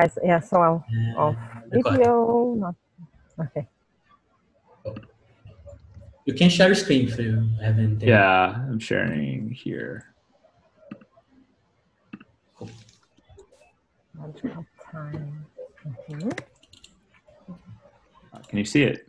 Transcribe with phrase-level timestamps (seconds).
[0.00, 0.18] guys.
[0.24, 0.84] Yeah, so I'll
[1.16, 2.54] off Uh, go video.
[2.56, 2.74] Not
[3.40, 3.66] okay.
[6.26, 8.02] You can share screen if you haven't.
[8.02, 10.04] uh, Yeah, I'm sharing here.
[14.18, 15.46] Logical time.
[18.32, 19.08] Uh, Can you see it?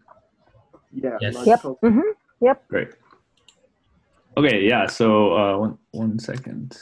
[0.94, 1.18] Yeah.
[1.22, 1.34] Yes.
[1.46, 1.64] Yep.
[1.64, 1.80] logical.
[1.84, 2.90] hmm Great.
[4.38, 4.88] Okay, yeah.
[4.88, 6.78] So uh, one one second.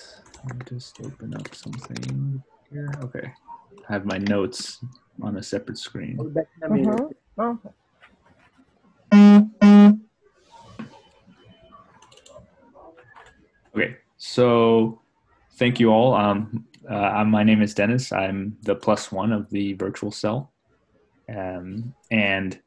[0.46, 2.42] Let me just open up something
[2.72, 2.90] here.
[3.04, 3.34] Okay,
[3.90, 4.80] I have my notes
[5.22, 6.18] on a separate screen.
[6.20, 7.00] I'll be back in a minute.
[7.00, 7.14] Mhm.
[7.40, 7.60] Oh,
[13.76, 15.02] Okay, so
[15.58, 16.14] thank you all.
[16.14, 18.12] Um, uh, my name is Dennis.
[18.12, 20.54] I'm the plus one of the virtual cell.
[21.28, 22.60] Um, and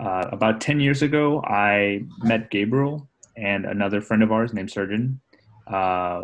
[0.00, 5.20] uh, about 10 years ago, I met Gabriel and another friend of ours named Surgeon
[5.66, 6.22] uh,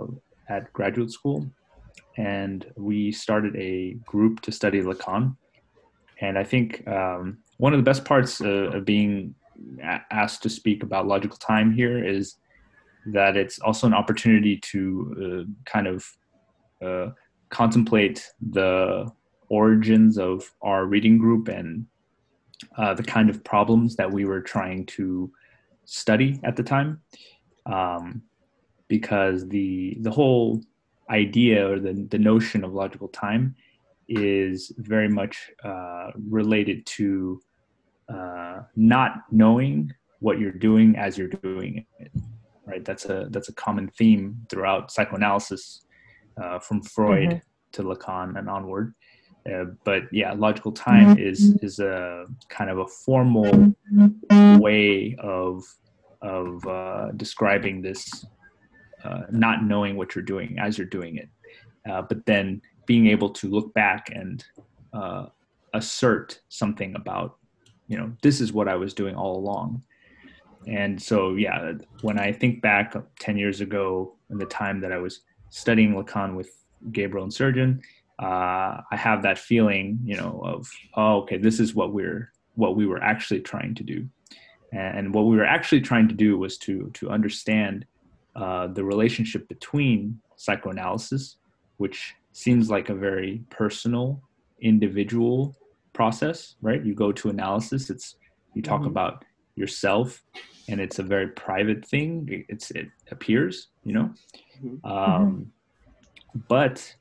[0.48, 1.50] at graduate school.
[2.16, 5.36] And we started a group to study Lacan.
[6.20, 9.34] And I think um, one of the best parts uh, of being
[10.10, 12.36] asked to speak about logical time here is
[13.06, 16.04] that it's also an opportunity to uh, kind of
[16.84, 17.12] uh,
[17.50, 19.10] contemplate the
[19.48, 21.86] origins of our reading group and
[22.76, 25.30] uh, the kind of problems that we were trying to
[25.84, 27.00] study at the time
[27.66, 28.22] um,
[28.88, 30.62] because the the whole
[31.10, 33.54] idea or the, the notion of logical time
[34.08, 37.40] is very much uh, related to
[38.12, 42.12] uh, not knowing what you're doing as you're doing it
[42.66, 42.84] right?
[42.84, 45.84] That's a that's a common theme throughout psychoanalysis
[46.40, 47.40] uh, from freud Mhm.
[47.72, 48.94] to lacan and onward.
[49.50, 53.74] Uh, but yeah logical time is is a kind of a formal
[54.66, 55.64] way of
[56.22, 58.00] of uh, describing this
[59.04, 61.28] uh, not knowing what you're doing as you're doing it.
[61.90, 64.44] Uh, but then being able to look back and
[64.92, 65.26] uh,
[65.74, 67.36] assert something about
[67.86, 69.82] you know this is what i was doing all along.
[70.66, 74.98] And so yeah when i think back 10 years ago in the time that i
[74.98, 76.50] was studying lacan with
[76.92, 77.80] gabriel and surgeon
[78.18, 82.76] uh, i have that feeling you know of oh okay this is what we're what
[82.76, 84.08] we were actually trying to do.
[84.72, 87.86] And what we were actually trying to do was to to understand
[88.36, 91.36] uh, the relationship between psychoanalysis
[91.78, 94.22] which seems like a very personal
[94.62, 95.54] individual
[95.92, 98.16] process right you go to analysis it's
[98.54, 98.86] you talk Mhm.
[98.88, 99.24] about
[99.56, 100.22] yourself
[100.68, 104.08] and it's a very private thing It- it's it appears you know
[104.62, 104.78] Mhm.
[104.84, 105.52] um,
[106.48, 106.94] but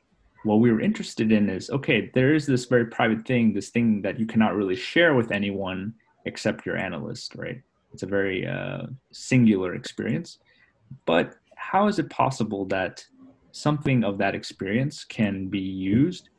[0.43, 4.01] what we were interested in is okay there is this very private thing this thing
[4.01, 5.93] that you cannot really share with anyone
[6.25, 7.61] except your analyst right
[7.93, 10.39] it's a very uh, singular experience
[11.05, 13.05] but how is it possible that
[13.51, 16.29] something of that experience can be used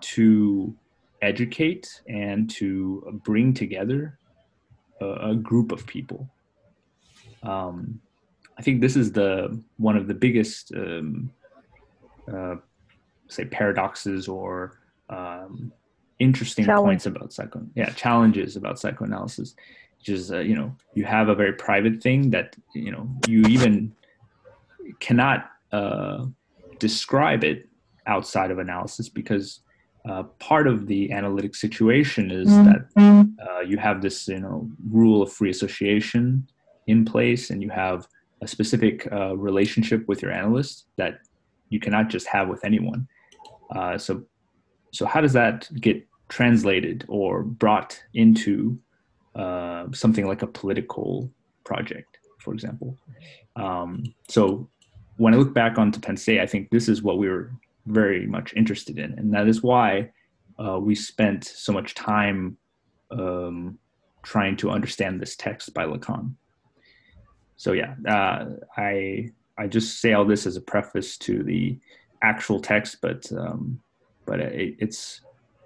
[0.00, 0.74] to
[1.22, 4.18] educate and to bring together
[5.00, 6.28] a, a group of people
[7.42, 8.00] um,
[8.58, 11.30] I think this is the one of the biggest, um,
[12.30, 12.56] uh,
[13.28, 14.78] say, paradoxes or
[15.08, 15.72] um,
[16.18, 16.86] interesting Challenge.
[16.86, 17.66] points about psycho.
[17.74, 19.54] Yeah, challenges about psychoanalysis,
[19.98, 23.42] which is uh, you know you have a very private thing that you know you
[23.44, 23.94] even
[25.00, 26.26] cannot uh,
[26.78, 27.68] describe it
[28.06, 29.60] outside of analysis because
[30.08, 32.86] uh, part of the analytic situation is that
[33.46, 36.46] uh, you have this you know rule of free association
[36.86, 38.06] in place and you have
[38.42, 41.18] a specific uh, relationship with your analyst that
[41.68, 43.06] you cannot just have with anyone.
[43.76, 44.22] Uh, so
[44.92, 48.78] so how does that get translated or brought into
[49.34, 51.30] uh, something like a political
[51.64, 52.96] project for example?
[53.56, 54.68] Um, so
[55.20, 57.52] when i look back onto Penn State, i think this is what we were
[57.86, 59.18] very much interested in.
[59.18, 60.10] And that is why
[60.58, 62.56] uh, we spent so much time
[63.10, 63.78] um,
[64.22, 66.34] trying to understand this text by lacan.
[67.56, 68.40] So yeah uh,
[68.78, 69.28] i
[69.58, 71.78] i just say all this as a preface to the
[72.22, 73.80] actual text but um,
[74.24, 75.20] but it, it's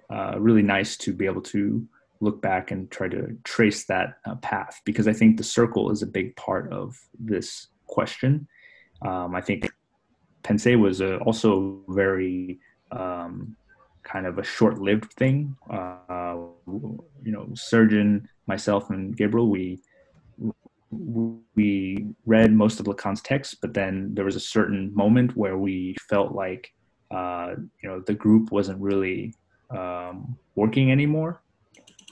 [0.09, 1.87] uh, really nice to be able to
[2.19, 6.01] look back and try to trace that uh, path because i think the circle is
[6.01, 8.47] a big part of this question
[9.01, 9.69] um, i think
[10.43, 12.59] pensei was uh, also very
[12.91, 13.55] um,
[14.03, 15.55] kind of a short-lived thing.
[15.69, 16.37] Uh,
[16.67, 19.79] you know surgeon myself and gabriel we
[20.91, 25.95] we read most of Lacan's text, but then there was a certain moment where we
[26.09, 26.73] felt like
[27.11, 29.33] uh, you know the group wasn't really
[29.71, 31.41] um, working anymore,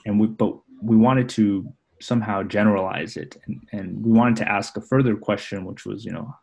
[0.06, 1.72] and we but we wanted to
[2.02, 6.12] somehow generalize it, and, and we wanted to ask a further question, which was you
[6.12, 6.34] know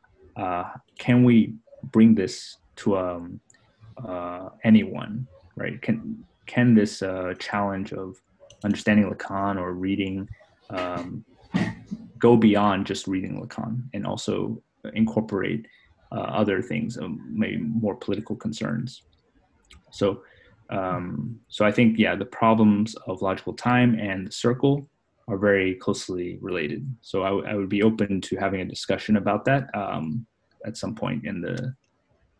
[0.40, 0.64] uh,
[0.98, 1.54] can we
[1.92, 3.40] bring this to um,
[4.06, 5.26] uh, anyone,
[5.56, 5.80] right?
[5.82, 8.16] Can can this uh, challenge of
[8.64, 10.28] understanding Lacan or reading
[10.70, 11.24] um,
[12.18, 14.62] go beyond just reading Lacan and also
[14.94, 15.66] incorporate
[16.12, 19.04] uh, other things, um, maybe more political concerns.
[19.90, 20.22] So,
[20.70, 24.88] um, so I think yeah, the problems of logical time and the circle
[25.28, 26.84] are very closely related.
[27.02, 30.26] So I, w- I would be open to having a discussion about that um,
[30.66, 31.74] at some point in the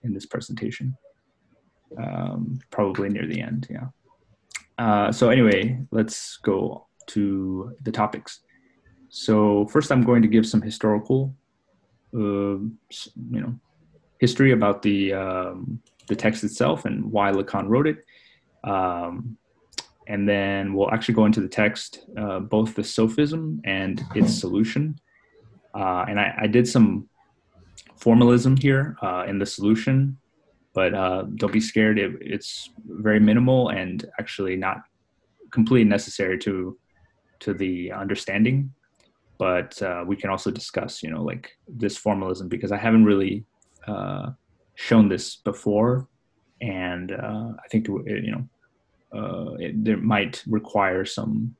[0.02, 0.96] in this presentation,
[1.98, 3.66] um, probably near the end.
[3.70, 3.88] Yeah.
[4.78, 8.40] Uh, so anyway, let's go to the topics.
[9.10, 11.34] So first, I'm going to give some historical,
[12.14, 13.54] uh, you know,
[14.20, 18.04] history about the um, the text itself and why Lacan wrote it.
[18.64, 19.36] Um,
[20.06, 24.98] and then we'll actually go into the text, uh, both the sophism and its solution.
[25.72, 27.08] Uh, and I, I, did some
[28.00, 30.18] formalism here uh, in the solution,
[30.74, 31.98] but uh, don't be scared.
[31.98, 34.78] It, it's very minimal and actually not
[35.50, 36.78] completely necessary to
[37.40, 38.72] to the understanding.
[39.38, 43.46] But uh, we can also discuss, you know, like this formalism because I haven't really
[43.86, 44.32] uh,
[44.74, 46.06] shown this before,
[46.60, 48.44] and I think it, you know
[49.12, 51.54] uh, it, there might require some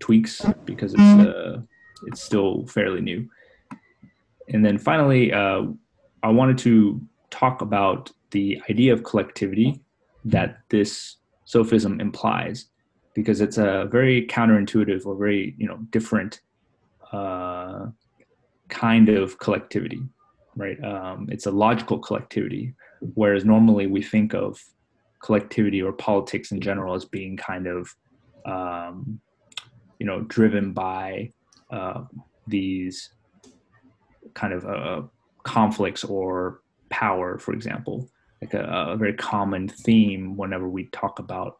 [0.00, 1.60] tweaks because it's uh,
[2.06, 3.28] it's still fairly new.
[4.48, 5.62] And then finally, uh,
[6.22, 7.00] I wanted to
[7.30, 9.80] talk about the idea of collectivity
[10.24, 12.66] that this sophism implies,
[13.14, 16.40] because it's a very counterintuitive or very you know different
[17.12, 17.86] uh,
[18.68, 20.02] kind of collectivity,
[20.56, 20.82] right?
[20.82, 22.74] Um, it's a logical collectivity,
[23.14, 24.58] whereas normally we think of
[25.22, 27.94] collectivity or politics in general as being kind of
[28.46, 29.20] um,
[29.98, 31.32] you know driven by
[31.70, 32.02] uh,
[32.46, 33.10] these
[34.34, 35.02] kind of uh,
[35.42, 36.60] conflicts or
[36.90, 38.08] power for example
[38.40, 41.58] like a, a, very common theme whenever we talk about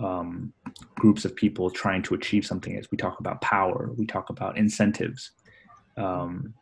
[0.00, 0.52] um,
[0.96, 4.56] groups of people trying to achieve something as we talk about power we talk about
[4.56, 5.32] incentives
[5.96, 6.54] um,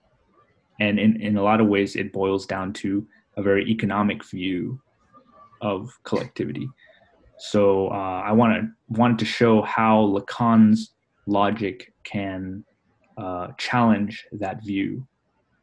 [0.80, 3.06] and in, in a lot of ways it boils down to
[3.36, 4.80] a very economic view
[5.60, 6.68] of collectivity.
[7.38, 10.94] So uh, I wanted wanted to show how Lacan's
[11.26, 12.64] logic can
[13.16, 15.06] uh, challenge that view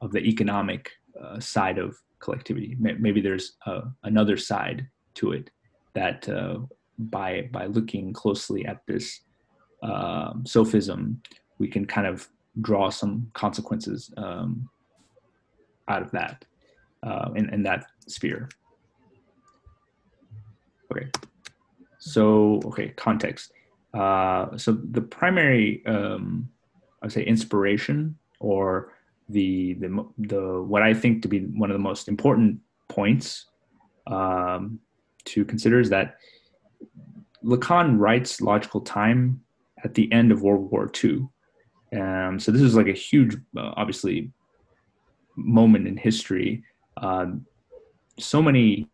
[0.06, 0.92] of the economic
[1.22, 2.78] uh, side of collectivity.
[2.80, 3.57] Maybe there's
[4.04, 5.50] another side to it
[5.94, 6.60] that uh,
[6.98, 9.22] by by looking closely at this
[9.84, 11.22] um, sophism,
[11.60, 12.28] we can kind of
[12.62, 14.69] draw some consequences um,
[15.88, 16.46] out of that
[17.04, 18.50] uh, in, in that sphere.
[20.92, 21.10] Okay.
[22.00, 23.51] So, okay, context.
[23.94, 26.50] Uh, so the primary, um,
[27.01, 28.94] I would say, inspiration or
[29.30, 33.45] the, the the what I think to be one of the most important points
[34.07, 34.80] um,
[35.25, 36.18] to consider is that
[37.44, 39.42] Lacan writes logical time
[39.83, 41.27] at the end of World War II.
[41.95, 44.31] Um, so this is like a huge, uh, obviously,
[45.36, 46.63] moment in history.
[46.98, 47.27] Uh,
[48.18, 48.88] so many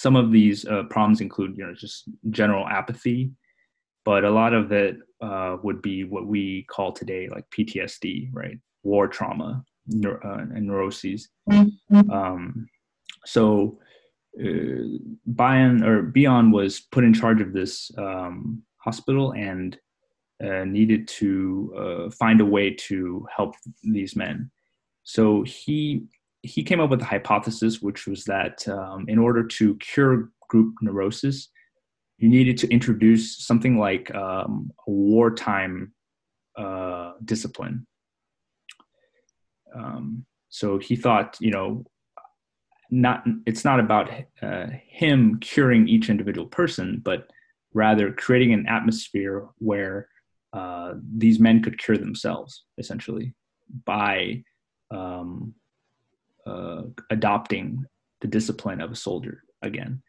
[0.00, 3.30] some of these uh, problems include you know just general apathy
[4.06, 8.58] but a lot of it uh, would be what we call today like ptsd right
[8.82, 12.10] war trauma neuro- uh, and neuroses mm-hmm.
[12.10, 12.66] um,
[13.26, 13.78] so
[14.40, 14.82] uh,
[15.26, 19.76] Bion or Bion was put in charge of this um, hospital and
[20.42, 24.50] uh, needed to uh, find a way to help these men.
[25.02, 26.04] So he
[26.42, 30.74] he came up with a hypothesis, which was that um, in order to cure group
[30.80, 31.48] neurosis,
[32.18, 35.92] you needed to introduce something like um, a wartime
[36.56, 37.86] uh, discipline.
[39.74, 41.84] Um, so he thought, you know,
[42.90, 44.10] not it's not about
[44.42, 47.30] uh, him curing each individual person, but
[47.72, 50.08] rather creating an atmosphere where
[50.52, 53.32] uh, these men could cure themselves, essentially,
[53.84, 54.42] by
[54.90, 55.54] um,
[56.50, 57.66] uh, adopting
[58.22, 60.02] the discipline of a soldier again.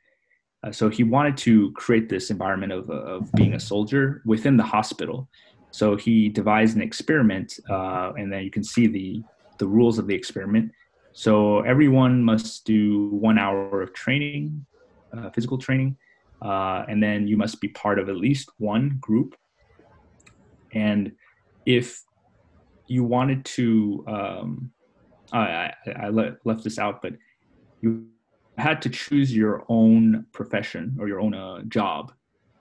[0.63, 4.63] Uh, so he wanted to create this environment of, of being a soldier within the
[4.63, 5.27] hospital.
[5.71, 9.23] So he devised an experiment, uh, and then you can see the
[9.61, 10.71] the rules of the experiment.
[11.13, 14.65] So everyone must do one hour of training,
[15.15, 15.97] uh, physical training,
[16.41, 19.35] uh, and then you must be part of at least one group.
[20.73, 21.11] And
[21.65, 22.03] if
[22.87, 24.71] you wanted to, um,
[25.31, 27.13] I, I, I le- left this out, but
[27.81, 28.07] you
[28.57, 32.11] had to choose your own profession or your own uh, job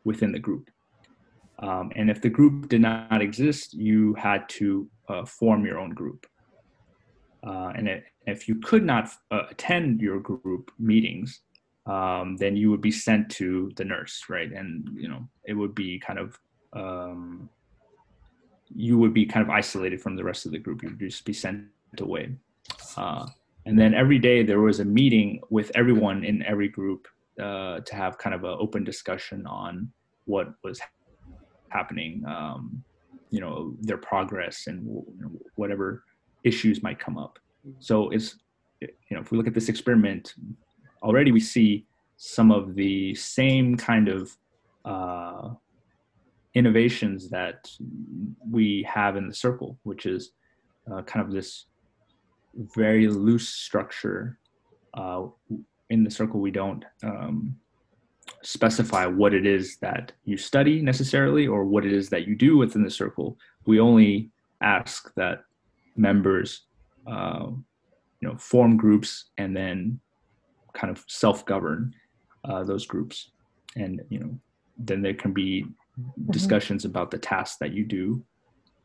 [0.05, 0.71] within the group.
[1.59, 5.91] Um, and if the group did not exist, you had to uh, form your own
[5.91, 6.27] group.
[7.47, 11.41] Uh, and it, if you could not uh, attend your group meetings,
[11.87, 14.51] um, then you would be sent to the nurse, right?
[14.53, 16.39] And you know it would be kind of
[16.73, 17.49] um,
[18.69, 20.83] you would be kind of isolated from the rest of the group.
[20.83, 21.65] You would just be sent
[21.99, 22.37] away.
[22.97, 23.27] Uh,
[23.67, 27.07] and then every day there was a meeting with everyone in every group
[27.41, 29.91] uh, to have kind of an open discussion on
[30.25, 30.81] what was
[31.69, 32.83] happening, um,
[33.31, 36.05] you know, their progress and you know, whatever
[36.45, 37.39] issues might come up.
[37.79, 38.37] So it's,
[38.81, 40.35] you know, if we look at this experiment,
[41.03, 41.87] already we see
[42.17, 44.37] some of the same kind of
[44.85, 45.51] uh,
[46.55, 47.71] innovations that
[48.51, 50.33] we have in the circle, which is
[50.91, 51.67] uh, kind of this
[52.55, 54.39] very loose structure.
[54.95, 55.27] Uh,
[55.91, 57.57] in the circle, we don't um,
[58.43, 62.57] specify what it is that you study necessarily or what it is that you do
[62.57, 63.39] within the circle.
[63.67, 64.31] We only
[64.61, 65.45] ask that
[65.97, 66.63] members,
[67.07, 67.47] uh,
[68.21, 70.01] you know, form groups and then
[70.75, 71.95] kind of self-govern
[72.45, 73.31] uh, those groups,
[73.77, 74.39] and you know,
[74.79, 75.67] then there can be
[76.31, 78.23] discussions about the tasks that you do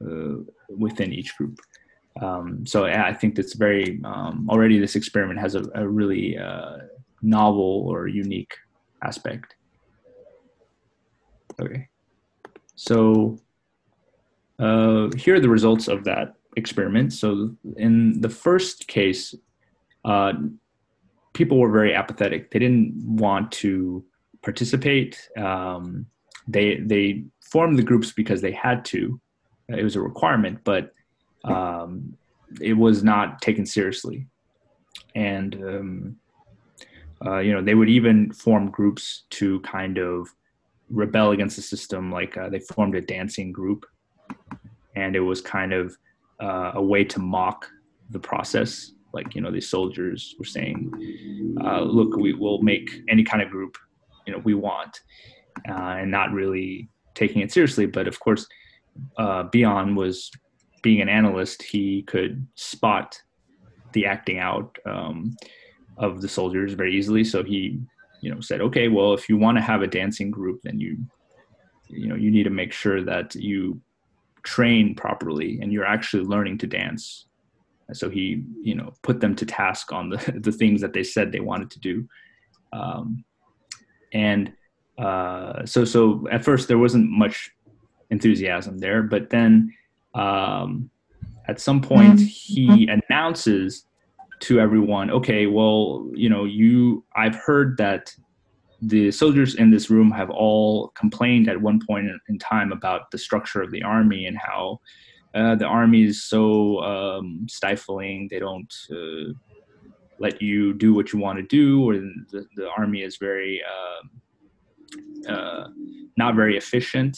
[0.05, 1.57] uh, within each group.
[2.21, 6.77] Um, so I think that's very um, already this experiment has a, a really uh,
[7.21, 8.53] novel or unique
[9.03, 9.55] aspect.
[11.59, 11.87] Okay,
[12.75, 13.37] so
[14.59, 17.13] uh, here are the results of that experiment.
[17.13, 19.35] So in the first case,
[20.05, 20.33] uh,
[21.33, 22.51] people were very apathetic.
[22.51, 24.05] They didn't want to
[24.41, 25.29] participate.
[25.37, 26.05] Um,
[26.47, 29.19] they they formed the groups because they had to.
[29.67, 30.93] It was a requirement, but
[31.45, 32.15] um,
[32.61, 34.27] it was not taken seriously.
[35.15, 36.15] And um,
[37.25, 40.27] uh, you know, they would even form groups to kind of
[40.89, 42.11] rebel against the system.
[42.11, 43.85] Like uh, they formed a dancing group,
[44.95, 45.97] and it was kind of
[46.41, 47.67] uh, a way to mock
[48.09, 48.91] the process.
[49.13, 50.91] Like you know, these soldiers were saying,
[51.63, 53.77] uh, "Look, we will make any kind of group,
[54.27, 54.99] you know, we want,"
[55.69, 57.85] uh, and not really taking it seriously.
[57.85, 58.45] But of course,
[59.17, 60.31] uh, was
[60.85, 61.63] being an analyst.
[61.63, 63.21] He could spot
[63.93, 64.77] the acting out.
[64.85, 65.35] Um,
[65.97, 67.23] of the soldiers very easily.
[67.23, 67.79] So he,
[68.21, 70.97] you know, said, okay, well, if you want to have a dancing group, then you,
[71.87, 73.81] you know, you need to make sure that you
[74.43, 77.27] train properly and you're actually learning to dance.
[77.93, 81.31] So he, you know, put them to task on the the things that they said
[81.31, 82.07] they wanted to do,
[82.73, 83.23] um,
[84.11, 84.51] and
[84.97, 87.51] uh, so so at first there wasn't much
[88.09, 89.71] enthusiasm there, but then
[90.15, 90.89] um,
[91.47, 93.85] at some point he announces
[94.39, 98.13] to everyone okay well you know you i've heard that
[98.81, 103.17] the soldiers in this room have all complained at one point in time about the
[103.17, 104.79] structure of the army and how
[105.33, 108.27] uh, the army is so um, stifling.
[108.29, 109.33] They don't uh,
[110.19, 115.31] let you do what you want to do or the, the army is very uh,
[115.31, 115.67] uh,
[116.17, 117.17] not very efficient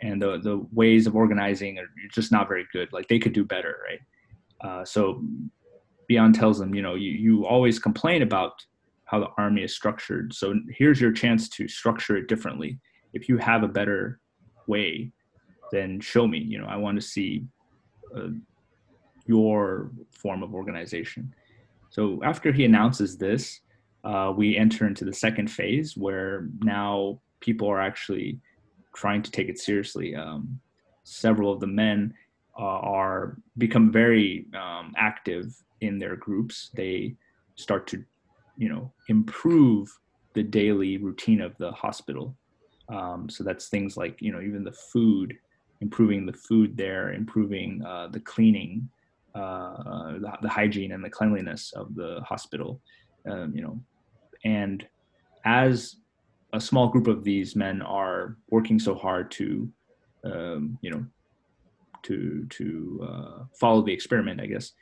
[0.00, 3.44] and the, the ways of organizing are just not very good like they could do
[3.44, 4.00] better right
[4.60, 5.22] uh, so
[6.10, 8.64] Bion tells them, you know, you, you always complain about
[9.04, 10.32] how the army is structured.
[10.34, 12.78] So here's your chance to structure it differently.
[13.12, 14.20] If you have a better
[14.66, 15.12] way,
[15.70, 16.38] then show me.
[16.38, 17.44] You know, I want to see
[18.16, 18.28] uh,
[19.26, 21.34] your form of organization.
[21.90, 23.60] So after he announces this,
[24.02, 28.40] uh, we enter into the second phase where now people are actually
[28.94, 30.14] trying to take it seriously.
[30.14, 30.60] Um,
[31.04, 32.14] several of the men
[32.58, 36.70] uh, are become very um, active in their groups.
[36.74, 37.16] They
[37.56, 38.04] start to
[38.56, 39.88] you know improve
[40.34, 42.36] the daily routine of the hospital.
[42.88, 45.36] Um, so that's things like you know even the food
[45.80, 48.88] improving the food there improving uh, the cleaning
[49.34, 52.80] uh, the, the, hygiene and the cleanliness of the hospital
[53.28, 53.80] um, you know.
[54.44, 54.86] And
[55.44, 55.96] as
[56.54, 59.70] a small group of these men are working so hard to
[60.24, 61.04] um, you know
[62.02, 64.72] to to uh, follow the experiment i guess.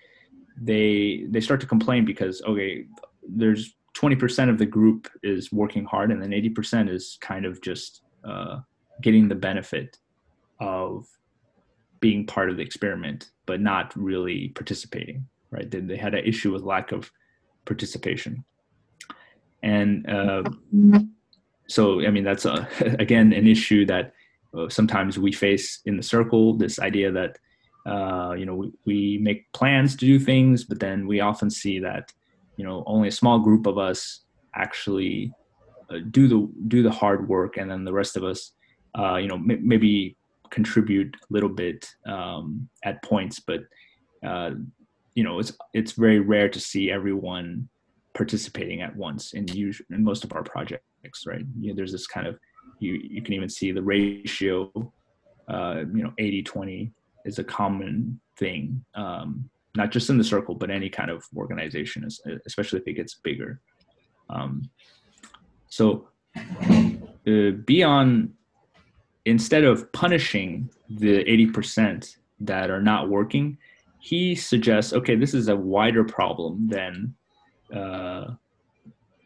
[0.60, 2.86] They they start to complain because okay
[3.26, 8.00] there's 20% of the group is working hard and then 80% is kind of just
[8.24, 8.60] uh,
[9.02, 9.98] getting the benefit
[10.60, 11.06] of
[12.00, 15.70] being part of the experiment but not really participating right?
[15.70, 17.12] They, they had an issue with lack of
[17.64, 18.44] participation.
[19.62, 20.42] And uh,
[21.68, 24.12] so I mean that's a, again an issue that
[24.56, 26.54] uh, sometimes we face in the circle.
[26.54, 27.38] This idea that
[27.86, 31.78] uh, you know we, we make plans to do things, but then we often see
[31.80, 32.12] that
[32.56, 34.20] you know only a small group of us
[34.54, 35.32] actually
[35.90, 38.52] uh, do the do the hard work, and then the rest of us
[38.98, 40.16] uh, you know m- maybe
[40.50, 43.60] contribute a little bit um, at points, but
[44.26, 44.50] uh,
[45.14, 47.68] you know it's it's very rare to see everyone
[48.14, 50.84] participating at once in usual in most of our projects
[51.26, 51.44] right?
[51.60, 52.38] You know, there's this kind of
[52.78, 54.70] you you can even see the ratio
[55.48, 56.92] uh, you know 80 20
[57.24, 62.06] is a common thing um, not just in the circle but any kind of organization
[62.46, 63.60] especially if it gets bigger.
[64.30, 64.70] Um,
[65.68, 68.30] so uh, Bion
[69.24, 73.56] instead of punishing the 80% that are not working
[74.00, 77.14] he suggests okay this is a wider problem than
[77.74, 78.32] uh,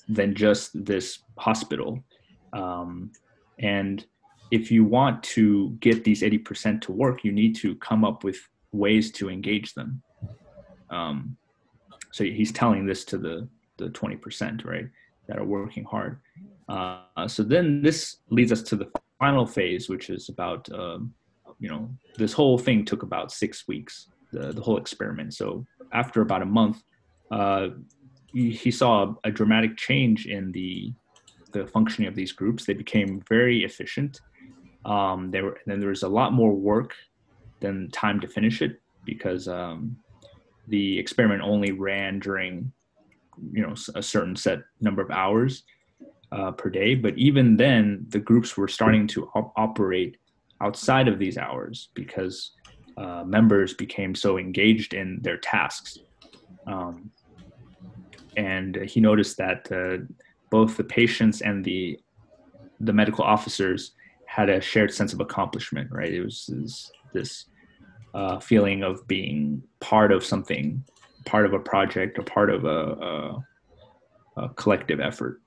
[0.09, 2.03] than just this hospital.
[2.53, 3.13] Um,
[3.59, 4.05] and
[4.51, 8.39] if you want to get these 80% to work, you need to come up with
[8.73, 10.03] ways to engage them.
[10.91, 11.37] Um,
[12.13, 14.89] so he's telling this to the, the 20%, right,
[15.27, 16.21] that are working hard.
[16.69, 21.13] Uh, so then this leads us to the final phase, which is about, um,
[21.59, 25.35] you know, this whole thing took about six weeks, the, the whole experiment.
[25.35, 26.83] So after about a month,
[27.31, 27.69] uh,
[28.37, 30.93] he saw a dramatic change in the
[31.53, 32.65] the functioning of these groups.
[32.65, 34.21] They became very efficient.
[34.85, 36.95] Um, there were, then there was a lot more work
[37.61, 39.97] than time to finish it because um,
[40.69, 42.73] the experiment only ran during
[43.53, 45.65] you know a certain set number of hours
[46.31, 46.95] uh, per day.
[46.95, 50.19] But even then, the groups were starting to op- operate
[50.61, 52.53] outside of these hours because
[52.99, 55.99] uh, members became so engaged in their tasks.
[56.67, 57.11] Um,
[58.37, 60.05] and he noticed that uh,
[60.51, 61.99] both the patients and the
[62.81, 63.93] the medical officers
[64.27, 65.89] had a shared sense of accomplishment.
[65.91, 67.47] Right, it was, it was this
[68.15, 70.85] uh, feeling of being part of something,
[71.25, 75.41] part of a project, or part of a, a, a collective effort.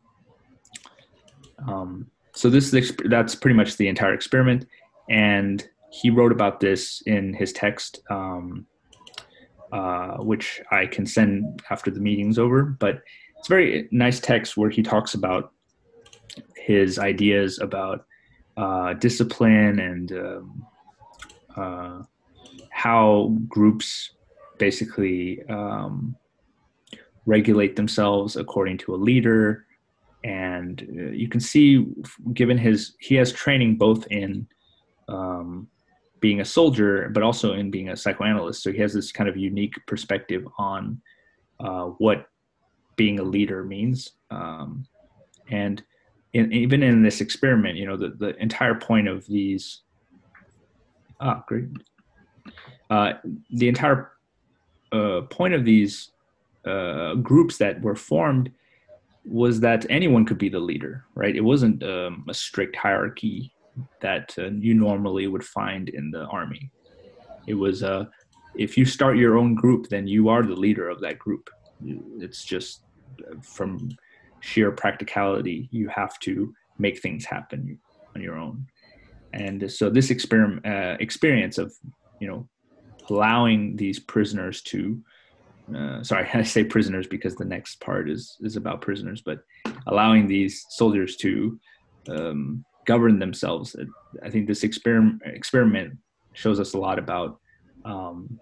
[1.68, 4.66] Um, so this is that's pretty much the entire experiment,
[5.10, 8.02] and he wrote about this in his text.
[8.10, 8.66] Um,
[9.72, 12.64] uh, which I can send after the meeting's over.
[12.64, 13.02] But
[13.38, 15.54] it's very nice text where he talks about
[16.58, 18.06] his ideas about
[18.58, 20.66] uh, discipline and um,
[21.56, 22.02] uh,
[22.70, 24.12] how groups
[24.58, 26.16] basically um,
[27.26, 29.66] regulate themselves according to a leader.
[30.24, 31.86] And uh, you can see,
[32.34, 34.48] given his, he has training both in
[35.08, 35.68] um,
[36.20, 38.64] being a soldier, but also in being a psychoanalyst.
[38.64, 41.02] So he has this kind of unique perspective on
[41.60, 42.28] uh, what
[42.96, 44.12] being a leader means.
[44.30, 44.86] Um,
[45.50, 45.82] and
[46.34, 49.82] in, even in this experiment, you know, the, the entire point of these,
[51.20, 51.66] ah, great.
[52.90, 53.14] Uh,
[53.52, 54.12] the entire
[54.92, 56.12] uh, point of these
[56.66, 58.52] uh, groups that were formed
[59.26, 61.36] was that anyone could be the leader, right?
[61.36, 63.54] It wasn't um, a strict hierarchy
[64.02, 66.72] that uh, you normally would find in the army.
[67.48, 68.06] It was uh,
[68.58, 71.50] if you start your own group, then you are the leader of that group.
[72.20, 72.84] It's just
[73.22, 73.90] uh, from
[74.42, 77.80] sheer practicality, you have to make things happen
[78.16, 78.66] on your own.
[79.34, 81.74] And so this experiment uh, experience of
[82.20, 82.48] you know
[83.10, 85.02] allowing these prisoners to
[85.76, 89.40] uh, sorry i say prisoners because the next part is is about prisoners but
[89.88, 91.60] allowing these soldiers to
[92.10, 93.76] um, govern themselves.
[94.24, 95.90] I think this experiment experiment
[96.34, 97.40] shows us a lot about
[97.86, 98.40] um,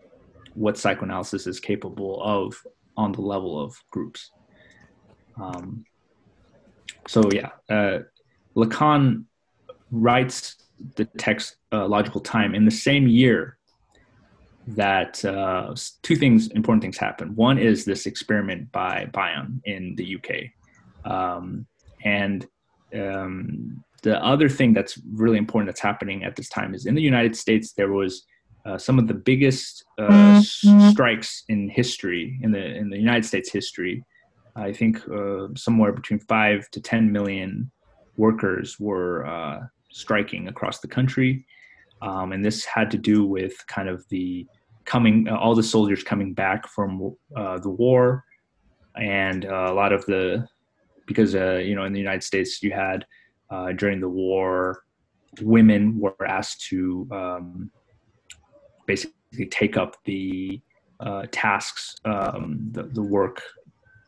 [0.53, 2.55] what psychoanalysis is capable of
[2.95, 4.31] on the level of groups.
[5.43, 5.83] Um,
[7.07, 7.99] so yeah, uh,
[8.55, 9.25] Lacan
[9.91, 10.39] writes
[10.95, 13.57] the text uh, Logical Time in the same year
[14.83, 17.35] that uh, two things, important things happen.
[17.35, 20.29] One is this experiment by Bion in the UK,
[21.11, 21.65] um,
[22.03, 22.47] and
[22.93, 27.01] um, the other thing that's really important that's happening at this time is in the
[27.01, 28.25] United States there was
[28.67, 30.89] uh, some of the biggest uh, mm-hmm.
[30.89, 34.03] strikes in history in the in the United States history.
[34.55, 37.71] I think uh, somewhere between five to ten million
[38.17, 39.59] workers were uh,
[39.91, 41.45] striking across the country,
[42.01, 44.45] um, and this had to do with kind of the
[44.83, 48.25] coming all the soldiers coming back from uh, the war,
[48.99, 50.45] and uh, a lot of the
[51.05, 53.05] because you know in the United States you had
[53.49, 54.83] uh, during the war,
[55.41, 57.71] women were asked to um,
[58.85, 60.61] basically take up the
[60.99, 63.41] uh, tasks, um, the, the work,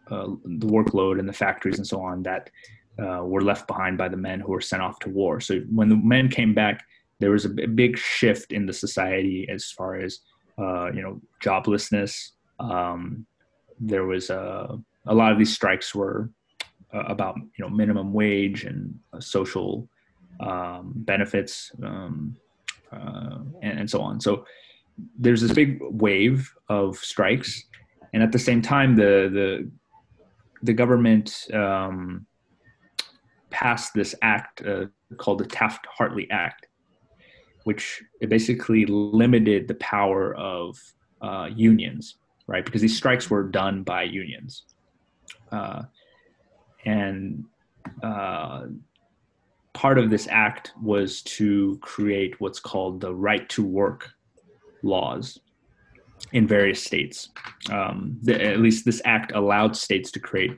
[0.10, 2.50] uh, the workload in the factories and so on that
[3.00, 5.40] uh, were left behind by the men who were sent off to war.
[5.40, 6.84] So when the men came back,
[7.20, 10.20] there was a big shift in the society as far as
[10.58, 12.30] uh, you know joblessness.
[12.60, 13.26] Um,
[13.80, 16.30] there was a a lot of these strikes were
[16.94, 19.88] about you know minimum wage and uh, social
[20.40, 22.36] um, benefits um,
[22.92, 24.20] uh, and, and so on.
[24.20, 24.46] So
[25.18, 27.64] there's this big wave of strikes,
[28.14, 29.72] and at the same time, the the
[30.64, 32.26] the government um,
[33.50, 34.86] passed this act uh,
[35.18, 36.68] called the Taft-Hartley Act,
[37.64, 40.78] which basically limited the power of
[41.22, 42.66] uh, unions, right?
[42.66, 44.64] Because these strikes were done by unions,
[45.52, 45.84] uh,
[46.86, 47.46] and
[48.04, 48.66] uh,
[49.74, 54.12] part of this act was to create what's called the right to work
[54.84, 55.40] laws
[56.32, 57.30] in various states.
[57.72, 60.58] Um, the, at least this act allowed states to create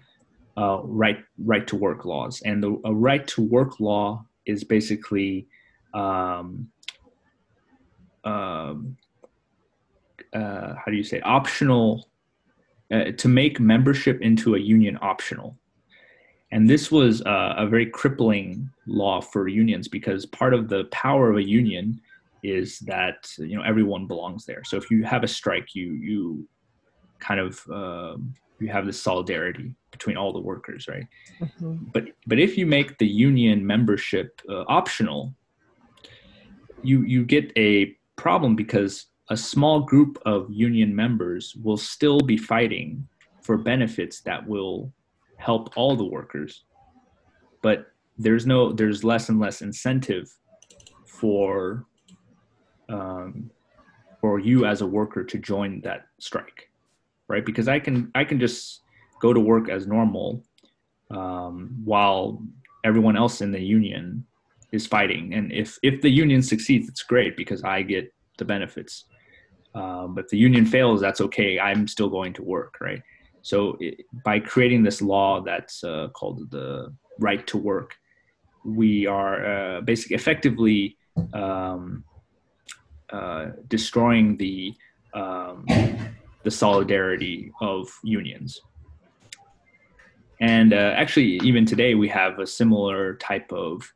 [0.58, 5.48] uh, right right to work laws, and the a right to work law is basically
[5.94, 6.68] um,
[8.24, 8.98] um,
[10.34, 12.10] uh, how do you say optional
[12.92, 15.58] uh, to make membership into a union optional.
[16.52, 21.30] And this was uh, a very crippling law for unions because part of the power
[21.30, 22.02] of a union
[22.44, 24.64] is that you know everyone belongs there.
[24.64, 26.48] So if you have a strike, you you
[27.20, 31.08] kind of um, you have this solidarity between all the workers, right?
[31.42, 31.92] Mhm.
[31.94, 35.34] But but if you make the union membership uh, optional,
[36.84, 42.38] you you get a problem because a small group of union members will still be
[42.38, 43.08] fighting
[43.42, 44.92] for benefits that will
[45.42, 46.64] help all the workers
[47.62, 50.28] but there's no there's less and less incentive
[51.06, 51.86] for
[52.90, 53.50] um,
[54.20, 56.72] for you as a worker to join that strike
[57.32, 57.46] right?
[57.46, 58.82] Because i can i can just
[59.22, 60.44] go to work as normal
[61.12, 62.44] um, while
[62.84, 64.26] everyone else in the union
[64.72, 65.34] is fighting.
[65.34, 69.06] And if if the union succeeds it's great because i get the benefits.
[69.74, 71.60] Um, but if the union fails that's okay.
[71.60, 73.02] I'm still going to work right
[73.42, 77.96] so it, by creating this law that's uh, called the right to work
[78.66, 80.98] we are uh, basically effectively
[81.34, 82.04] um,
[83.12, 84.74] uh, destroying the
[85.14, 85.66] um,
[86.44, 88.62] the solidarity of unions
[90.40, 93.92] and uh, actually even today we have a similar type of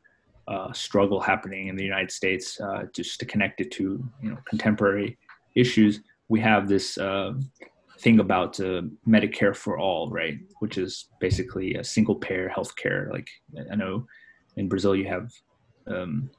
[0.47, 2.59] uh, struggle happening in the United States.
[2.61, 5.17] Uh, just to connect it to you know contemporary
[5.55, 6.97] issues, we have this
[8.05, 10.37] thing about uh, Medicare for all, right?
[10.59, 13.11] Which is basically a single payer healthcare.
[13.11, 13.27] Like
[13.71, 14.05] I know
[14.57, 15.27] in Brazil you have
[15.87, 16.29] um,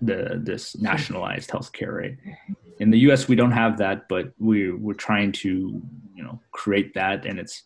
[0.00, 2.16] the this nationalized healthcare, right?
[2.78, 3.26] In the U.S.
[3.26, 5.50] we don't have that, but we we're trying to
[6.16, 7.56] you know create that, and it's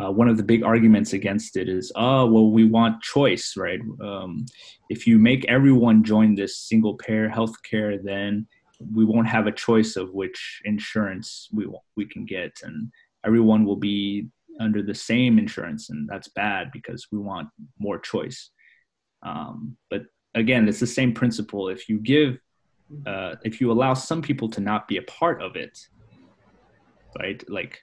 [0.00, 3.80] uh, one of the big arguments against it is, oh, well, we want choice, right?
[4.02, 4.46] Um,
[4.88, 8.46] if you make everyone join this single payer healthcare, then
[8.94, 11.66] we won't have a choice of which insurance we
[11.96, 12.90] we can get, and
[13.24, 14.28] everyone will be
[14.60, 18.50] under the same insurance, and that's bad because we want more choice.
[19.22, 20.02] Um, but
[20.34, 21.68] again, it's the same principle.
[21.68, 22.38] If you give,
[23.06, 25.78] uh, if you allow some people to not be a part of it,
[27.18, 27.42] right?
[27.48, 27.80] Like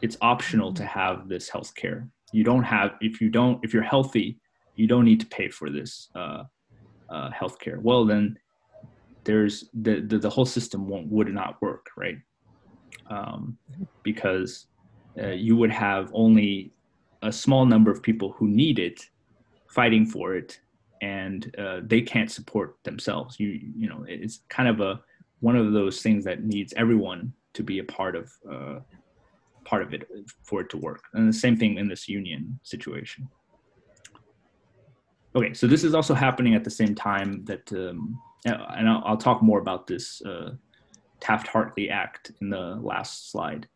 [0.00, 2.08] it's optional to have this health care.
[2.32, 4.38] You don't have if you don't if you're healthy,
[4.74, 6.44] you don't need to pay for this uh,
[7.10, 7.78] uh, health care.
[7.80, 8.36] Well, then
[9.24, 12.18] there's the, the the whole system won't would not work, right?
[13.10, 13.58] Um,
[14.02, 14.66] because
[15.20, 16.72] uh, you would have only
[17.22, 19.00] a small number of people who need it
[19.68, 20.60] fighting for it,
[21.00, 23.38] and uh, they can't support themselves.
[23.38, 25.00] You you know it's kind of a
[25.40, 28.78] one of those things that needs everyone to be a part of uh,
[29.64, 30.08] part of it
[30.44, 31.04] for it to work.
[31.14, 33.28] And the same thing in this union situation.
[35.34, 39.16] Okay, so this is also happening at the same time that, um, and I'll, I'll,
[39.16, 40.54] talk more about this uh,
[41.20, 43.68] Taft-Hartley Act in the last slide.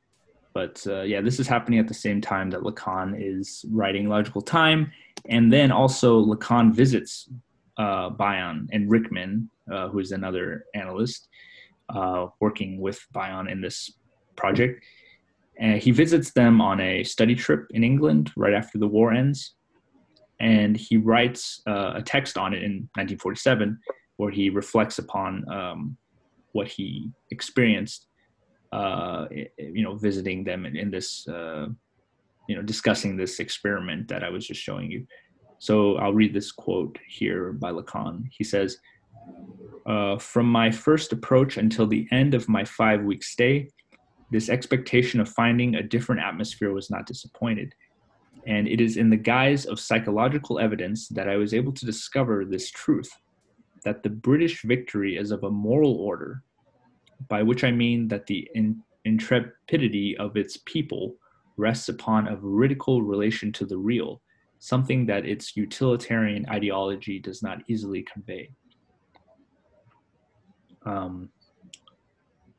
[0.54, 4.42] But uh, yeah, this is happening at the same time that Lacan is writing Logical
[4.42, 4.90] Time,
[5.28, 7.28] and then also Lacan visits
[7.76, 11.28] uh, Bion and Rickman, uh, who is another analyst
[11.90, 13.92] uh, working with Bion in this
[14.34, 14.82] project
[15.58, 19.54] and he visits them on a study trip in England right after the war ends.
[20.38, 23.78] And he writes uh, a text on it in 1947
[24.16, 25.96] where he reflects upon um,
[26.52, 28.06] what he experienced,
[28.72, 29.26] uh,
[29.58, 31.66] you know, visiting them in, in this, uh,
[32.48, 35.06] you know, discussing this experiment that I was just showing you.
[35.58, 38.24] So I'll read this quote here by Lacan.
[38.30, 38.78] He says,
[39.86, 43.68] uh, From my first approach until the end of my five week stay,
[44.30, 47.74] this expectation of finding a different atmosphere was not disappointed.
[48.46, 52.44] And it is in the guise of psychological evidence that I was able to discover
[52.44, 53.10] this truth
[53.86, 56.42] that the British victory is of a moral order,
[57.28, 61.14] by which I mean that the in- intrepidity of its people
[61.56, 64.20] rests upon a veridical relation to the real,
[64.58, 68.50] something that its utilitarian ideology does not easily convey.
[70.84, 71.28] Um,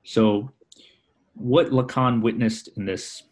[0.06, 0.50] so,
[1.34, 3.24] what Lacan witnessed in this,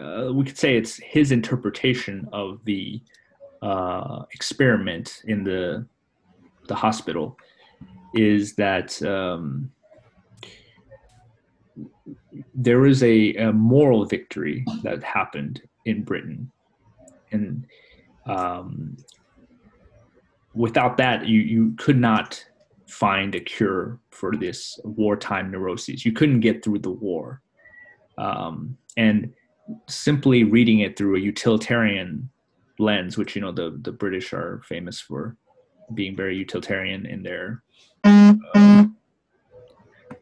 [0.00, 3.02] uh, we could say it's his interpretation of the
[3.60, 5.86] uh, experiment in the
[6.68, 7.36] the hospital,
[8.14, 9.70] is that um,
[12.54, 16.50] there is a, a moral victory that happened in Britain,
[17.32, 17.66] and
[18.26, 18.96] um,
[20.54, 22.44] without that, you you could not
[22.86, 26.04] find a cure for this wartime neuroses.
[26.04, 27.42] You couldn't get through the war,
[28.16, 29.32] um, and
[29.88, 32.30] simply reading it through a utilitarian
[32.78, 35.36] lens, which you know the the British are famous for
[35.94, 37.62] being very utilitarian in their
[38.04, 38.86] uh,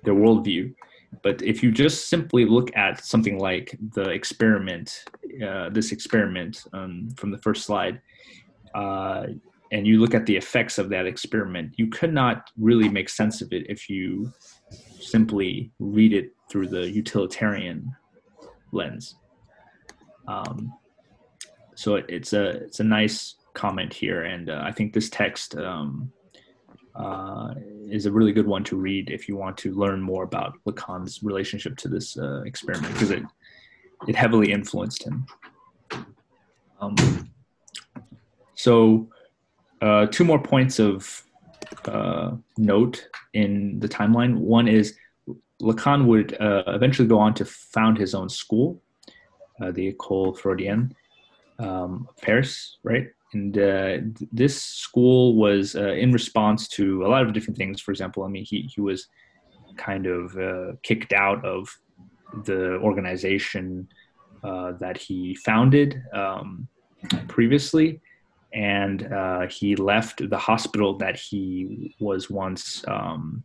[0.05, 0.74] their worldview.
[1.22, 5.05] But if you just simply look at something like the experiment,
[5.44, 8.00] uh, this experiment um, from the first slide,
[8.74, 9.26] uh,
[9.72, 13.42] and you look at the effects of that experiment, you could not really make sense
[13.42, 14.33] of it if you
[15.00, 17.94] simply read it through the utilitarian
[18.72, 19.16] lens.
[20.29, 20.72] Um,
[21.74, 25.57] so it, it's a it's a nice comment here, and uh, I think this text
[25.57, 26.12] um,
[26.95, 27.55] uh,
[27.90, 31.23] is a really good one to read if you want to learn more about Lacan's
[31.23, 33.25] relationship to this uh, experiment because it
[34.07, 35.27] it heavily influenced him.
[36.81, 36.95] Um,
[38.55, 39.09] so
[39.81, 41.25] uh, two more points of
[41.87, 44.37] uh, note in the timeline.
[44.37, 44.95] One is
[45.62, 48.83] Lacan would uh, eventually go on to found his own school,
[49.59, 50.92] the École Freudienne
[51.59, 53.09] um, Paris, right?
[53.37, 53.99] And uh,
[54.33, 57.81] this school was uh, in response to a lot of different things.
[57.81, 59.09] For example, I mean, he, he was
[59.77, 60.22] kind of
[60.83, 61.68] kicked out of
[62.44, 63.88] the organization
[64.42, 66.68] that he founded um,
[67.29, 68.01] previously
[68.57, 73.44] and uh, he left the hospital that he was once um,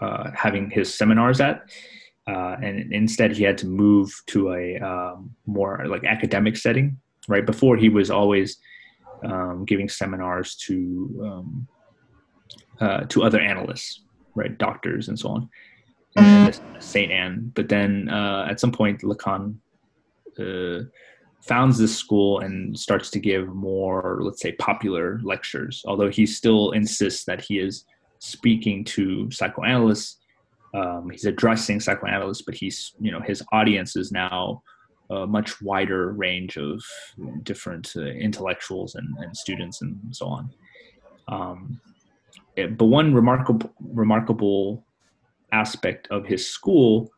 [0.00, 1.62] uh, having his seminars at.
[2.28, 6.98] Uh, and instead, he had to move to a um, more like academic setting.
[7.28, 8.58] Right before, he was always
[9.24, 11.68] um, giving seminars to um,
[12.80, 14.02] uh, to other analysts,
[14.34, 15.48] right, doctors and so on,
[16.16, 17.52] and Saint Anne.
[17.54, 19.56] But then, uh, at some point, Lacan
[20.38, 20.84] uh,
[21.40, 26.72] founds this school and starts to give more, let's say, popular lectures, although he still
[26.72, 27.84] insists that he is
[28.18, 30.18] speaking to psychoanalysts.
[30.74, 34.62] Um, he's addressing psychoanalysts, but he's, you know, his audience is now
[35.10, 36.82] a much wider range of
[37.42, 40.50] different uh, intellectuals and, and, students and so on.
[41.28, 41.80] Um,
[42.56, 44.84] it, but one remarkable, remarkable
[45.52, 47.10] aspect of his school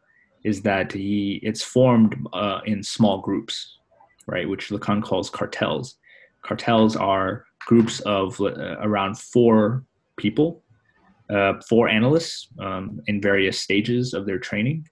[0.44, 3.79] is that he it's formed uh, in small groups
[4.29, 5.96] right, which Lacan calls cartels.
[6.42, 9.85] Cartels are groups of uh, around four
[10.16, 10.62] people,
[11.31, 14.87] uh, four analysts um, in various stages of their training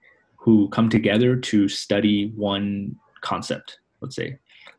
[0.47, 4.39] who come together to study one concept, let's say.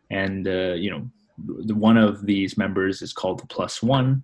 [0.09, 1.09] And, uh, you know,
[1.65, 4.23] the, one of these members is called the plus one,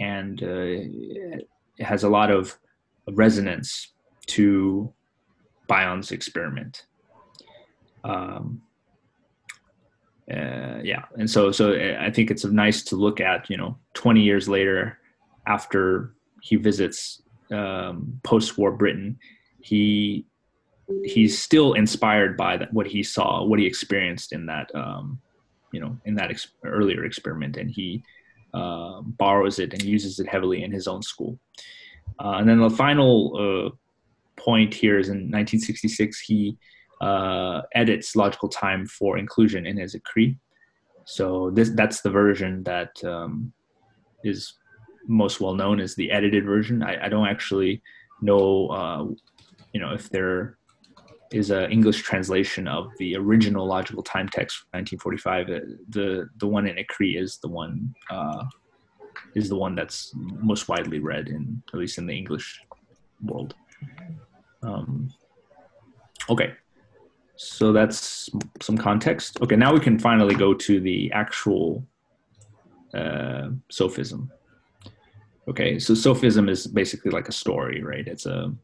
[0.00, 2.58] and uh, it has a lot of
[3.12, 3.92] resonance
[4.26, 4.92] to
[5.68, 6.86] Bion's experiment.
[8.02, 8.60] Um,
[10.28, 13.76] uh, yeah and so so uh, i think it's nice to look at you know
[13.92, 14.98] 20 years later
[15.46, 19.18] after he visits um, post-war britain
[19.60, 20.24] he
[21.04, 25.20] he's still inspired by that, what he saw what he experienced in that um,
[25.72, 28.02] you know in that ex- earlier experiment and he
[28.52, 31.38] uh, borrows it and uses it heavily in his own school
[32.22, 33.70] uh, and then the final uh,
[34.36, 36.56] point here is in 1966 he
[37.00, 40.38] uh, edits logical time for inclusion in his Écrits.
[41.04, 43.52] So this that's the version that um,
[44.24, 44.54] is
[45.06, 46.82] most well known as the edited version.
[46.82, 47.82] I, I don't actually
[48.22, 49.04] know, uh,
[49.72, 50.56] you know, if there
[51.34, 55.48] is an English translation of the original logical time text from 1945.
[55.48, 58.44] Uh, the the one in Écrits is the one uh,
[59.34, 62.62] is the one that's most widely read in at least in the English
[63.22, 63.54] world.
[64.62, 65.10] Um,
[66.30, 66.54] okay,
[67.36, 69.40] so that's some context.
[69.42, 71.84] Okay, now we can finally go to the actual
[72.94, 74.30] uh, sophism.
[75.48, 78.06] Okay, so sophism is basically like a story, right?
[78.06, 78.54] It's a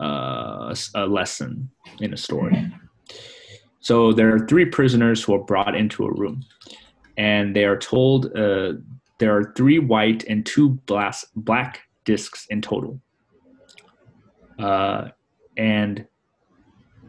[0.00, 2.66] uh, a lesson in a story.
[3.80, 6.42] so there are three prisoners who are brought into a room,
[7.16, 8.72] and they are told uh,
[9.18, 13.00] there are three white and two black black discs in total.
[14.58, 15.08] Uh,
[15.56, 16.06] and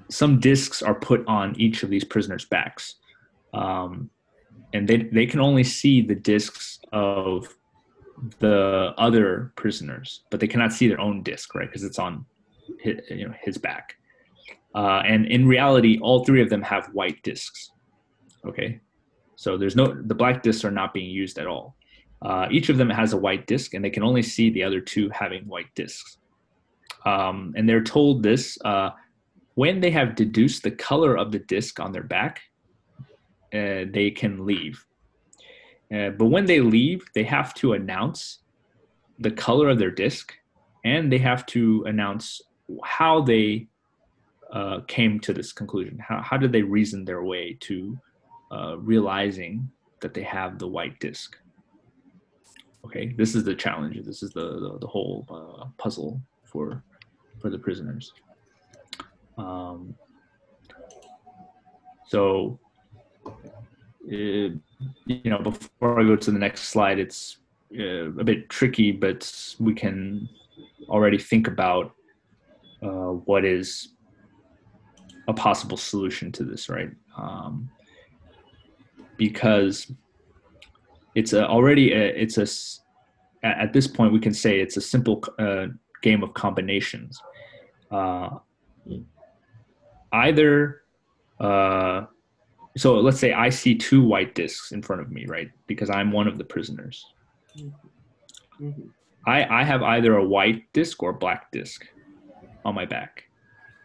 [0.09, 2.95] some discs are put on each of these prisoners' backs,
[3.53, 4.09] um,
[4.73, 7.47] and they they can only see the discs of
[8.39, 11.67] the other prisoners, but they cannot see their own disc, right?
[11.67, 12.25] Because it's on
[12.79, 13.95] his, you know his back.
[14.73, 17.71] Uh, and in reality, all three of them have white discs.
[18.45, 18.79] Okay,
[19.35, 21.75] so there's no the black discs are not being used at all.
[22.21, 24.79] Uh, each of them has a white disc, and they can only see the other
[24.79, 26.17] two having white discs.
[27.05, 28.91] Um, and they're told this uh,
[29.55, 32.41] when they have deduced the color of the disc on their back,
[33.53, 34.85] uh, they can leave.
[35.93, 38.39] Uh, but when they leave, they have to announce
[39.19, 40.33] the color of their disc,
[40.85, 42.41] and they have to announce
[42.83, 43.67] how they
[44.51, 45.97] uh, came to this conclusion.
[45.99, 47.97] How, how did they reason their way to
[48.51, 49.69] uh, realizing
[50.01, 51.37] that they have the white disc?
[52.85, 54.03] Okay, this is the challenge.
[54.05, 56.83] This is the the, the whole uh, puzzle for
[57.39, 58.11] for the prisoners.
[59.37, 59.95] Um,
[62.07, 62.59] so,
[64.07, 64.53] it,
[65.05, 67.37] you know, before I go to the next slide, it's
[67.77, 70.27] uh, a bit tricky, but we can
[70.89, 71.93] already think about
[72.81, 73.89] uh, what is
[75.27, 76.89] a possible solution to this, right?
[77.17, 77.69] Um,
[79.17, 79.91] because
[81.15, 82.47] it's a, already a, it's a
[83.43, 85.67] at this point we can say it's a simple uh,
[86.01, 87.19] game of combinations.
[87.91, 88.29] Uh,
[90.13, 90.81] either
[91.39, 92.05] uh,
[92.77, 95.49] so let's say I see two white discs in front of me, right?
[95.67, 97.05] Because I'm one of the prisoners.
[98.59, 98.89] Mhm.
[99.27, 101.87] I, I have either a white disc or black disc
[102.65, 103.23] on my back.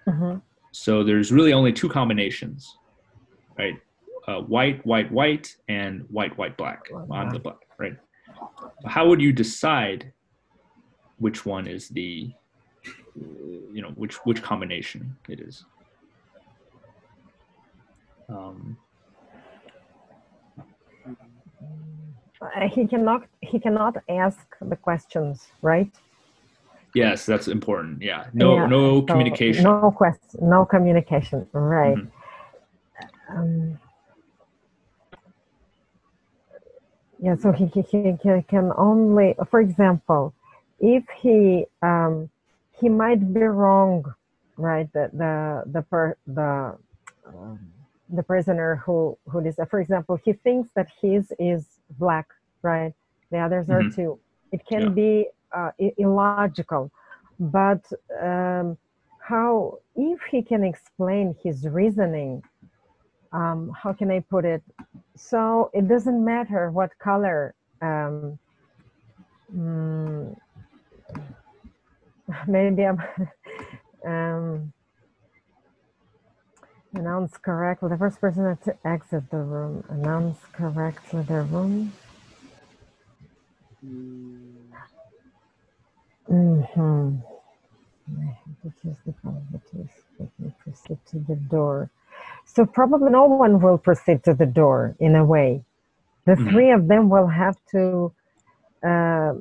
[0.08, 0.42] Mhm.
[0.72, 2.76] So there's really only two combinations,
[3.58, 3.80] right?
[4.28, 6.80] Uh, white, white, white, and white, white, black.
[7.10, 7.96] I'm the black, right?
[8.84, 10.12] How would you decide
[11.18, 12.32] which one is the,
[13.14, 15.64] you know, which which combination it is?
[18.28, 18.76] Um,
[22.42, 23.22] Uh, He cannot.
[23.40, 25.90] He cannot ask the questions, right?
[26.96, 28.02] Yes, that's important.
[28.02, 29.64] Yeah, no, Yeah, no So, communication.
[29.64, 30.40] No question.
[30.48, 31.46] No communication.
[31.52, 31.98] Right.
[31.98, 32.10] Mhm.
[33.28, 33.78] Um,
[37.20, 37.36] yeah.
[37.36, 37.82] So he, he,
[38.22, 40.34] he can only, for example,
[40.80, 42.30] if he um,
[42.80, 44.04] he might be wrong,
[44.56, 44.88] right?
[44.92, 45.34] The the
[45.74, 46.76] the per, the
[47.26, 47.58] um,
[48.08, 51.64] the prisoner who who is, for example, he thinks that his is
[51.98, 52.26] black,
[52.62, 52.92] right?
[53.30, 53.94] The others are Mhm.
[53.94, 54.18] two.
[54.52, 54.94] It can Yeah.
[55.02, 56.90] be uh, illogical,
[57.38, 57.84] but
[58.22, 58.78] um,
[59.20, 62.42] how if he can explain his reasoning
[63.32, 64.62] um, how can I put it?
[65.16, 67.54] So it doesn't matter what color.
[67.82, 68.38] Um,
[69.54, 70.36] mm,
[72.48, 73.02] maybe I'm
[74.06, 74.72] um,
[76.94, 77.90] announce correctly.
[77.90, 79.84] The first person to exit the room.
[79.90, 81.92] Announce correctly the room.
[86.30, 87.16] Mm-hmm.
[88.18, 89.14] I to choose the.
[90.18, 91.90] Let me proceed to the door.
[92.44, 95.64] So probably no one will proceed to the door in a way.
[96.24, 96.50] The Mhm.
[96.50, 98.12] three of them will have to.
[98.82, 99.34] Uh,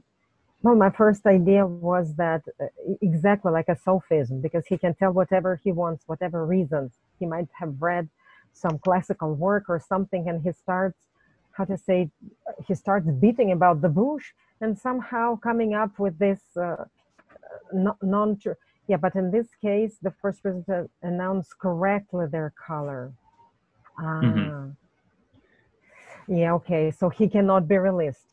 [0.63, 2.65] well, my first idea was that uh,
[3.01, 6.89] exactly like a sophism, because he can tell whatever he wants, whatever reasons.
[7.19, 8.09] He might have read
[8.53, 10.99] some classical work or something, and he starts,
[11.57, 12.09] how to say,
[12.67, 16.85] he starts beating about the bush and somehow coming up with this uh,
[18.01, 18.55] non-true.
[18.87, 23.13] Yeah, but in this case, the first person to announce correctly their color.
[23.97, 24.21] Ah.
[24.21, 24.75] Mhm.
[26.27, 26.91] Yeah, okay.
[26.91, 28.27] So he cannot be released.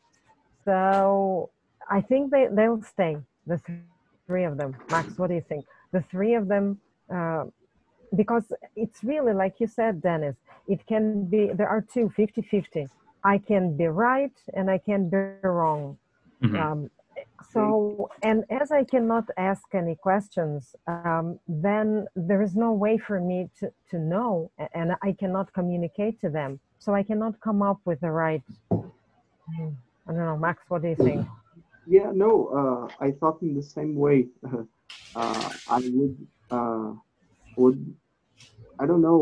[0.65, 1.49] So
[1.89, 3.79] I think they, they'll stay, the th-
[4.27, 4.75] three of them.
[4.89, 5.65] Max, what do you think?
[5.91, 6.79] The three of them,
[7.13, 7.45] uh,
[8.15, 12.87] because it's really, like you said, Dennis, it can be, there are two, 50 50.
[13.23, 15.97] I can be right and I can be wrong.
[16.43, 16.59] Mhm.
[16.59, 16.89] Um,
[17.51, 23.19] so, and as I cannot ask any questions, um, then there is no way for
[23.19, 26.59] me to, to know, and I cannot communicate to them.
[26.79, 28.43] So I cannot come up with the right.
[30.07, 30.63] I don't know, Max.
[30.67, 31.25] What do you think?
[31.85, 34.27] Yeah, no, uh, I thought in the same way.
[35.15, 36.17] uh, I would,
[36.51, 36.93] uh,
[37.57, 37.95] would,
[38.79, 39.19] I don't know.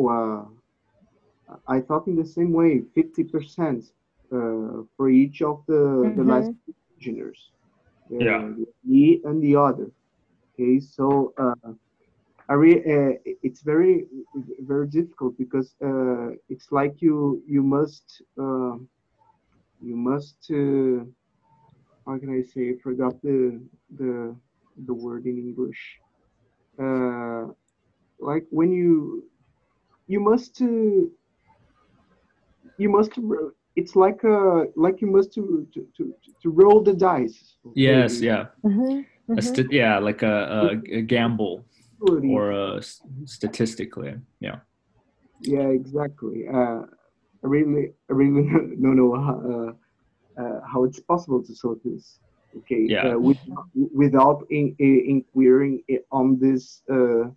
[1.49, 3.91] Uh, I thought in the same way, fifty percent
[4.31, 6.27] uh, for each of the the Mhm.
[6.33, 6.51] last
[7.01, 7.51] engineers.
[8.19, 8.43] Yeah.
[8.83, 9.89] me and the other.
[10.53, 11.73] Okay, so uh,
[12.49, 14.05] I re- uh, it's very
[14.59, 18.75] very difficult because uh, it's like you you must uh,
[19.81, 21.05] you must uh,
[22.05, 22.69] how can I say?
[22.71, 23.61] I forgot the
[23.97, 24.35] the
[24.85, 25.81] the word in English.
[26.79, 27.47] Uh,
[28.19, 29.23] like when you
[30.07, 31.05] you must uh,
[32.77, 33.11] you must
[33.75, 37.57] it's like a like you must to to to, to roll the dice.
[37.75, 39.05] Yes, yeah, Mhm,
[39.37, 39.41] a mhm.
[39.41, 40.35] st- yeah, like a,
[40.89, 41.65] a, a gamble
[42.27, 44.59] or a s- statistically, yeah.
[45.39, 46.45] Yeah, exactly.
[46.51, 46.81] Uh,
[47.43, 48.43] I really, I really
[48.81, 52.19] don't know how, uh, uh, how it's possible to solve this.
[52.57, 52.89] Okay.
[52.89, 53.13] Yeah.
[53.13, 53.37] Uh, with,
[53.93, 56.81] without in, in, inquiring on this.
[56.91, 57.29] Uh,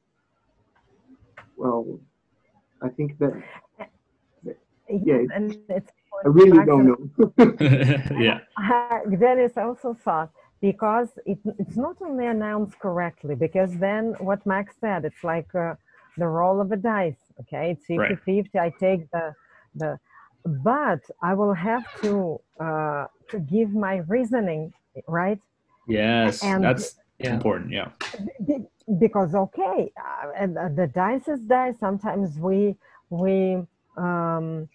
[1.57, 2.01] well,
[2.83, 3.33] I think that
[4.89, 5.93] Yeah, and it's
[6.25, 7.01] I really don't know.
[8.19, 14.45] yeah, Uh, Dennis also thought because it, it's not only announced correctly, because then what
[14.47, 15.75] Max said, it's like uh,
[16.17, 17.23] the roll of a dice.
[17.41, 18.19] Okay, it's 50 Right.
[18.25, 18.59] 50.
[18.59, 19.35] I take the,
[19.75, 19.99] the,
[20.71, 24.73] but I will have to, uh, to give my reasoning,
[25.09, 25.41] right?
[25.89, 26.87] yes, And- that's
[27.19, 27.35] Yeah.
[27.35, 27.71] important.
[27.71, 27.91] Yeah,
[29.05, 32.59] because okay uh, and uh, the dice is dice sometimes we
[33.23, 33.35] we
[33.97, 34.69] um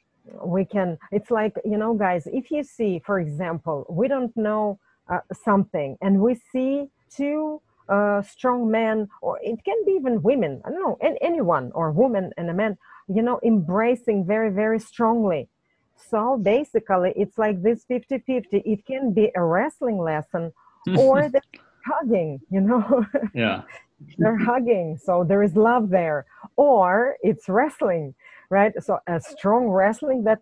[0.44, 4.80] we can it's like you know guys if you see for example we don't know
[5.12, 10.62] uh, something and we see two uh, strong men or it can be even women
[10.66, 12.78] i don't know an- anyone or woman and a man
[13.10, 15.50] you know embracing very very strongly.
[15.96, 20.54] So basically it's like this 50 50 it can be a wrestling lesson
[20.98, 21.42] or the
[21.86, 23.06] hugging you know?
[23.34, 23.64] Yeah,
[24.18, 24.98] they're hugging.
[25.04, 26.26] So there is love there
[26.56, 28.16] or it's wrestling
[28.50, 30.40] right so a strong wrestling that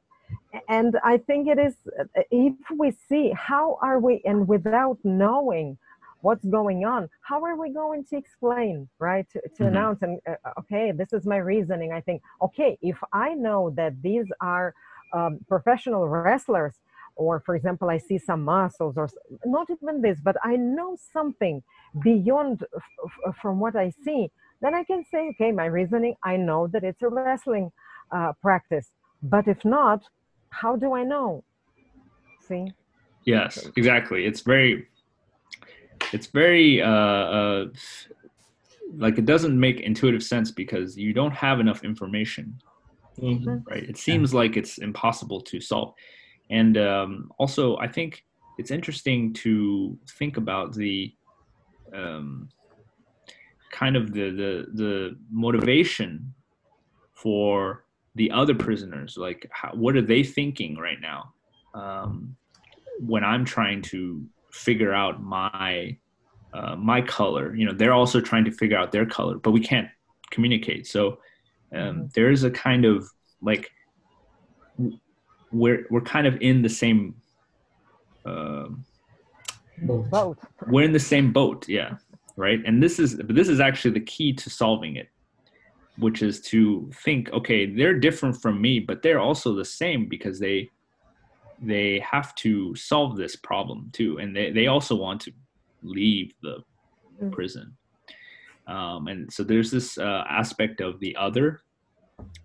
[0.70, 5.78] and i think it is uh, if we see how are we and without knowing
[6.22, 9.68] what's going on how are we going to explain right to, to Mhm.
[9.68, 13.94] announce and uh, okay this is my reasoning i think okay if i know that
[14.02, 14.74] these are
[15.14, 16.76] um, professional wrestlers
[17.16, 19.08] or for example i see some muscles or
[19.46, 21.62] not even this but i know something
[22.04, 22.84] beyond f-
[23.28, 24.30] f- from what i see
[24.62, 27.72] then i can say okay my reasoning i know that it's a wrestling
[28.12, 28.92] uh, practice
[29.22, 30.04] but if not
[30.50, 31.44] how do i know
[32.48, 32.66] see
[33.26, 34.26] yes, exactly.
[34.26, 34.88] It's very,
[36.14, 37.66] it's very uh, uh,
[38.96, 42.60] like it doesn't make intuitive sense because you don't have enough information
[43.20, 43.64] Mhm.
[43.66, 43.84] right?
[43.84, 45.94] It seems like it's impossible to solve.
[46.52, 48.24] And um, also, I think
[48.60, 51.14] it's interesting to think about the
[51.94, 52.50] um,
[53.72, 56.34] kind of the, the the motivation
[57.16, 57.87] for
[58.18, 59.16] the other prisoners.
[59.18, 61.34] Like, how, what are they thinking right now?
[61.74, 62.36] Um,
[63.00, 65.98] when I'm trying to figure out my
[66.54, 69.60] uh, my color, you know, they're also trying to figure out their color, but we
[69.60, 69.90] can't
[70.32, 70.88] communicate.
[70.88, 71.20] So
[71.74, 72.14] um, Mhm.
[72.14, 73.08] there is a kind of
[73.42, 73.70] like
[75.52, 77.16] we're we're kind of in the same
[78.26, 78.86] um
[79.78, 80.10] Both.
[80.10, 80.38] both
[80.68, 81.92] we're in the same boat yeah
[82.36, 85.08] right and this is this is actually the key to solving it
[85.98, 90.40] which is to think okay they're different from me but they're also the same because
[90.40, 90.70] they
[91.60, 94.20] they have to solve this problem too.
[94.20, 95.32] And they, they also want to
[95.82, 96.64] leave the
[97.20, 97.32] Mm.
[97.32, 97.76] prison.
[98.68, 101.62] Um, and so there's this uh, aspect of the other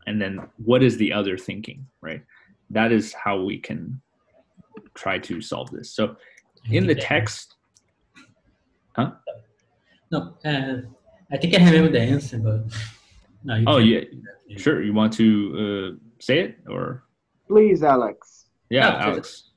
[0.07, 2.23] and then what is the other thinking right?
[2.71, 4.01] That is how we can
[4.95, 5.95] try to solve this.
[5.95, 6.17] So
[6.71, 7.57] in the text
[8.97, 9.13] Huh?
[10.11, 10.77] No, uh,
[11.31, 12.65] I think I remember the answer, but
[13.45, 13.55] no.
[13.66, 15.28] Oh can- yeah sure you want to
[15.62, 15.88] uh,
[16.20, 17.05] say it or
[17.49, 18.47] Please, Alex.
[18.70, 19.51] yeah No, alex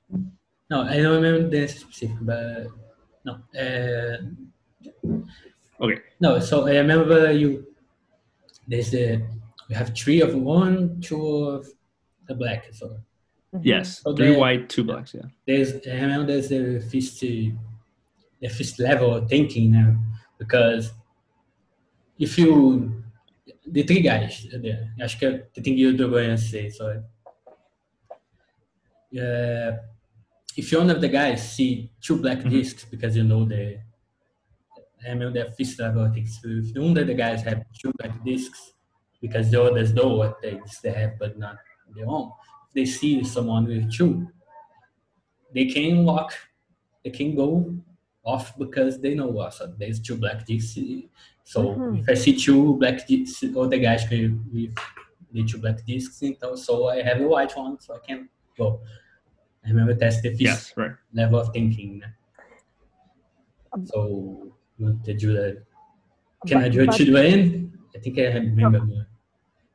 [0.69, 2.67] No, I don't remember the specific, but
[3.25, 3.33] no.
[3.57, 4.17] Uh,
[5.81, 5.99] Okay.
[6.21, 7.67] No, so I remember you.
[8.67, 9.21] There's the
[9.67, 11.67] we have three of one, two of
[12.27, 12.69] the black.
[12.73, 12.97] So
[13.53, 13.61] Mhm.
[13.63, 17.53] yes So three the- white two blacks yeah there's I remember there's the fifth the
[18.49, 19.95] fifth level of thinking now
[20.39, 20.91] because
[22.19, 22.94] if you
[23.65, 26.85] the three guys the, acho que eu entendi o que eu ia say so.
[29.13, 29.77] Uh,
[30.57, 32.49] if one of the guys see two black Mhm.
[32.49, 33.79] discs because you know the
[35.07, 36.27] I the fifth level I think.
[36.43, 38.73] If one of the guys have two black discs
[39.21, 41.57] because the others know what things they have but not
[41.95, 42.31] their own
[42.73, 44.27] they see someone with two
[45.53, 46.33] they can walk,
[47.03, 47.73] they can go
[48.23, 50.77] off because they know also there's two black discs.
[51.45, 51.99] So Mhm.
[52.01, 54.75] if I see two black discs, or the guys with, with
[55.31, 58.27] the two black discs, então, so I have a white one, so I can
[58.57, 58.81] go.
[59.63, 62.01] I remember that's the fifth yes right level of thinking.
[62.01, 62.07] né?
[63.73, 65.63] Um, So you want to do that?
[66.47, 67.77] Can I do it But- to the end?
[67.95, 69.05] I think I remember more.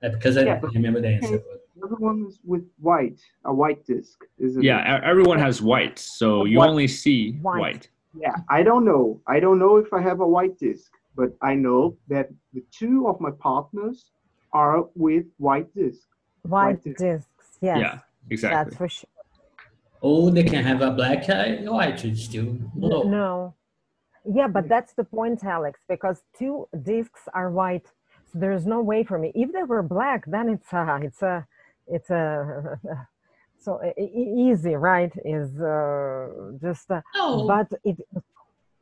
[0.03, 1.39] Uh, because I Yeah, remember the answer.
[1.39, 5.05] But The other one is with white, a white disc, isn't Yeah, it?
[5.05, 6.69] everyone has white, so you White.
[6.69, 7.61] only see White.
[7.61, 7.91] white.
[8.15, 9.21] Yeah, I don't know.
[9.27, 13.09] I don't know if I have a white disc, but I know that the two
[13.09, 14.11] of my partners
[14.53, 16.07] are with white disc.
[16.43, 16.99] White disc.
[16.99, 17.79] discs, yes.
[17.79, 17.99] Yeah,
[18.31, 18.65] exactly.
[18.65, 19.09] That's for sure.
[20.03, 23.03] oh, they can have a black eye, white is still low.
[23.03, 23.55] No.
[24.25, 27.87] Yeah, but that's the point, Alex, because two discs are white.
[28.33, 29.33] So there's no way for me.
[29.35, 31.47] If they were black, then it's a, it's a,
[31.87, 32.79] it's a,
[33.59, 35.13] so easy, right?
[35.25, 36.29] Is uh,
[36.61, 37.99] just, uh, No, but it,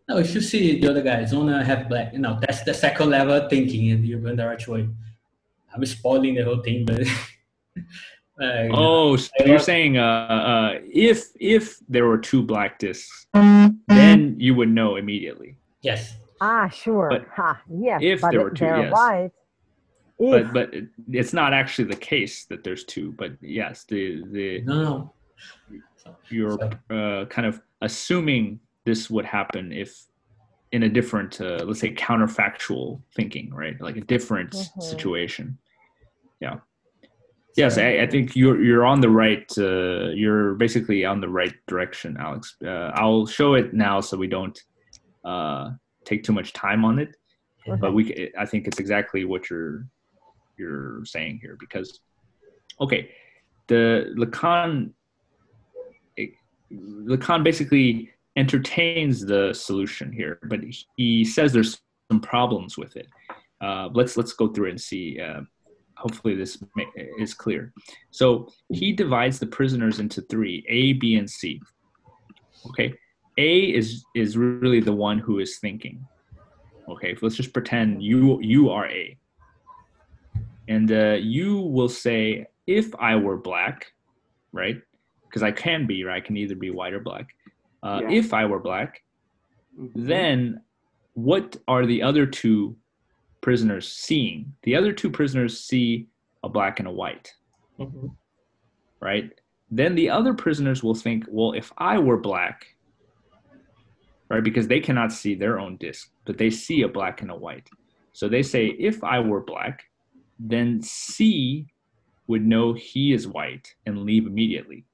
[0.09, 0.19] no.
[0.19, 3.49] If you see the other guys wanna have black, you know, that's the second level
[3.49, 4.89] thinking, and you're going the right way.
[5.75, 7.03] I'm spoiling the whole thing, but.
[8.41, 14.37] uh, Oh, so you're saying uh, uh, if if there were two black discs, then
[14.39, 15.57] you would know immediately.
[15.83, 16.17] Yes.
[16.41, 17.09] ah, sure.
[17.11, 18.01] But ha, yes.
[18.03, 18.93] if but there were two, they're yes.
[18.93, 19.31] white.
[20.21, 23.13] If, But but it- it's not actually the case that there's two.
[23.13, 24.83] But yes, the the No,
[26.05, 26.15] no.
[26.29, 26.59] you're
[26.91, 28.59] uh, kind of assuming
[28.89, 29.91] this would happen if
[30.73, 33.77] in a different uh, let's say counterfactual thinking right?
[33.89, 34.83] Like a different Mhm.
[34.93, 35.47] situation.
[36.45, 36.57] Yeah.
[37.63, 41.57] Yes I, I think you're you're on the right uh, you're basically on the right
[41.73, 42.43] direction alex.
[42.71, 44.59] Uh, i'll show it now so we don't
[45.33, 45.65] uh,
[46.09, 47.11] take too much time on it.
[47.83, 48.03] But we
[48.43, 49.77] i think it's exactly what you're
[50.61, 51.89] you're saying here because
[52.85, 53.03] okay
[53.71, 53.83] the
[54.23, 54.71] lacan
[56.23, 56.37] it-
[57.13, 57.89] lacan basically
[58.39, 60.61] entertains the solution here but
[60.97, 61.81] he says there's
[62.11, 63.07] some problems with it.
[63.61, 65.41] Uh, let's let's go through and see uh,
[65.97, 66.85] hopefully this ma-
[67.19, 67.73] is clear.
[68.11, 71.61] So he divides the prisoners into three a b and c.
[72.69, 72.95] Okay?
[73.37, 76.07] A is is really the one who is thinking.
[76.89, 77.17] Okay?
[77.21, 79.17] Let's just pretend you you are a.
[80.69, 83.87] And uh, you will say if i were black
[84.53, 84.81] right?
[85.25, 86.23] Because i can be right?
[86.23, 87.27] I can either be white or black
[87.83, 88.11] uh, Yeah.
[88.11, 89.03] if i were black
[89.79, 89.93] Mhm.
[89.95, 90.63] then
[91.15, 92.77] what are the other two
[93.41, 96.09] prisoners seeing the other two prisoners see
[96.43, 97.33] a black and a white
[97.79, 98.17] Mhm.
[99.01, 99.31] right?
[99.71, 102.75] Then the other prisoners will think, well, if I were black,
[104.31, 107.37] right, because they cannot see their own disc, but they see a black and a
[107.37, 107.69] white.
[108.13, 109.85] So they say, if I were black,
[110.41, 111.67] then C
[112.27, 114.85] would know he is white and leave immediately.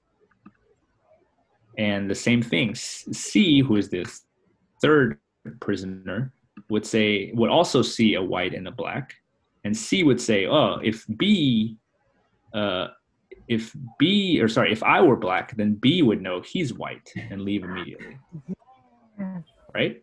[1.79, 4.23] And the same thing, C, who is this
[4.81, 5.19] third
[5.61, 6.33] prisoner,
[6.71, 9.15] would say, would also see a white and a black.
[9.65, 11.77] And C would say, oh, if B,
[12.53, 12.89] uh,
[13.49, 17.43] if B or sorry, if I were black, then B would know he's white and
[17.43, 18.19] leave immediately,
[19.75, 20.03] right?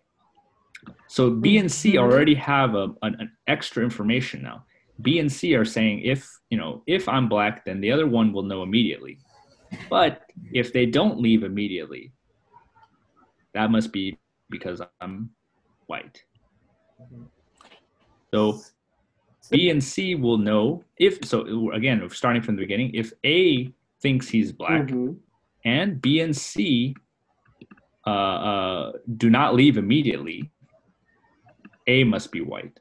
[1.07, 4.65] So B and C already have a, an, an extra information now.
[5.01, 8.31] B and C are saying if you know if I'm black, then the other one
[8.33, 9.19] will know immediately.
[9.89, 10.21] But
[10.53, 12.13] if they don't leave immediately,
[13.53, 14.17] that must be
[14.49, 15.31] because I'm
[15.87, 16.23] white.
[18.33, 18.61] So
[19.49, 24.29] B and C will know if so again starting from the beginning if A thinks
[24.29, 25.17] he's black Mhm.
[25.65, 26.95] and B and C
[28.07, 30.51] uh, uh, do not leave immediately,
[31.87, 32.79] A must be white.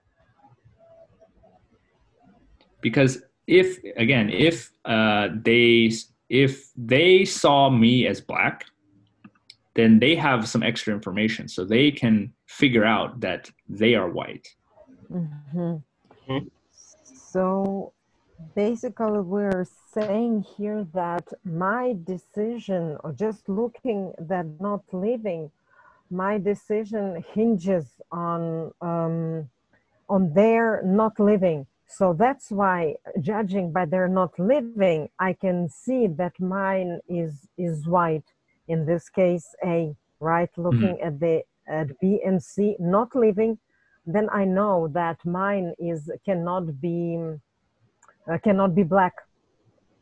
[2.81, 5.91] Because if again, if uh, they
[6.31, 8.65] if they saw me as black,
[9.75, 14.47] then they have some extra information, so they can figure out that they are white.
[15.11, 15.83] Mhm.
[16.29, 16.51] Mhm.
[17.03, 17.93] So
[18.55, 25.51] basically, we're saying here that my decision, or just looking that not living,
[26.11, 29.51] my decision hinges on um,
[30.09, 31.67] on their not living.
[31.91, 37.87] So that's why, judging by their not living, I can see that mine is is
[37.87, 38.29] white.
[38.69, 39.97] In this case, A.
[40.21, 43.59] Right, looking at the at B and C not living,
[44.07, 47.19] then I know that mine is cannot be
[48.31, 49.15] uh, cannot be black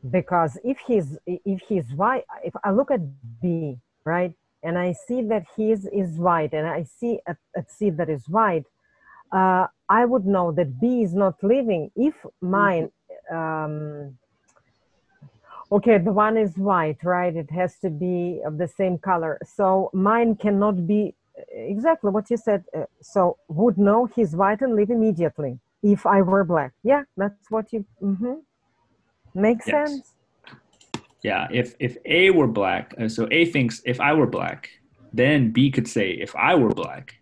[0.09, 3.01] because if he's if he's white if I look at
[3.41, 4.33] B right
[4.63, 8.27] and I see that his is white and I see at, at C that is
[8.29, 8.65] white
[9.31, 12.91] uh, I would know that B is not living if mine
[13.31, 14.17] um,
[15.71, 19.91] okay the one is white right it has to be of the same color so
[19.93, 21.13] mine cannot be
[21.51, 22.63] exactly what you said.
[22.75, 26.73] Uh, so would know he's white and leave immediately if I were black.
[26.83, 27.85] Yeah, that's what you.
[27.99, 28.35] hmm
[29.33, 29.89] Makes Yes.
[29.89, 30.13] sense.
[31.21, 34.69] Yeah, if if A were black, uh, so A thinks if I were black,
[35.13, 37.15] then B could say if I were black,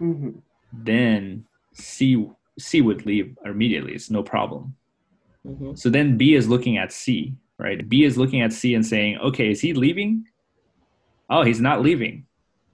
[0.00, 0.42] Mhm.
[0.82, 2.26] Then C
[2.58, 3.92] C would leave immediately.
[3.94, 4.76] It's no problem.
[5.46, 5.76] Mhm.
[5.76, 7.86] So then B is looking at C, right?
[7.88, 10.24] B is looking at C and saying, okay, is he leaving?
[11.28, 12.26] Oh, he's not leaving.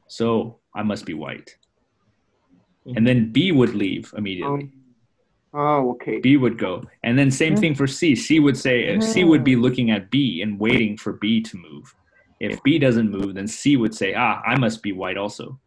[0.07, 1.57] So I must be white.
[2.97, 4.65] And then B would leave immediately.
[4.65, 4.73] Um,
[5.55, 6.21] oh, okay.
[6.21, 6.83] B would go.
[7.03, 8.17] And then same thing for C.
[8.17, 11.57] C would say uh, C would be looking at B and waiting for B to
[11.57, 11.95] move.
[12.41, 15.61] If B doesn't move, then C would say, "Ah, I must be white also."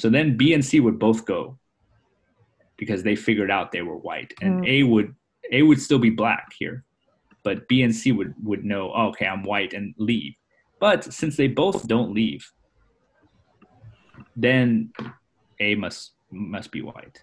[0.00, 1.58] So then B and C would both go
[2.78, 4.32] because they figured out they were white.
[4.40, 4.68] And Mm.
[4.68, 5.14] A would
[5.52, 6.84] A would still be black here.
[7.42, 10.34] But B and C would would know, oh, "Okay, I'm white" and leave.
[10.78, 12.42] But since they both don't leave,
[14.36, 14.92] then
[15.60, 17.22] A must must be white.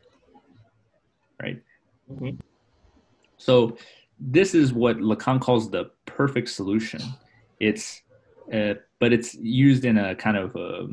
[1.42, 1.60] Right?
[2.12, 2.40] Mhm.
[3.38, 3.78] So
[4.20, 7.02] this is what Lacan calls the perfect solution.
[7.60, 8.02] It's,
[8.52, 10.88] uh, but it's used in a kind of uh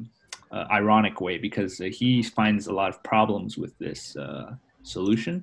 [0.54, 4.46] uh ironic way because uh, he finds a lot of problems with this uh,
[4.82, 5.34] solution.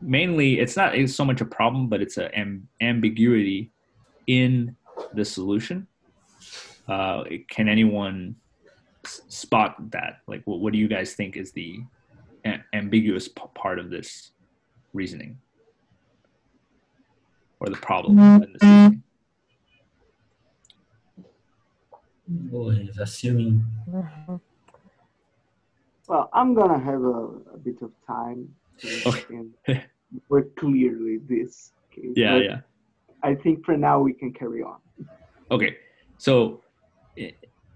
[0.00, 3.60] Mainly, it's not it's so much a problem, but it's an am- ambiguity
[4.26, 4.76] in
[5.18, 5.86] the solution.
[6.94, 8.18] Uh, can anyone
[9.04, 10.12] s- spot that?
[10.30, 11.70] Like, what, what do you guys think is the
[12.44, 14.32] a- ambiguous p- part of this
[14.92, 15.38] reasoning?
[17.60, 19.02] or the problem in this reasoning.
[22.54, 23.64] Oh, he's assuming.
[23.88, 24.40] Mhm.
[26.08, 28.48] Well, I'm gonna have a, a bit of time
[28.78, 29.84] to Okay.
[30.30, 32.14] more clearly this case.
[32.16, 32.60] Yeah, yeah.
[33.22, 34.78] I think for now we can carry on.
[35.50, 35.76] Okay,
[36.16, 36.62] so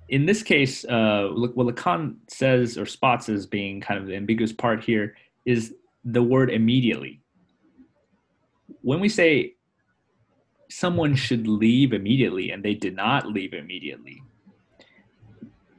[0.09, 4.17] in this case, uh, look, what Lacan says or spots as being kind of the
[4.17, 5.15] ambiguous part here
[5.45, 5.75] is
[6.05, 7.21] the word immediately.
[8.81, 9.55] When we say
[10.71, 14.23] someone should leave immediately and they did not leave immediately,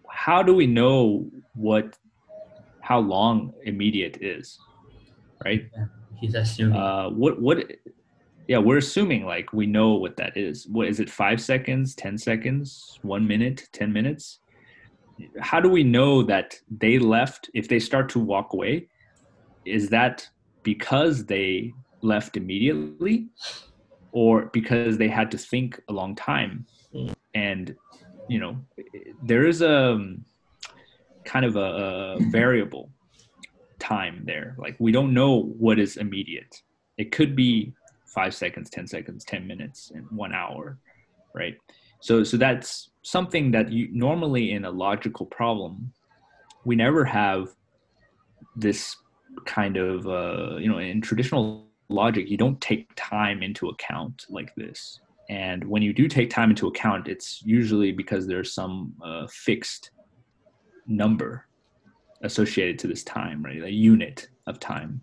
[0.09, 1.97] how do we know what
[2.83, 4.59] how long immediate is,
[5.45, 5.63] right?
[6.19, 6.77] He's assuming.
[6.77, 7.57] uh, what what
[8.47, 12.17] yeah we're assuming like we know what that is what is it five seconds ten
[12.17, 14.39] seconds one minute ten minutes
[15.39, 18.87] how do we know that they left if they start to walk away
[19.65, 20.27] is that
[20.63, 23.27] because they left immediately
[24.11, 27.11] or because they had to think a long time Mm.
[27.33, 27.75] and
[28.29, 28.53] you know
[29.23, 29.77] there is a
[31.25, 32.89] kind of a, a variable
[33.79, 34.55] time there.
[34.57, 36.61] Like we don't know what is immediate.
[36.97, 37.73] It could be
[38.13, 40.77] five seconds, ten seconds, ten minutes, and one hour,
[41.33, 41.55] right?
[42.01, 45.93] So so that's something that you normally in a logical problem,
[46.65, 47.49] we never have
[48.55, 48.95] this
[49.45, 54.53] kind of uh, you know in traditional logic you don't take time into account like
[54.55, 54.99] this
[55.29, 59.91] and when you do take time into account it's usually because there's some uh, fixed
[60.87, 61.45] number
[62.21, 63.63] associated to this time, right?
[63.63, 65.01] A unit of time.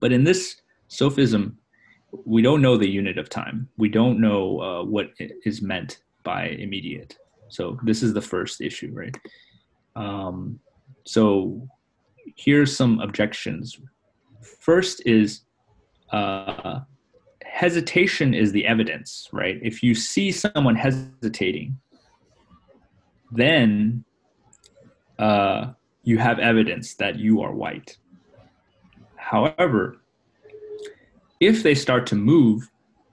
[0.00, 1.58] But in this sophism,
[2.24, 3.68] we don't know the unit of time.
[3.76, 5.10] We don't know uh, what
[5.44, 7.16] is meant by immediate.
[7.48, 9.16] So this is the first issue, right?
[9.96, 10.58] Um,
[11.04, 11.68] so
[12.36, 13.78] here's some objections.
[14.60, 15.42] First is
[16.12, 16.80] uh,
[17.44, 19.58] hesitation is the evidence, right?
[19.62, 21.78] If you see someone hesitating,
[23.30, 24.04] then
[25.20, 27.98] uh, you have evidence that you are white.
[29.16, 29.98] However,
[31.40, 32.70] if they start to move,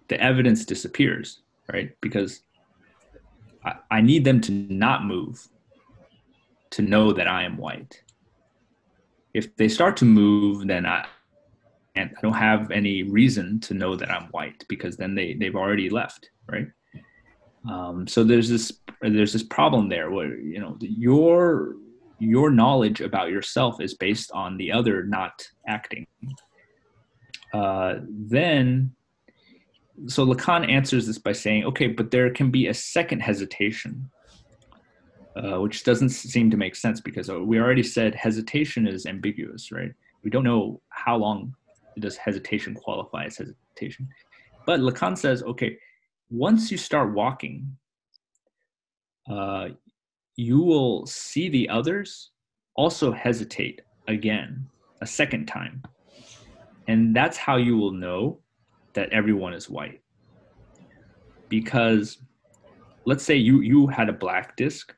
[0.08, 1.42] the evidence disappears,
[1.72, 1.92] right?
[2.00, 2.44] Because
[3.66, 5.46] I, I need them to not move
[6.72, 8.02] to know that I am white.
[9.34, 11.06] If they start to move, then I
[11.96, 15.56] and I don't have any reason to know that I'm white because then they they've
[15.56, 16.68] already left, right?
[17.70, 21.76] Um, so there's this there's this problem there where you know your
[22.20, 26.08] your knowledge about yourself is based on the other not acting.
[27.54, 28.92] Uh, then,
[30.08, 34.10] so Lacan answers this by saying, okay, but there can be a second hesitation,
[35.36, 39.72] uh, which doesn't seem to make sense because uh, we already said hesitation is ambiguous,
[39.72, 39.94] right?
[40.24, 41.56] We don't know how long
[42.00, 44.08] does hesitation qualify as hesitation.
[44.66, 45.78] But Lacan says, okay,
[46.30, 47.78] once you start walking,
[49.30, 49.70] uh,
[50.38, 52.30] you will see the others
[52.76, 54.70] also hesitate again,
[55.02, 55.84] a second time.
[56.88, 58.40] And that's how you will know
[58.94, 60.02] that everyone is white.
[61.50, 62.20] Because
[63.06, 64.94] let's say you, you had a black disc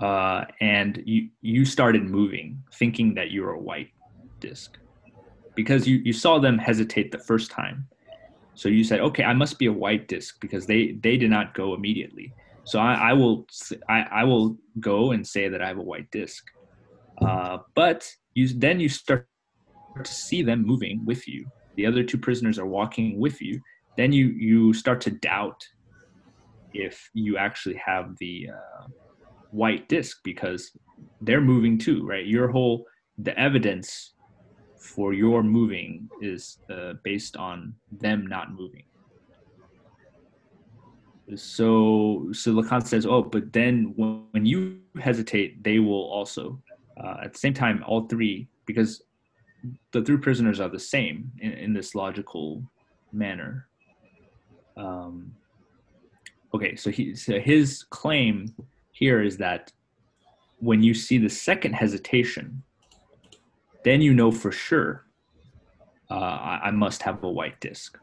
[0.00, 3.90] uh, and you, you started moving thinking that you were a white
[4.40, 4.78] disc
[5.54, 7.86] because you, you saw them hesitate the first time.
[8.54, 11.54] So you said, okay, I must be a white disc because they, they did not
[11.54, 12.32] go immediately.
[12.64, 13.46] So I, I will
[13.88, 16.44] I, I will go and say that I have a white disc.
[17.20, 19.26] Uh, but you then you start
[20.04, 21.46] to see them moving with you,
[21.76, 23.60] the other two prisoners are walking with you,
[23.96, 25.60] then you you start to doubt
[26.72, 28.86] if you actually have the uh,
[29.50, 30.70] white disc because
[31.20, 32.26] they're moving too, right?
[32.26, 32.84] Your whole
[33.18, 34.14] the evidence
[34.94, 38.84] for your moving is uh, based on them not moving.
[41.36, 46.60] So so Lacan says, oh, but then when, when you hesitate, they will also.
[47.02, 49.02] Uh, at the same time, all three, because
[49.92, 52.62] the three prisoners are the same in, in this logical
[53.12, 53.68] manner.
[54.76, 55.32] Um,
[56.54, 58.54] okay, so, he, so his claim
[58.92, 59.72] here is that
[60.58, 62.62] when you see the second hesitation,
[63.84, 65.06] then you know for sure
[66.10, 67.98] uh, I, I, must have a white disk.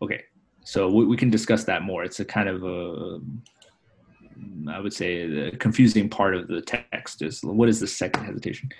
[0.00, 0.22] Okay,
[0.64, 2.04] so we, we, can discuss that more.
[2.04, 3.20] It's a kind of a,
[4.70, 8.70] I would say, the confusing part of the text is what is the second hesitation?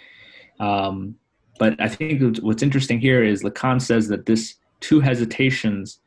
[0.61, 1.16] Um,
[1.59, 6.01] but I think what's interesting here is Lacan says that this two hesitations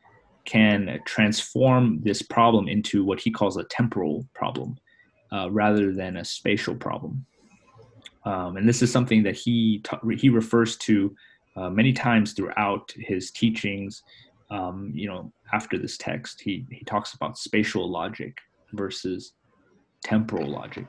[0.44, 4.78] can transform this problem into what he calls a temporal problem
[5.32, 7.26] uh, rather than a spatial problem.
[8.24, 9.82] Um, and this is something that he
[10.18, 11.14] he refers to
[11.56, 14.02] uh, many times throughout his teachings.
[14.50, 18.38] Um, you know, after this text, he he talks about spatial logic
[18.72, 19.32] versus
[20.04, 20.86] temporal logic.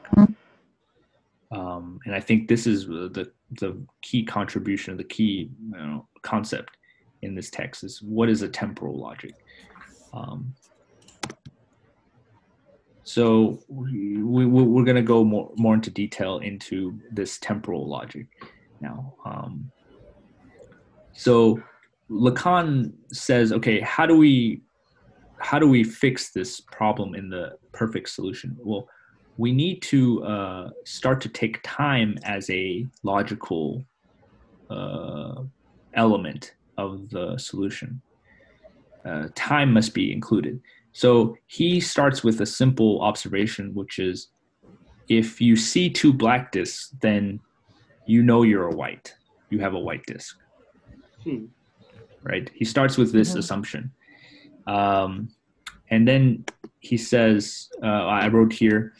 [1.50, 6.78] Um, and I think this is the the key contribution, the key you know, concept
[7.22, 9.34] in this text is what is a temporal logic.
[10.14, 10.54] Um,
[13.04, 18.28] so we, we, we're going to go more, more into detail into this temporal logic
[18.82, 19.14] now.
[19.24, 19.72] Um,
[21.14, 21.64] so
[22.10, 24.62] Lacan says, okay, how do we
[25.40, 28.58] how do we fix this problem in the perfect solution?
[28.60, 28.88] Well,
[29.38, 33.86] we need to uh, start to take time as a logical
[34.70, 35.44] uh,
[35.94, 38.02] element of the solution.
[39.06, 40.60] Uh, time must be included.
[40.92, 44.30] So he starts with a simple observation, which is
[45.08, 47.40] if you see two black discs, then
[48.08, 49.14] you know you're a white.
[49.52, 50.36] You have a white disc.
[51.24, 51.46] Hmm.
[52.28, 52.50] Right?
[52.54, 53.40] He starts with this mm-hmm.
[53.40, 53.92] assumption.
[54.68, 55.30] Um,
[55.90, 56.46] and then
[56.80, 58.94] he says, uh, I wrote here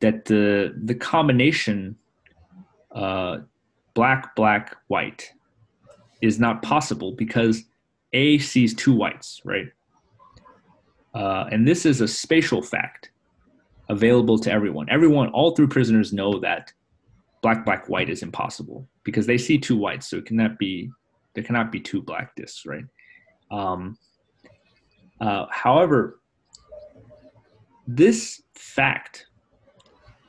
[0.00, 1.96] that the, the combination
[2.92, 3.38] uh,
[3.94, 5.30] black, black, white
[6.22, 7.64] is not possible because
[8.12, 9.66] A sees two whites, right?
[11.14, 13.10] Uh, and this is a spatial fact
[13.88, 14.88] available to everyone.
[14.88, 16.72] Everyone, all three prisoners know that
[17.42, 20.90] black, black, white is impossible because they see two whites, so it cannot be
[21.34, 22.84] there cannot be two black discs, right?
[23.50, 23.96] Um,
[25.20, 26.20] uh, however,
[27.86, 29.26] this fact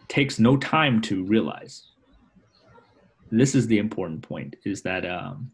[0.08, 1.88] takes no time to realize.
[3.32, 5.52] This is the important point: is that um,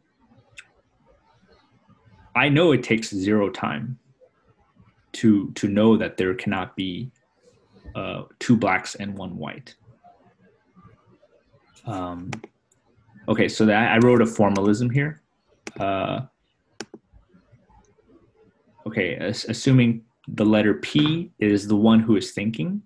[2.35, 3.97] I know it takes zero time
[5.13, 7.11] to to know that there cannot be
[7.95, 9.75] uh, two blacks and one white.
[11.85, 12.31] Um,
[13.27, 15.21] okay, so that I wrote a formalism here.
[15.77, 16.21] Uh,
[18.87, 22.81] okay, assuming the letter P is the one who is thinking.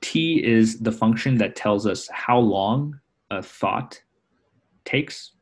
[0.00, 2.98] T is the function that tells us how long
[3.30, 4.02] a thought
[4.84, 5.32] takes.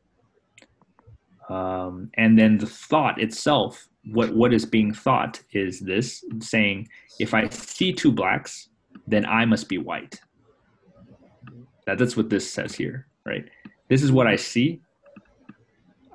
[1.49, 6.87] Um, and then the thought itself what what is being thought is this saying
[7.19, 8.69] if i see two blacks
[9.07, 10.19] then i must be white
[11.85, 13.49] that, that's what this says here right
[13.89, 14.81] this is what i see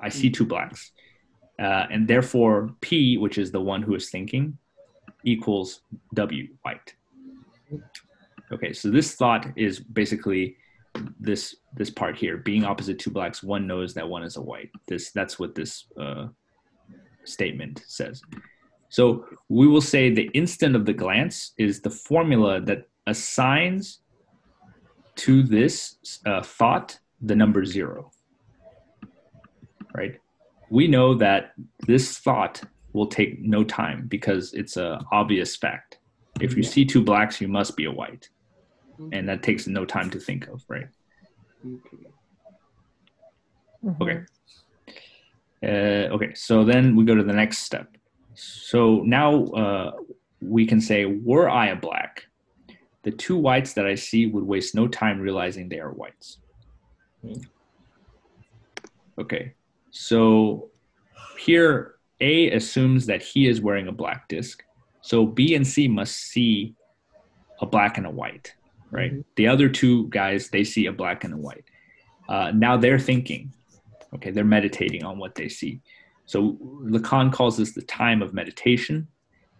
[0.03, 0.93] i see two blacks.
[1.59, 4.57] Uh, and therefore p which is the one who is thinking
[5.25, 5.81] equals
[6.15, 6.95] w white.
[8.53, 10.57] Okay so this thought is basically
[11.21, 12.39] this this part here.
[12.39, 14.71] Being opposite two blacks one knows that one is a white.
[14.87, 16.27] This that's what this uh,
[17.25, 18.23] statement says.
[18.89, 24.01] So we will say the instant of the glance is the formula that assigns
[25.17, 28.11] to this uh, thought the number zero.
[29.97, 30.21] Right?
[30.69, 31.53] We know that
[31.87, 35.99] this thought will take no time because it's a obvious fact.
[36.41, 38.29] If you see two blacks, you must be a white,
[39.13, 40.89] and that takes no time to think of, right?
[44.03, 44.19] Okay.
[45.63, 47.89] Uh, okay, so then we go to the next step.
[48.35, 49.93] So now uh,
[50.41, 52.27] we can say, were I a black,
[53.05, 56.39] the two whites that I see would waste no time realizing they are whites.
[59.19, 59.55] Okay,
[59.97, 60.71] so
[61.39, 64.63] here A assumes that he is wearing a black disc.
[65.01, 66.75] So B and C must see
[67.61, 68.55] a black and a white,
[68.91, 69.13] right?
[69.13, 69.21] Mm-hmm.
[69.37, 71.65] The other two guys, they see a black and a white.
[72.29, 73.53] uh, now they're thinking.
[74.15, 75.81] Okay, they're meditating on what they see.
[76.27, 79.07] So Lacan calls this the time of meditation,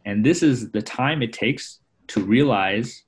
[0.05, 3.05] and this is the time it takes to realize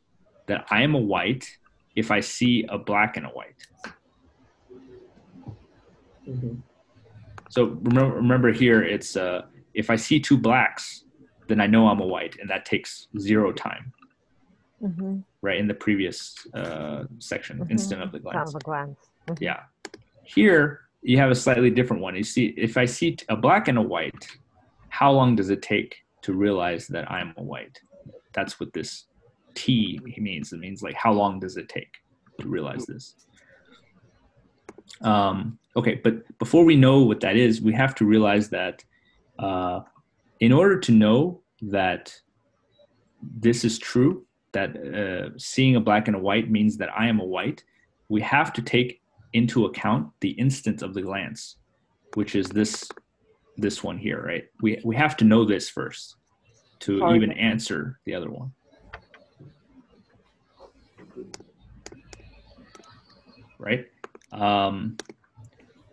[0.47, 1.47] that I am a white
[1.95, 3.67] if I see a black and a white.
[6.29, 6.55] Mm-hmm.
[7.51, 9.43] So remember, remember here, it's uh,
[9.75, 11.05] if I see two blacks,
[11.49, 13.93] then I know I'm a white, and that takes zero time,
[14.83, 15.19] Mm-hmm.
[15.43, 15.59] right?
[15.59, 17.71] In the previous uh, section, Mhm.
[17.71, 18.51] instant of the glance.
[18.51, 18.99] of a glance.
[19.29, 19.41] Mhm.
[19.41, 19.61] Yeah.
[20.23, 22.15] Here you have a slightly different one.
[22.15, 24.27] You see, if I see a black and a white,
[24.91, 27.81] how long does it take to realize that I'm a white?
[28.35, 29.07] That's what this
[29.55, 30.53] T means.
[30.53, 31.93] It means like how long does it take
[32.41, 33.17] to realize this?
[35.01, 38.85] Um, okay, but before we know what that is, we have to realize that
[39.39, 39.81] uh,
[40.41, 42.15] in order to know that
[43.23, 47.21] this is true, that uh, seeing a black and a white means that I am
[47.21, 47.63] a white,
[48.09, 49.01] we have to take
[49.33, 51.57] into account the instance of the glance,
[52.15, 52.89] which is this
[53.57, 54.45] this one here, right?
[54.63, 56.17] We we have to know this first
[56.81, 57.17] to Sorry.
[57.17, 58.53] even answer the other one.
[63.59, 63.87] Right?
[64.31, 64.97] Um,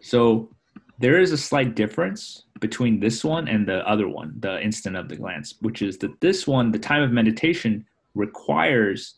[0.06, 0.52] so
[1.00, 5.10] there is a slight difference between this one and the other one, the instant of
[5.10, 7.84] the glance, which is that this one, the time of meditation,
[8.14, 9.16] requires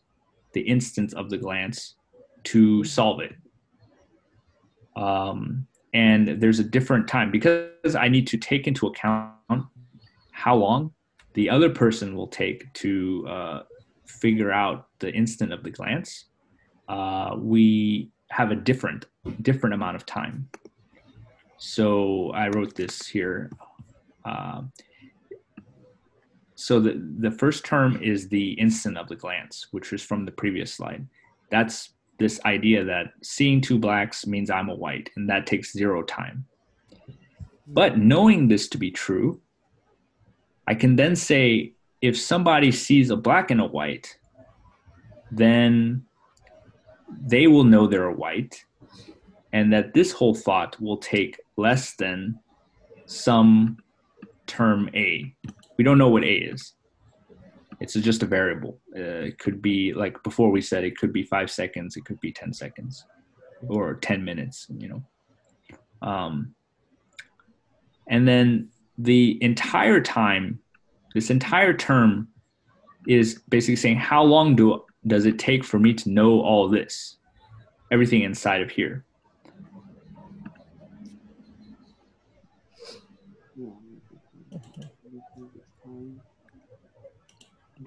[0.54, 1.96] the instant of the glance
[2.46, 3.36] to solve it.
[4.96, 9.34] Um, and there's a different time because I need to take into account
[10.32, 10.94] how long
[11.34, 13.64] the other person will take to uh,
[14.06, 16.26] figure out the instant of the glance.
[16.88, 19.06] Uh, we have a different
[19.42, 20.48] different amount of time.
[21.58, 23.52] So I wrote this here.
[24.26, 24.72] Um,
[26.56, 30.32] so the the first term is the instant of the glance, which was from the
[30.32, 31.08] previous slide.
[31.52, 36.02] That's this idea that seeing two blacks means I'm a white, and that takes zero
[36.04, 36.46] time.
[37.68, 39.40] But knowing this to be true,
[40.68, 44.18] I can then say if somebody sees a black and a white,
[45.32, 46.06] then
[47.22, 48.66] they will know they're a white,
[49.58, 52.40] and that this whole thought will take less than
[53.08, 53.78] some
[54.46, 55.34] term A.
[55.78, 56.74] We don't know what A is.
[57.80, 58.78] It's just a variable.
[58.96, 62.20] Uh, it could be like before we said it could be five seconds, it could
[62.20, 63.04] be 10 seconds
[63.68, 65.04] or 10 minutes, you know.
[66.04, 66.54] Um,
[68.08, 70.60] and then the entire time,
[71.16, 72.28] this entire term
[73.08, 77.18] is basically saying how long do does it take for me to know all this,
[77.92, 79.04] everything inside of here.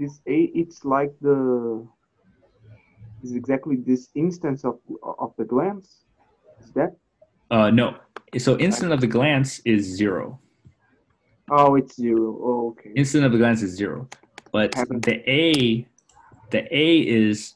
[0.01, 1.87] This A, it's like the,
[3.23, 6.05] is exactly this instance of of the glance.
[6.65, 6.97] Is that?
[7.51, 7.99] Uh, no,
[8.39, 10.41] so instant of the glance is zero.
[11.51, 12.39] Oh, it's zero.
[12.43, 12.93] Oh, okay.
[12.97, 14.09] Instant of the glance is zero,
[14.53, 15.87] but the A,
[16.49, 17.55] the A is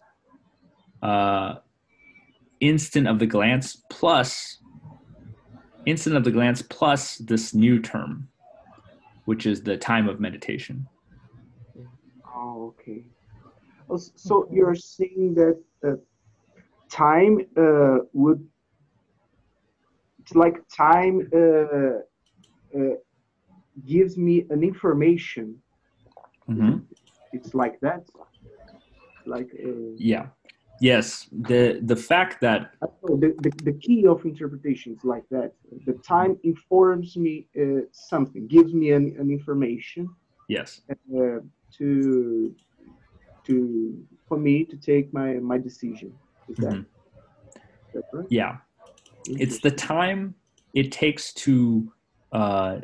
[1.03, 1.55] uh,
[2.61, 4.59] instant of the glance plus
[5.87, 8.29] instant of the glance plus this new term,
[9.25, 10.87] which is the time of meditation.
[12.45, 13.03] Oh, okay.
[13.89, 15.97] Oh, So you're saying that uh,
[16.91, 18.41] time uh, would,
[20.35, 21.99] like time uh,
[22.79, 22.97] uh,
[23.93, 25.47] gives me an information.
[26.49, 26.75] Mhm.
[27.33, 28.03] It's like that.
[29.35, 30.27] Like uh, Yeah.
[30.81, 31.29] Yes.
[31.49, 32.61] The the fact that
[33.23, 35.51] the, the the key of interpretation is like that.
[35.89, 40.03] The time informs me uh, something, gives me an, an information.
[40.49, 40.83] yes.
[41.79, 42.55] To
[43.47, 46.13] to for me to take my my decision.
[46.49, 46.87] Is that, Mhm.
[47.95, 48.27] that right?
[48.31, 48.57] Yeah.
[49.27, 50.35] It's the time
[50.75, 51.93] it takes to
[52.33, 52.81] uh,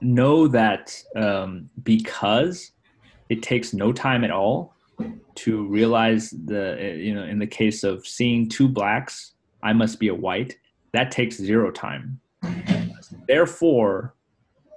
[0.00, 2.72] know that um, because
[3.28, 4.74] it takes no time at all
[5.34, 9.32] to realize the you know in the case of seeing two blacks
[9.62, 10.58] i must be a white
[10.92, 12.20] that takes zero time
[13.26, 14.14] therefore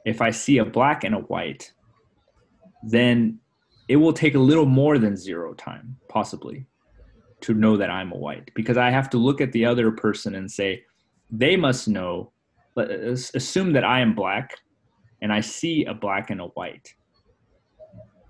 [0.05, 1.73] if i see a black and a white
[2.85, 3.39] then
[3.87, 6.65] it will take a little more than zero time possibly
[7.41, 8.49] to know that i'm a white.
[8.55, 10.83] Because i have to look at the other person and say
[11.29, 12.31] they must know
[12.77, 14.57] as- assume that i am black
[15.21, 16.93] and i see a black and a white.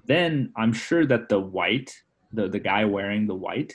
[0.06, 1.92] Then i'm sure that the white
[2.34, 3.74] the, the guy wearing the white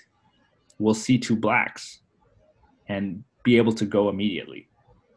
[0.79, 2.01] will see two blacks
[2.89, 4.69] and be able to go immediately.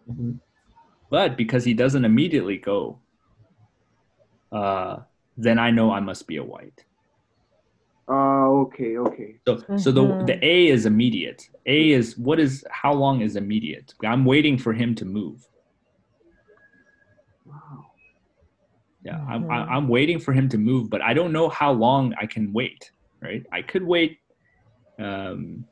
[0.09, 0.39] Mhm.
[1.09, 2.99] but because he doesn't immediately go
[4.51, 4.99] uh,
[5.38, 6.86] then i know i must be a white
[8.10, 9.40] Uh, okay, okay.
[9.48, 10.28] So so the Mhm.
[10.30, 11.42] the A is immediate.
[11.66, 13.94] A is what is how long is immediate?
[14.04, 15.38] I'm waiting for him to move.
[17.46, 17.86] Wow.
[19.08, 19.70] Yeah, I'm I, Mhm.
[19.76, 22.92] I'm waiting for him to move, but I don't know how long I can wait.
[23.22, 23.44] Right?
[23.54, 24.20] I could wait.
[25.00, 25.66] Um,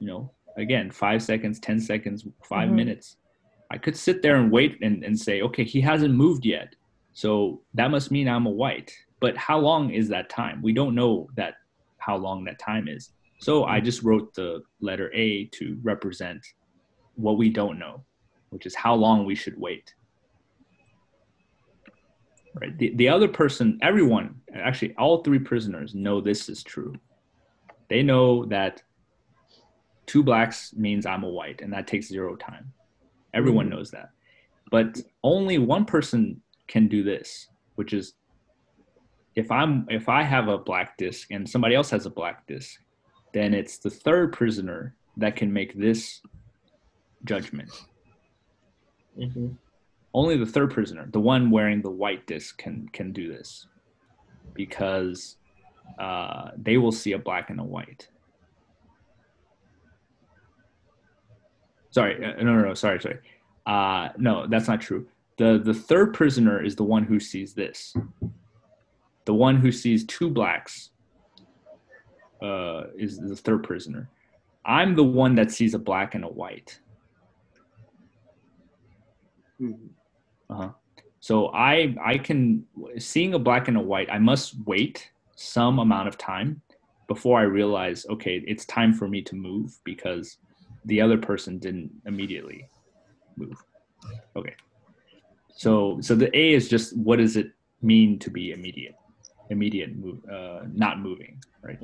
[0.00, 0.22] you know,
[0.64, 2.74] again, five seconds, ten seconds, 5 Mhm.
[2.80, 3.16] minutes.
[3.74, 6.76] I could sit there and wait and, and say, okay, he hasn't moved yet,
[7.12, 8.92] so that must mean I'm a white.
[9.20, 10.62] But how long is that time?
[10.62, 11.54] We don't know that
[11.98, 13.10] how long that time is.
[13.38, 16.44] So I just wrote the letter A to represent
[17.14, 18.04] what we don't know,
[18.50, 19.94] which is how long we should wait.
[22.54, 22.76] Right.
[22.78, 26.94] The, the other person, everyone, actually, all three prisoners know this is true.
[27.88, 28.82] They know that
[30.06, 32.72] two blacks means I'm a white, and that takes zero time.
[33.32, 33.70] Everyone Mhm.
[33.70, 34.10] knows that.
[34.70, 38.14] But only one person can do this, which is
[39.34, 42.80] if I'm if I have a black disc and somebody else has a black disc,
[43.34, 46.22] then it's the third prisoner that can make this
[47.24, 47.70] judgment.
[49.16, 49.48] hmm
[50.12, 53.66] only the third prisoner, the one wearing the white disc, can can do this,
[54.54, 55.36] because
[55.98, 58.08] uh, they will see a black and a white.
[61.90, 63.18] Sorry, uh, no, no, no, sorry, sorry.
[63.66, 65.06] Uh, no, that's not true.
[65.40, 67.94] The The third prisoner is the one who sees this.
[69.24, 70.90] The one who sees two blacks
[72.42, 74.10] uh, is the third prisoner.
[74.64, 76.78] I'm the one that sees a black and a white.
[79.60, 79.88] Mhm.
[80.50, 80.72] Uh-huh.
[81.20, 81.34] So
[81.72, 82.66] I I can
[82.98, 84.10] seeing a black and a white.
[84.10, 86.60] I must wait some amount of time
[87.08, 90.38] before I realize okay, it's time for me to move because
[90.84, 92.66] the other person didn't immediately
[93.36, 93.58] move.
[94.36, 94.54] Okay.
[95.60, 97.52] So so the A is just what does it
[97.82, 98.94] mean to be immediate?
[99.50, 101.78] Immediate move, uh, not moving, right?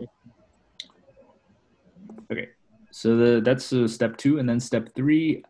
[2.33, 2.49] Okay.
[2.91, 5.45] So the that's uh, step two, and then step three.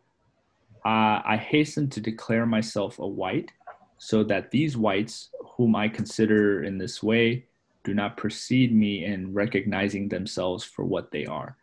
[0.85, 3.53] Uh, I hasten to declare myself a white,
[3.97, 7.45] so that these whites, whom I consider in this way,
[7.85, 11.55] do not precede me in recognizing themselves for what they are.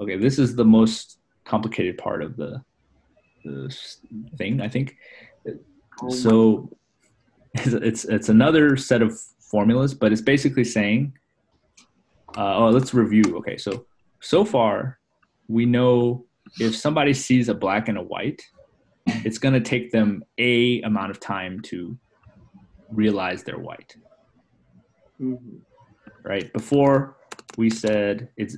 [0.00, 2.60] Okay, this is the most complicated part of the,
[3.44, 3.72] the
[4.36, 4.96] thing, I think.
[6.02, 6.70] Oh my- so
[7.54, 9.18] it's, it's it's another set of
[9.50, 11.12] formulas, but it's basically saying,
[12.36, 13.36] uh, oh, let's review.
[13.38, 13.86] Okay, so
[14.20, 14.98] so far
[15.48, 16.24] we know
[16.60, 18.40] if somebody sees a black and a white,
[19.06, 21.98] it's going to take them a amount of time to
[22.90, 23.94] realize they're white,
[25.20, 25.60] Mhm.
[26.24, 26.52] right?
[26.52, 27.16] Before
[27.56, 28.56] we said it's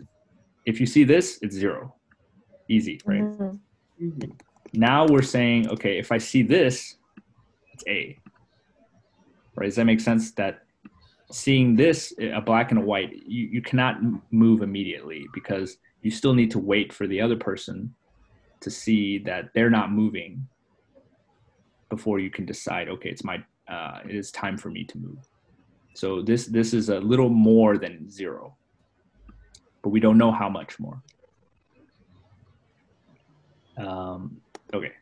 [0.67, 1.95] if you see this, it's zero,
[2.69, 3.23] easy, right?
[3.23, 3.59] Mhm.
[4.01, 4.41] Mhm.
[4.75, 6.97] Now we're saying, okay, if I see this,
[7.83, 8.19] it's A.
[9.57, 9.67] Right?
[9.67, 10.33] Does that make sense?
[10.33, 10.63] That
[11.31, 13.97] seeing this, a black and a white, you, you cannot
[14.31, 17.95] move immediately because you still need to wait for the other person
[18.61, 20.47] to see that they're not moving
[21.89, 25.19] before you can decide, okay, it's my, uh, it is time for me to move.
[25.95, 28.57] So this this is a little more than zero,
[29.83, 31.03] but we don't know how much more.
[33.77, 34.41] Um,
[34.73, 34.93] okay.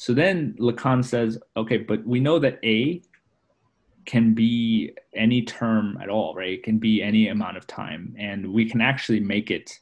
[0.00, 3.02] So then Lacan says, okay, but we know that A
[4.06, 6.52] can be any term at all, right?
[6.52, 9.76] It can be any amount of time, and we can actually make it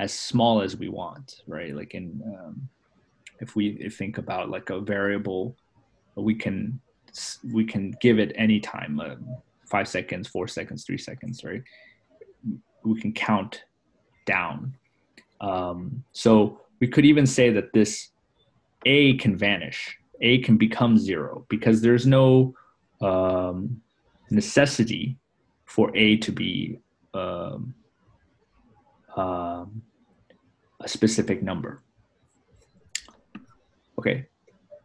[0.00, 1.72] as small as we want, right?
[1.72, 2.68] Like in um,
[3.38, 5.56] if we think about like a variable,
[6.16, 6.80] we can
[7.52, 9.14] we can give it any time, uh,
[9.70, 11.62] five seconds, four seconds, three seconds, right?
[12.84, 13.62] We can count
[14.26, 14.74] down.
[15.40, 18.08] Um, so we could even say that this
[18.84, 19.96] a can vanish.
[20.20, 22.54] A can become zero because there's no
[23.00, 23.80] um,
[24.30, 25.16] necessity
[25.64, 26.78] for a to be
[27.12, 27.74] um,
[29.16, 29.82] um,
[30.80, 31.82] a specific number.
[33.98, 34.26] Okay.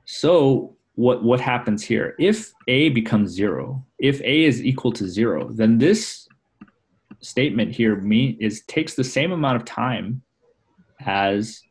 [0.05, 2.15] So what what happens here?
[2.19, 6.27] If a becomes zero if a is equal to zero then this
[7.21, 10.21] statement here mean is takes the same amount of time
[11.05, 11.61] as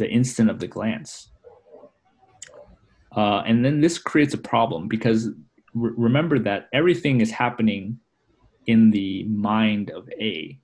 [0.00, 1.30] the instant of the glance.
[3.16, 5.28] Uh, and then this creates a problem because
[5.74, 7.98] re- remember that everything is happening
[8.66, 10.58] in the mind of A,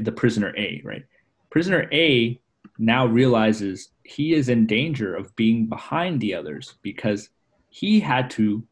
[0.00, 1.04] the prisoner A, right?
[1.50, 2.40] Prisoner A
[2.78, 7.30] now realizes he is in danger of being behind the others because
[7.70, 8.66] he had to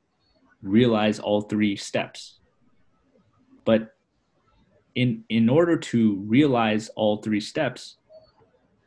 [0.62, 2.40] realize all three steps.
[3.64, 3.94] But
[4.94, 7.96] in in order to realize all three steps,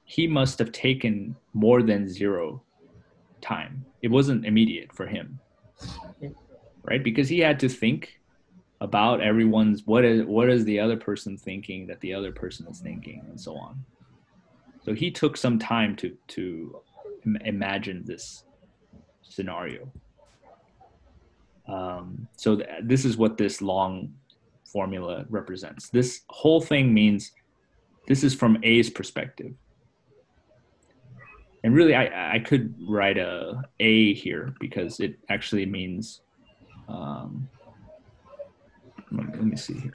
[0.05, 2.61] he must have taken more than zero
[3.41, 3.85] time.
[4.01, 5.39] It wasn't immediate for him,
[6.83, 7.03] right?
[7.03, 8.19] Because he had to think,
[8.81, 12.79] about everyone's what is what is the other person thinking that the other person is
[12.79, 13.83] thinking and so on.
[14.83, 16.81] So he took some time to to
[17.25, 18.43] im- imagine this
[19.23, 19.91] scenario.
[21.67, 24.13] Um, so th- this is what this long
[24.71, 25.89] formula represents.
[25.89, 27.31] This whole thing means
[28.07, 29.53] this is from a's perspective
[31.65, 36.21] and really i i could write a a here because it actually means
[36.87, 37.49] um,
[39.11, 39.93] let me, see here.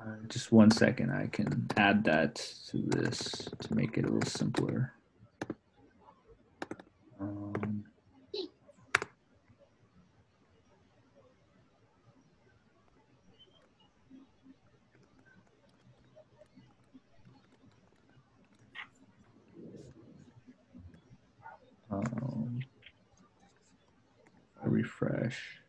[0.00, 2.36] Uh, just one second, I can add that
[2.70, 4.94] to this to make it a little simpler.
[7.20, 7.69] Um,
[24.64, 25.60] refresh.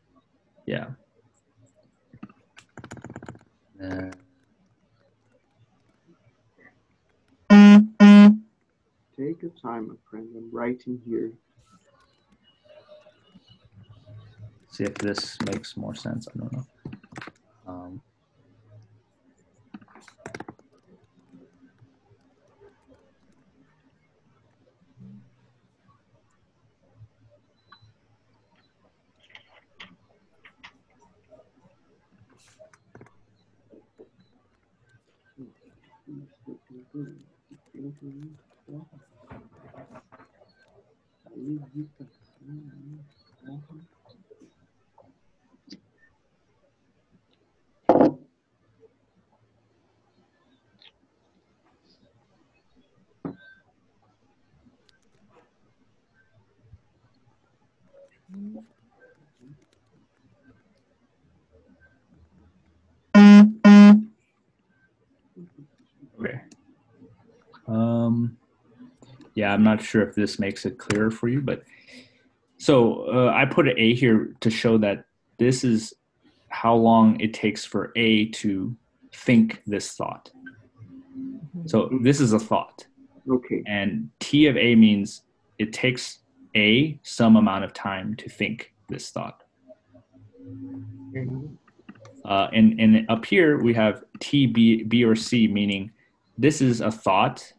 [0.65, 0.87] Yeah.
[3.83, 4.11] Uh,
[9.17, 10.27] Take your time, my friend.
[10.35, 11.31] I'm writing here.
[14.71, 16.27] see if this makes more sense.
[16.33, 16.65] I don't know.
[17.67, 18.01] Um,
[38.01, 38.35] اثنين
[38.67, 38.99] واحد
[41.25, 43.03] عايزين نجيب تلاتين
[43.47, 43.90] واحد
[68.11, 68.37] Um,
[69.35, 71.63] yeah, I'm not sure if this makes it clearer for you, but
[72.57, 75.05] so uh, I put an A here to show that
[75.39, 75.93] this is
[76.49, 78.75] how long it takes for A to
[79.13, 80.29] think this thought.
[81.65, 82.85] So this is a thought.
[83.29, 83.61] Okay.
[83.67, 85.21] and T of A means
[85.59, 86.19] it takes
[86.55, 89.43] A some amount of time to think this thought.
[92.25, 95.91] Uh, and, and up here we have T, B, B or C, meaning
[96.37, 97.53] this is a thought.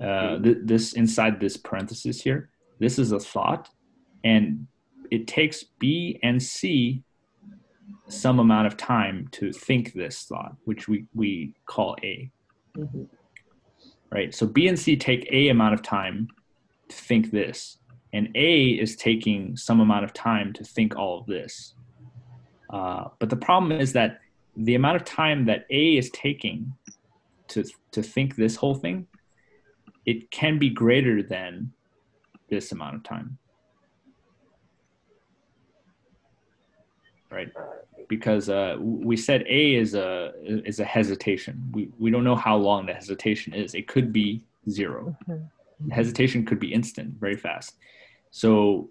[0.00, 3.68] Uh, th- this inside this parenthesis here, this is a thought,
[4.24, 4.66] and
[5.10, 7.02] it takes B and C
[8.08, 12.30] some amount of time to think this thought, which we, we call A
[12.76, 13.08] Mhm.
[14.10, 14.34] right?
[14.34, 16.28] So B and C take A amount of time
[16.88, 17.78] to think this,
[18.12, 21.74] and A is taking some amount of time to think all of this.
[22.70, 24.18] Uh, but the problem is that
[24.56, 26.72] the amount of time that A is taking
[27.48, 29.06] to to think this whole thing,
[30.06, 31.72] it can be greater than
[32.50, 33.38] this amount of time,
[37.30, 37.48] right?
[38.08, 41.70] Because uh, we said A is a is a hesitation.
[41.72, 43.74] We we don't know how long the hesitation is.
[43.74, 45.16] It could be zero.
[45.28, 45.48] Mhm.
[45.90, 47.76] Hesitation could be instant, very fast.
[48.30, 48.90] So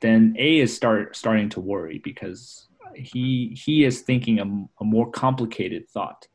[0.00, 5.10] then A is start starting to worry because he he is thinking a, a more
[5.10, 6.28] complicated thought.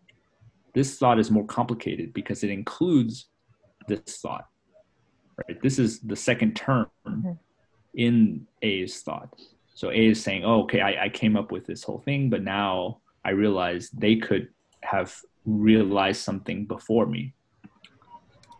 [0.74, 3.28] This thought is more complicated because it includes
[3.88, 4.46] this thought.
[5.48, 5.62] Right.
[5.62, 7.38] This is the second term Mhm.
[7.94, 9.30] in A's thought.
[9.74, 12.44] So A is saying, "Oh, okay, I, I came up with this whole thing, but
[12.44, 14.50] now I realize they could
[14.84, 15.14] have
[15.46, 17.34] realized something before me."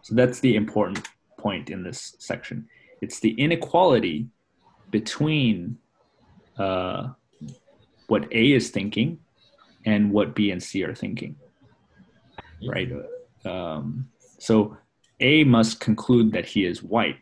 [0.02, 1.08] So that's the important
[1.38, 2.68] point in this section.
[3.02, 4.28] It's the inequality
[4.92, 5.78] between
[6.58, 7.10] uh,
[8.08, 9.20] what A is thinking
[9.86, 11.36] and what B and C are thinking,
[12.68, 12.92] right?
[13.46, 14.78] Um, so
[15.20, 17.18] A must conclude that he is white,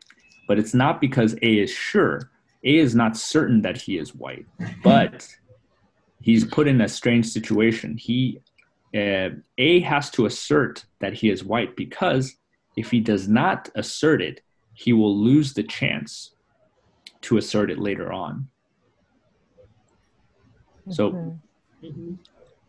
[0.47, 2.31] but it's not because A is sure.
[2.63, 4.45] A is not certain that he is white,
[4.83, 5.27] but
[6.21, 7.97] he's put in a strange situation.
[7.97, 8.39] He
[8.95, 12.35] uh, A has to assert that he is white because
[12.77, 14.41] if he does not assert it,
[14.73, 16.35] he will lose the chance
[17.21, 18.49] to assert it later on.
[20.89, 21.39] So Mhm.
[21.83, 22.17] Mhm.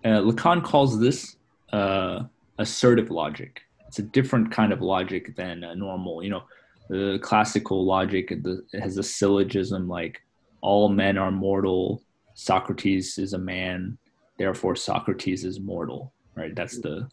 [0.05, 1.37] uh, Lacan calls this
[1.73, 2.25] uh,
[2.59, 3.63] assertive logic.
[3.95, 6.43] It's a different kind of logic than a normal, you know,
[6.89, 10.21] the classical logic the, has a syllogism like
[10.63, 12.03] all men are mortal,
[12.35, 13.97] Socrates is a man,
[14.37, 16.57] therefore Socrates is mortal, right?
[16.57, 17.09] That's the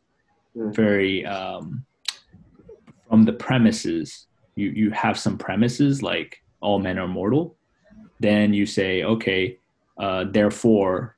[0.56, 1.86] very um,
[3.08, 4.26] from the premises,
[4.56, 7.58] you, you have some premises like all men are mortal,
[8.20, 9.60] then you say, okay,
[10.00, 11.16] uh, therefore,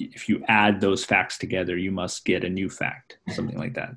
[0.00, 3.90] if you add those facts together, you must get a new fact, something like that,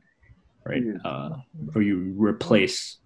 [0.65, 0.83] right?
[1.03, 1.37] Uh,
[1.75, 2.97] or you replace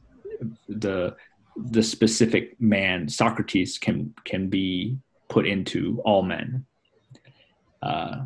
[0.67, 1.15] the
[1.55, 4.97] the specific man Socrates can can be
[5.30, 6.65] put into all men.
[7.81, 8.25] Uh,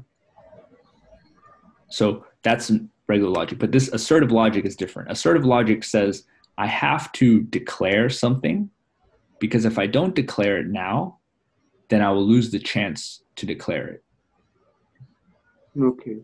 [1.89, 2.71] so that's
[3.07, 5.11] regular logic, but this assertive logic is different.
[5.11, 6.23] Assertive logic says
[6.57, 8.69] I have to declare something
[9.39, 11.19] because if I don't declare it now,
[11.89, 14.03] then I will lose the chance to declare it.
[15.79, 16.17] Okay.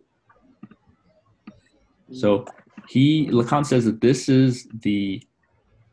[2.11, 2.45] So
[2.87, 5.21] he Lacan says that this is the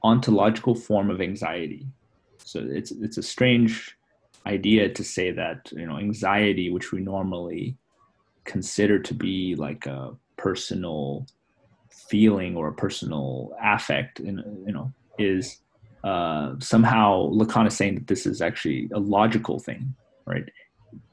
[0.02, 1.86] ontological form of anxiety.
[2.38, 3.96] So it's it's a strange
[4.46, 7.76] idea to say that you know anxiety, which we normally
[8.44, 11.26] consider to be like a personal
[12.08, 15.58] feeling or a personal affect, in, you know, is
[16.02, 19.94] uh, somehow Lacan is saying that this is actually a logical thing,
[20.26, 20.44] right?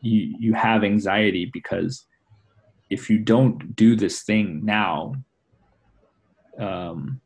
[0.02, 2.06] You you have anxiety because
[2.90, 5.14] if you don't do this thing now,
[6.60, 7.22] um,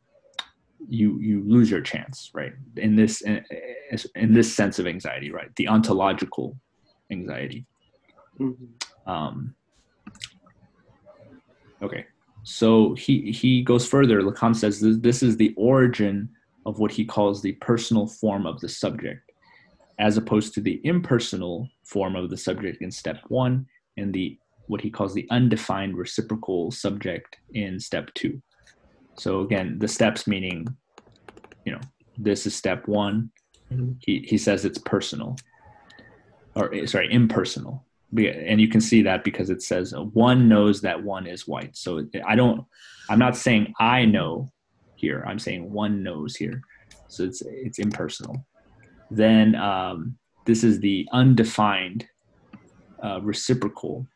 [0.88, 2.54] you you lose your chance, right?
[2.78, 3.44] In this in,
[4.16, 5.56] in this sense of anxiety, right?
[5.56, 6.58] The ontological
[7.12, 7.66] anxiety.
[8.40, 9.10] Mm-hmm.
[9.10, 9.56] Um,
[11.82, 12.06] okay,
[12.44, 14.22] so he he goes further.
[14.22, 16.30] Lacan says this, this is the origin
[16.66, 19.32] of what he calls the personal form of the subject,
[20.00, 23.66] as opposed to the impersonal form of the subject in step one,
[23.98, 24.38] and the
[24.68, 28.42] what he calls the undefined reciprocal subject in step two.
[29.18, 30.68] So again, the steps meaning,
[31.66, 31.82] you know,
[32.18, 33.32] this is step one.
[33.72, 33.94] Mm-hmm.
[34.00, 35.36] He he says it's personal,
[36.56, 37.86] or eh, sorry, impersonal.
[38.18, 41.78] And you can see that because it says uh, one knows that one is white.
[41.78, 42.66] So I don't.
[43.10, 44.52] I'm not saying I know
[44.96, 45.24] here.
[45.26, 46.62] I'm saying one knows here.
[47.08, 48.46] So it's it's impersonal.
[49.10, 52.06] Then um, this is the undefined
[53.04, 54.08] uh, reciprocal.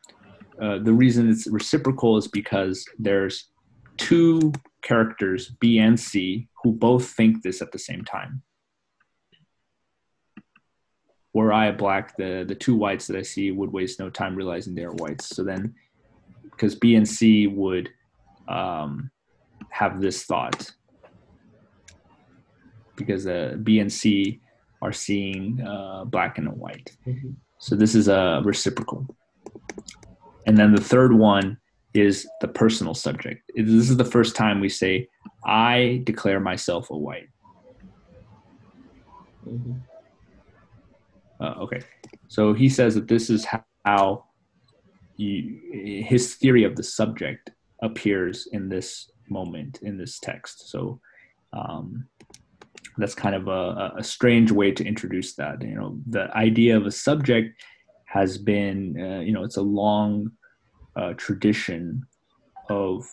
[0.60, 3.50] Uh, the reason it's reciprocal is because there's
[3.96, 4.52] two
[4.86, 8.42] characters B and C who both think this at the same time.
[11.34, 14.74] Were I black, the the two whites that I see would waste no time realizing
[14.74, 15.26] they are whites.
[15.36, 15.74] So then,
[16.50, 17.90] because B and C would
[18.48, 19.10] um,
[19.70, 20.60] have this thought,
[22.96, 24.40] because uh, B and C
[24.80, 26.88] are seeing uh, black and white.
[27.06, 27.34] Mhm.
[27.58, 29.00] So this is a reciprocal.
[30.46, 31.58] And then the third one
[31.96, 33.42] is the personal subject.
[33.54, 35.08] This is the first time we say,
[35.44, 37.28] I declare myself a white.
[39.46, 39.80] Mhm.
[41.40, 41.80] Uh, okay.
[42.28, 43.46] So he says that this is
[43.84, 44.24] how
[45.16, 47.50] you, his theory of the subject
[47.82, 50.70] appears in this moment, in this text.
[50.70, 51.00] So
[51.52, 52.08] um,
[52.96, 55.62] that's kind of a, a strange way to introduce that.
[55.62, 57.62] You know, the idea of a subject
[58.06, 60.30] has been, uh, you know, it's a long
[60.96, 62.02] uh, tradition
[62.68, 63.06] of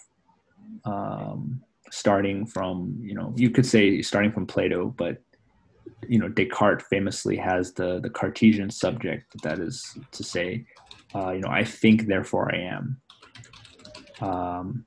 [0.86, 1.62] um,
[1.92, 5.18] starting from, you know, you could say starting from Plato, but
[6.08, 10.66] you know Descartes famously has the the Cartesian subject that is to say,
[11.16, 13.02] uh, you know, I think therefore I am.
[14.22, 14.86] Um,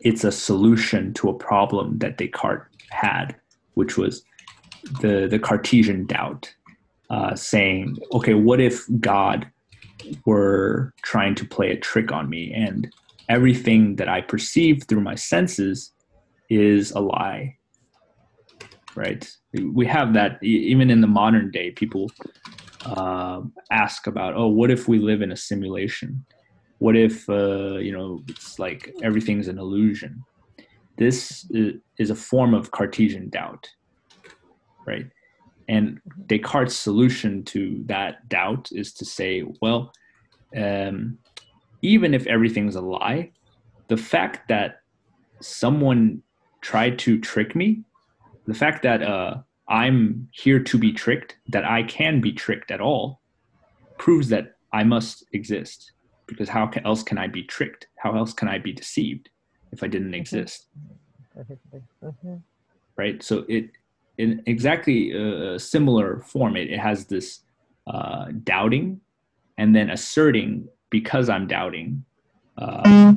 [0.00, 3.36] it's a solution to a problem that Descartes had,
[3.74, 4.22] which was
[5.00, 6.52] the the Cartesian doubt,
[7.10, 9.50] uh, saying, okay, what if God
[10.26, 12.52] were trying to play a trick on me.
[12.52, 12.92] And
[13.28, 15.92] everything that I perceive through my senses
[16.50, 17.58] is a lie
[18.98, 19.30] right?
[19.72, 22.10] We have that even in the modern day people
[22.84, 26.24] uh, ask about oh what if we live in a simulation?
[26.78, 30.24] What if uh, you know it's like everything's an illusion?
[30.96, 31.48] This
[31.98, 33.64] is a form of cartesian doubt
[34.86, 35.06] right
[35.68, 39.92] and descartes solution to that doubt is to say well
[40.56, 41.18] um,
[41.82, 43.30] even if everything's a lie
[43.88, 44.80] the fact that
[45.40, 46.22] someone
[46.62, 47.82] tried to trick me
[48.46, 49.36] the fact that uh,
[49.68, 53.20] I'm here to be tricked, that I can be tricked at all,
[53.98, 55.92] proves that I must exist.
[56.26, 57.88] Because how else can I be tricked?
[57.96, 59.28] How else can I be deceived
[59.72, 60.66] if I didn't exist?
[61.34, 61.82] Perfectly.
[62.02, 62.42] Mhm.
[62.96, 63.22] Right.
[63.22, 63.70] So it,
[64.18, 67.40] in exactly a similar form, it, it has this
[67.86, 69.00] uh, doubting,
[69.56, 72.04] and then asserting because I'm doubting.
[72.58, 73.14] Uh,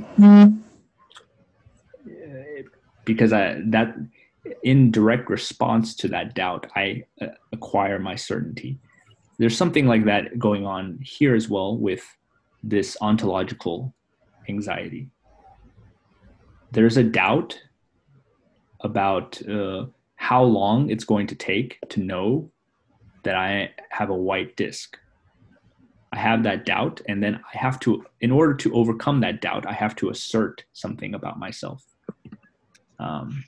[3.05, 3.95] because I that
[4.63, 8.77] in direct response to that doubt, I uh, acquire my certainty.
[9.39, 12.03] There's something like that going on here as well with
[12.63, 13.93] this ontological
[14.47, 15.09] anxiety.
[16.71, 17.59] There's a doubt
[18.81, 19.87] about uh,
[20.21, 22.47] how long it's going to take to know
[23.23, 24.95] that I have a white disk.
[26.13, 29.65] I have that doubt, and then I have to, in order to overcome that doubt,
[29.65, 31.83] I have to assert something about myself.
[32.99, 33.43] Um,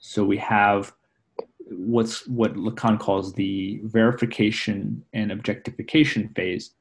[0.00, 0.92] so we have
[1.70, 6.72] what's what Lacan calls the verification and objectification phase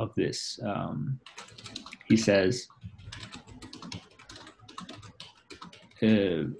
[0.00, 0.58] of this.
[0.66, 1.20] Um,
[2.08, 2.66] he says
[6.02, 6.50] uh,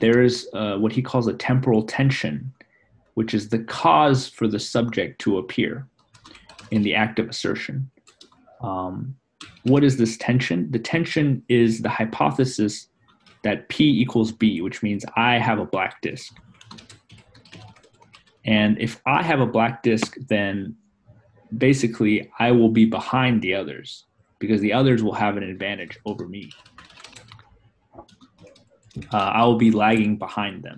[0.00, 2.52] there is uh, what he calls a temporal tension,
[3.14, 5.86] which is the cause for the subject to appear
[6.70, 7.90] in the act of assertion.
[8.62, 9.16] Um,
[9.64, 10.70] what is this tension?
[10.70, 12.88] The tension is the hypothesis
[13.42, 16.34] that P equals B, which means I have a black disk.
[18.44, 20.76] And if I have a black disk, then
[21.58, 24.06] basically I will be behind the others
[24.38, 26.50] because the others will have an advantage over me.
[29.12, 30.76] Uh, I will be lagging behind them.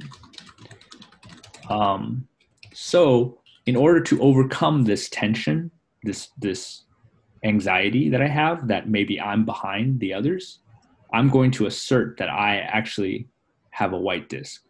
[1.68, 2.28] Um,
[2.72, 5.70] so, in order to overcome this tension,
[6.02, 6.82] this this
[7.44, 10.60] anxiety that I have that maybe I'm behind the others,
[11.12, 13.28] I'm going to assert that I actually
[13.70, 14.62] have a white disk.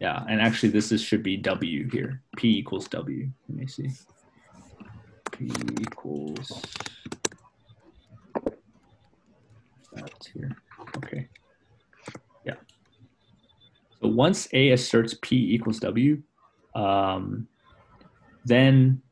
[0.00, 2.22] Yeah, and actually this is should be W here.
[2.36, 3.28] P equals W.
[3.48, 3.90] Let me see.
[5.32, 5.50] P
[5.80, 6.62] equals
[9.92, 10.56] that's here.
[10.98, 11.28] Okay.
[12.44, 12.54] Yeah.
[14.00, 16.22] So once A asserts P equals W,
[16.74, 17.48] um,
[18.44, 19.02] then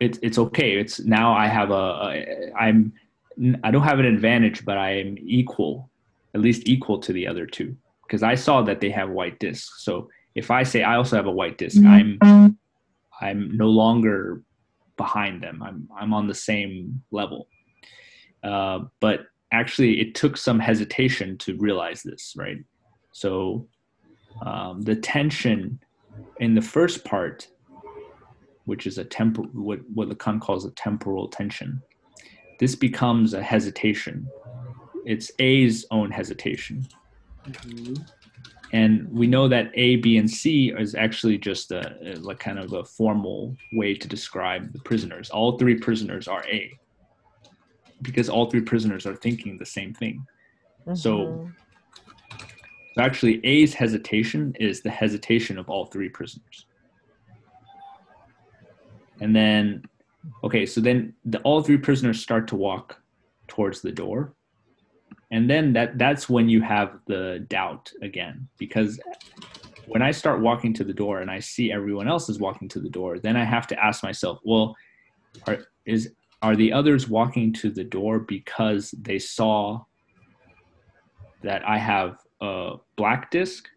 [0.00, 0.76] it's it's okay.
[0.76, 2.92] It's now I have a, a I'm
[3.64, 5.90] I don't have an advantage, but I am equal,
[6.34, 7.76] at least equal to the other two,
[8.06, 9.84] because I saw that they have white discs.
[9.84, 12.18] So if I say I also have a white disk, I'm
[13.20, 14.42] I'm no longer
[14.96, 15.62] behind them.
[15.62, 17.48] I'm I'm on the same level.
[18.42, 22.58] Uh, but actually, it took some hesitation to realize this, right?
[23.12, 23.68] So
[24.44, 25.78] um, the tension
[26.40, 27.48] in the first part,
[28.64, 31.82] which is a temporal, what what Lacan calls a temporal tension,
[32.58, 34.26] this becomes a hesitation.
[35.04, 36.86] It's A's own hesitation.
[37.46, 38.08] Mhm.
[38.72, 42.58] And we know that A, B, and C is actually just a, a like kind
[42.58, 45.28] of a formal way to describe the prisoners.
[45.28, 46.72] All three prisoners are A,
[48.02, 50.26] because all three prisoners are thinking the same thing.
[50.94, 51.52] So Mhm.
[52.98, 56.66] actually, A's hesitation is the hesitation of all three prisoners.
[59.20, 59.82] And then,
[60.42, 63.00] okay, so then the all three prisoners start to walk
[63.48, 64.34] towards the door,
[65.30, 68.98] and then that that's when you have the doubt again because
[69.86, 72.80] when I start walking to the door and I see everyone else is walking to
[72.80, 74.74] the door, then I have to ask myself, well,
[75.46, 76.12] are is
[76.42, 79.82] are the others walking to the door because they saw
[81.42, 83.68] that I have a black disc?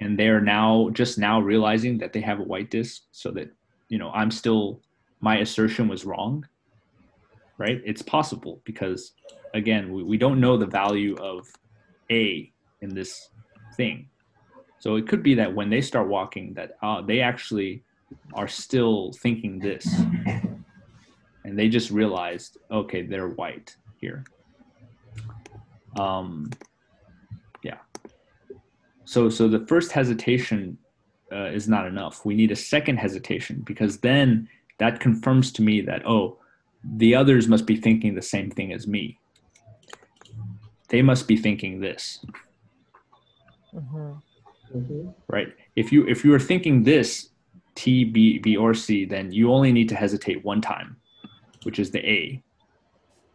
[0.00, 3.50] And they're now just now realizing that they have a white disc so that
[3.88, 4.80] you know I'm still
[5.20, 6.44] my assertion was wrong
[7.60, 7.80] right?
[7.84, 9.12] It's possible because
[9.54, 11.46] again we, we don't know the value of
[12.10, 12.50] a
[12.80, 13.30] in this
[13.76, 14.08] thing.
[14.80, 17.84] So it could be that when they start walking that uh, they actually
[18.34, 19.86] are still thinking this
[21.44, 24.24] and they just realized okay they're white here.
[25.98, 26.50] Um
[27.62, 27.78] yeah.
[29.04, 30.78] So so the first hesitation
[31.32, 32.24] uh, is not enough.
[32.24, 34.48] We need a second hesitation because then
[34.78, 36.38] that confirms to me that oh
[36.82, 39.18] the others must be thinking the same thing as me.
[40.88, 42.24] They must be thinking this.
[43.74, 44.22] Mhm.
[44.74, 45.14] Mhm.
[45.28, 45.48] right?
[45.76, 47.30] If you if you are thinking this
[47.74, 50.99] t b b or c then you only need to hesitate one time
[51.64, 52.42] which is the a.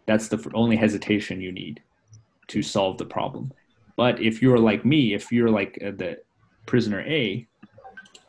[0.05, 1.81] That's the only hesitation you need
[2.47, 3.51] to solve the problem.
[3.95, 6.19] But if you're like me if you're like uh, the
[6.65, 7.47] prisoner a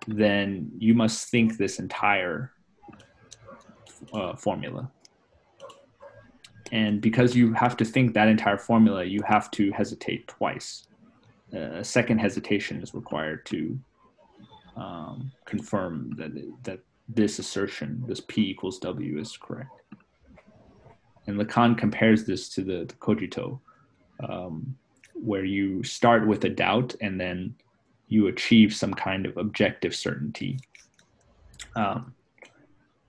[0.07, 2.53] then you must think this entire
[4.13, 4.91] uh, formula.
[6.73, 10.87] And because you have to think that entire formula you have to hesitate twice.
[11.53, 13.79] A second hesitation is required to
[14.77, 16.33] um, confirm that
[16.65, 19.71] that this assertion, this P equals W, is correct.
[21.27, 23.61] And Lacan compares this to the, the cogito,
[24.29, 24.77] um,
[25.15, 27.55] where you start with a doubt and then
[28.09, 30.59] you achieve some kind of objective certainty.
[31.75, 32.15] Um,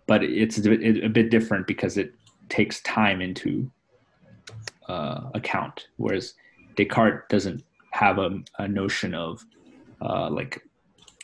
[0.07, 2.13] but it's a bit, different because it
[2.49, 3.69] takes time into
[4.87, 6.33] uh, account, whereas
[6.75, 9.45] Descartes doesn't have a, a notion of
[10.01, 10.63] uh, like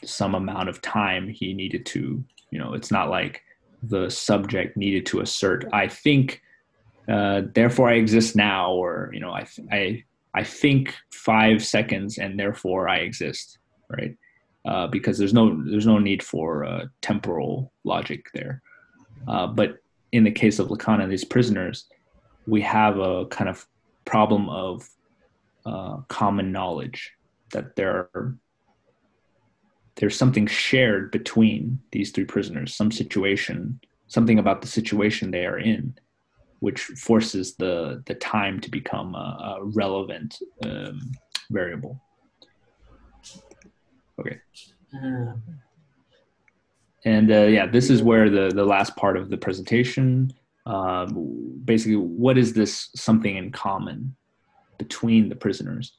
[0.03, 2.23] some amount of time he needed to
[2.53, 3.41] you know it's not like
[3.83, 6.41] the subject needed to assert i think
[7.07, 10.03] uh, therefore I exist now, or you know, I I
[10.33, 13.57] I think five seconds and therefore I exist,
[13.89, 14.15] right?
[14.65, 18.61] Uh, because there's no there's no need for uh, temporal logic there.
[19.27, 19.77] Uh, but
[20.11, 21.87] in the case of Lacan and these prisoners,
[22.47, 23.65] we have a kind of
[24.05, 24.87] problem of
[25.65, 27.11] uh, common knowledge
[27.51, 28.35] that there are,
[29.95, 35.59] there's something shared between these three prisoners, some situation, something about the situation they are
[35.59, 35.95] in,
[36.59, 40.99] which forces the the time to become a, a relevant um,
[41.51, 42.01] variable.
[44.19, 44.39] Okay.
[44.95, 45.35] Ah,
[47.05, 50.33] And uh, yeah, this is where the the last part of the presentation.
[50.65, 54.15] Um, basically, what is this something in common
[54.77, 55.93] between the prisoners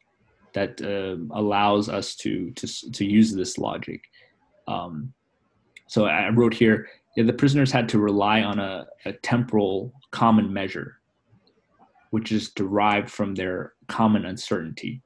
[0.54, 4.02] that uh, allows us to to to use this logic?
[4.66, 5.12] Um,
[5.86, 10.52] so I wrote here: yeah, the prisoners had to rely on a, a temporal common
[10.52, 11.00] measure,
[12.10, 15.02] which is derived from their common uncertainty.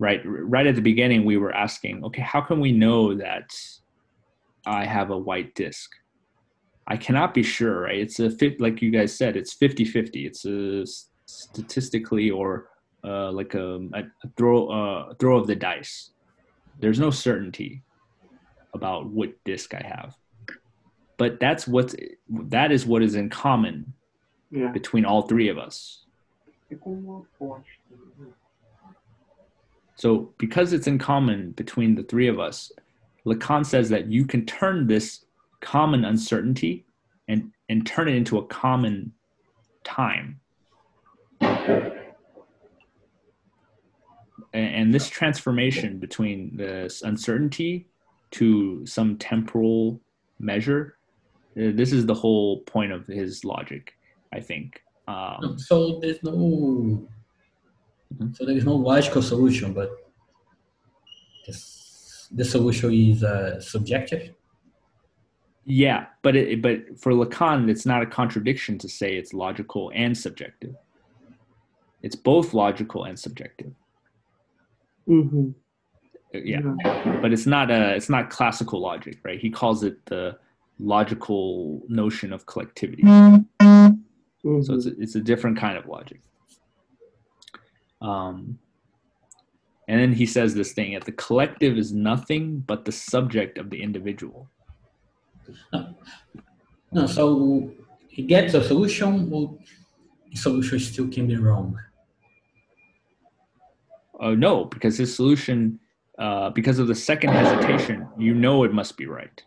[0.00, 3.50] Right, right at the beginning, we were asking, okay, how can we know that
[4.68, 5.90] I have a white disk.
[6.86, 7.98] I cannot be sure, right?
[7.98, 10.26] It's a fit, like you guys said, it's 50 50.
[10.26, 10.84] It's a
[11.26, 12.68] statistically or
[13.04, 16.10] uh, like a, a, a throw, uh, throw of the dice.
[16.80, 17.82] There's no certainty
[18.74, 20.14] about what disk I have.
[21.16, 21.94] But that's what's,
[22.28, 23.92] that is what is in common
[24.50, 24.70] Yeah.
[24.72, 26.04] between all three of us.
[29.96, 32.70] So because it's in common between the three of us,
[33.26, 35.24] Lacan says that you can turn this
[35.60, 36.84] common uncertainty
[37.26, 39.12] and and turn it into a common
[39.82, 40.40] time.
[44.52, 47.86] And, and this transformation between this uncertainty
[48.32, 50.00] to some temporal
[50.38, 50.98] measure,
[51.58, 53.94] uh, this is the whole point of his logic,
[54.32, 54.82] I think.
[55.06, 57.08] Um, So there's no
[58.14, 58.34] Mhm.
[58.34, 59.90] so there is no logical solution, but
[61.46, 64.34] this, the solution is uh, subjective.
[65.66, 70.16] Yeah, but it, but for Lacan, it's not a contradiction to say it's logical and
[70.16, 70.74] subjective.
[72.02, 73.72] It's both logical and subjective.
[75.08, 75.50] Mm-hmm.
[76.34, 76.60] Uh, Yeah,
[77.22, 79.40] but it's not a it's not classical logic, right?
[79.40, 80.38] He calls it the
[80.78, 83.02] logical notion of collectivity.
[83.02, 84.62] Mm-hmm.
[84.62, 86.20] So it's a, it's a different kind of logic.
[88.00, 88.58] Um,
[89.88, 93.70] and then he says this thing: that the collective is nothing but the subject of
[93.70, 94.48] the individual.
[95.72, 95.94] No,
[96.92, 97.72] no so
[98.08, 99.58] he gets a solution, well,
[100.30, 101.78] the solution still can be wrong.
[104.20, 105.78] Uh, no, because his solution,
[106.18, 109.42] uh, because of the second hesitation, you know it must be right.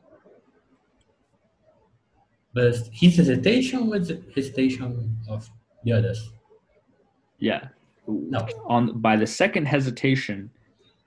[2.53, 5.49] But his hesitation was the hesitation of
[5.84, 6.31] the others.
[7.39, 7.68] Yeah.
[8.07, 8.48] No.
[8.65, 10.49] On by the second hesitation,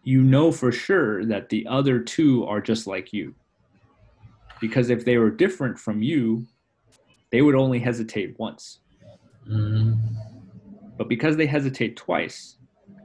[0.05, 3.35] you know for sure that the other two are just like you.
[4.61, 6.47] Because if they were different from you,
[7.31, 8.79] they would only hesitate once.
[9.51, 9.99] Mm,
[10.97, 12.57] But because they hesitate twice,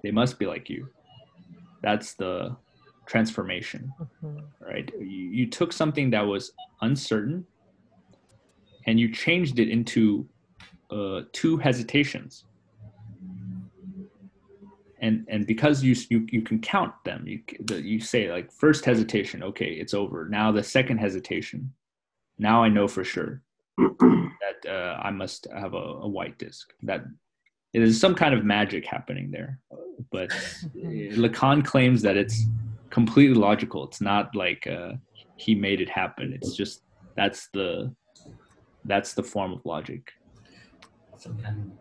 [0.04, 0.90] they must be like you.
[1.82, 2.56] That's the
[3.08, 3.92] transformation.
[4.24, 4.44] Mhm.
[4.62, 4.92] right?
[5.00, 6.52] You, you took something that was
[6.82, 7.46] uncertain
[8.86, 10.28] and you changed it into
[10.92, 12.46] uh, two hesitations.
[15.02, 18.84] And and because you you, you can count them, you the, you say like first
[18.84, 20.28] hesitation, okay, it's over.
[20.28, 21.74] Now the second hesitation,
[22.38, 23.42] now I know for sure
[23.78, 26.74] that uh, I must have a, a white disk.
[26.84, 27.06] That
[27.74, 29.60] it is some kind of magic happening there,
[30.12, 30.30] but
[30.76, 32.46] Lacan claims that it's
[32.90, 33.86] completely logical.
[33.88, 34.94] It's not like uh,
[35.38, 36.34] he made it happen.
[36.34, 36.82] It's just
[37.16, 37.94] that's the
[38.86, 40.12] that's the form of logic.
[41.18, 41.72] some kind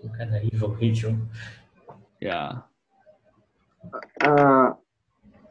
[0.00, 1.16] some kind of evil ritual.
[2.20, 2.58] Yeah.
[4.20, 4.72] Uh,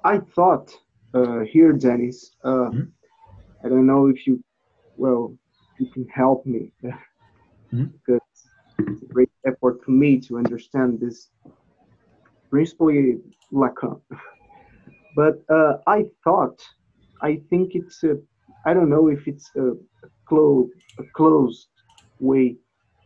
[0.04, 0.72] I thought
[1.14, 2.32] uh, here, Dennis.
[2.44, 2.92] Uh, Mhm.
[3.64, 4.44] I don't know if you,
[4.96, 5.36] well,
[5.80, 6.72] you can help me
[7.74, 7.92] Mhm.
[7.94, 8.22] because
[8.80, 11.30] it's a great effort for me to understand this,
[12.50, 13.18] principally
[13.54, 14.02] Lacan.
[15.14, 16.60] But uh, I thought,
[17.22, 18.16] I think it's a,
[18.66, 19.72] I don't know if it's a,
[20.04, 21.68] a closed, a closed
[22.20, 22.56] way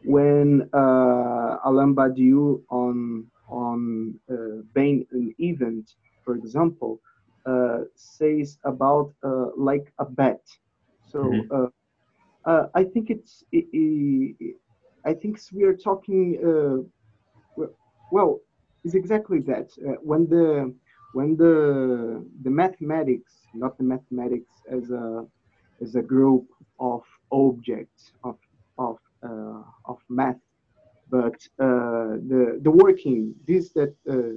[0.01, 5.89] when uh, Alain Badiou on on uh, being an event,
[6.23, 6.99] for example,
[7.45, 10.41] uh, says about uh, like a bet.
[11.03, 11.51] So Mhm.
[11.51, 11.67] uh,
[12.45, 14.33] uh, I think it's i i
[15.05, 16.23] I think we are talking.
[16.49, 16.77] Uh,
[18.11, 18.39] well-
[18.83, 19.69] it's exactly that.
[19.87, 20.73] Uh, when the
[21.13, 21.55] when the
[22.45, 25.27] the mathematics, not the mathematics as a
[25.81, 26.45] as a group
[26.79, 28.37] of objects of
[28.77, 30.41] of uh, of math,
[31.09, 34.33] but uh, the the working this that uh,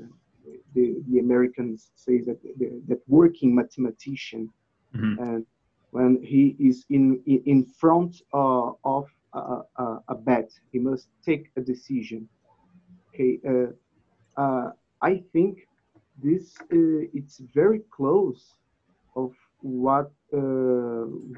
[0.75, 4.53] the the Americans say that the, that working mathematician,
[4.95, 5.17] Mhm.
[5.29, 5.47] and
[5.91, 9.07] when he is in in, in front uh, of
[9.39, 12.29] a, a, bet, he must take a decision.
[13.09, 14.71] Okay, uh, uh,
[15.03, 15.67] I think
[16.23, 18.55] this uh, it's very close
[19.17, 20.39] of what we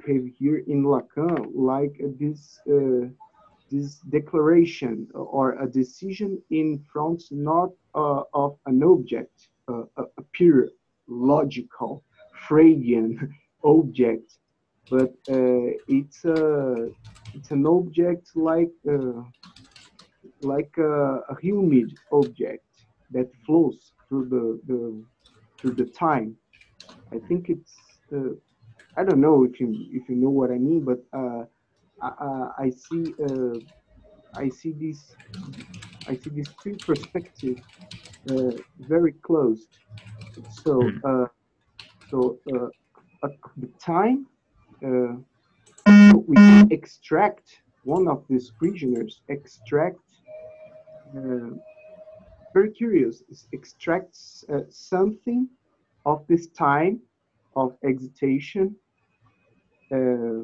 [0.07, 2.59] have here in Lacan, like this
[3.71, 10.23] this declaration or a decision in front not uh, of an object, uh, a, a
[10.33, 10.69] pure
[11.09, 12.05] logical
[12.47, 14.39] Freudian object,
[14.91, 16.91] but uh, it's a
[17.37, 19.23] it's an object like uh,
[20.43, 22.65] like a, a humid object
[23.11, 25.05] that flows through the, the
[25.61, 26.35] through the time.
[27.13, 27.75] I think it's
[28.15, 28.35] uh,
[28.97, 31.45] I don't know if you if you know what I mean, but uh,
[32.03, 33.59] I, I- I see uh,
[34.37, 35.17] I see this
[36.07, 37.63] I see these two perspectives
[38.31, 39.67] uh, very close.
[40.49, 40.99] So Hmm.
[41.07, 41.27] uh,
[42.11, 42.69] so uh,
[43.25, 44.27] at the time
[44.85, 45.15] uh,
[46.17, 49.99] we can extract one of these prisoners extract
[51.17, 51.51] uh,
[52.55, 53.23] very curious
[53.53, 55.49] extracts uh, something
[56.05, 57.01] of this time
[57.55, 58.75] of excitation
[59.93, 60.43] uh,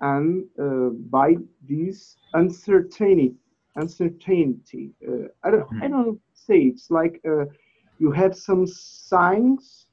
[0.00, 1.36] and uh, by
[1.68, 3.34] this uncertainty
[3.76, 7.44] uncertainty uh, I don't I don't say it's like uh,
[7.98, 9.86] you have some signs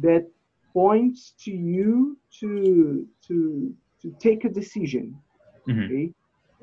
[0.00, 0.26] that
[0.72, 5.20] points to you to to to take a decision
[5.66, 5.92] Mhm.
[5.92, 6.12] okay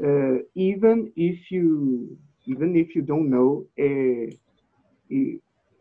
[0.06, 4.28] uh, even if you even if you don't know uh,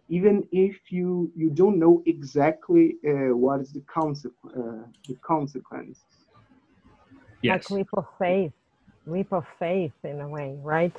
[0.08, 6.04] even if you you don't know exactly uh, what is the consequence uh, the consequence
[7.42, 7.52] Yes.
[7.54, 8.52] Like leap of faith,
[9.06, 10.96] leap of faith in a way, right?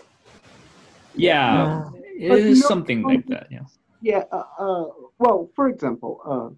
[1.16, 1.54] Yeah.
[1.54, 1.90] Yeah.
[2.18, 3.48] It But is you know, something like that.
[3.52, 3.62] Yeah.
[4.02, 4.86] yeah uh, uh,
[5.20, 6.50] well for example uh,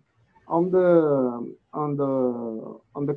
[0.54, 3.16] on the on the on the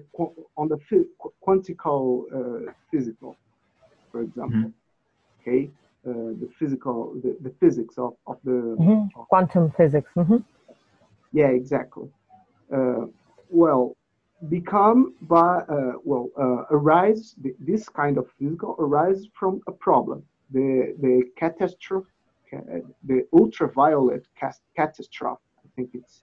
[0.56, 3.36] on the phy- quantical uh, physical
[4.10, 4.70] for example
[5.40, 5.70] okay
[6.06, 6.10] uh,
[6.40, 9.08] the physical the, the physics of, of the Mhm.
[9.28, 10.10] Quantum physics.
[10.14, 10.38] hmm
[11.32, 12.08] Yeah, exactly.
[12.76, 13.06] Uh,
[13.48, 13.96] well,
[14.48, 20.22] become by uh, well uh, arise th- this kind of physical arises from a problem.
[20.50, 22.10] The the catastrophe,
[22.50, 25.42] ca- the ultraviolet cas- catastrophe.
[25.66, 26.14] I think it's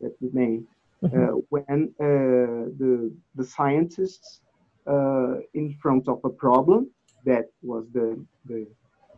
[0.00, 0.66] that the name.
[1.14, 4.40] Uh, when uh, the the scientists
[4.86, 6.86] uh, in front of a problem
[7.24, 8.08] that was the
[8.48, 8.66] the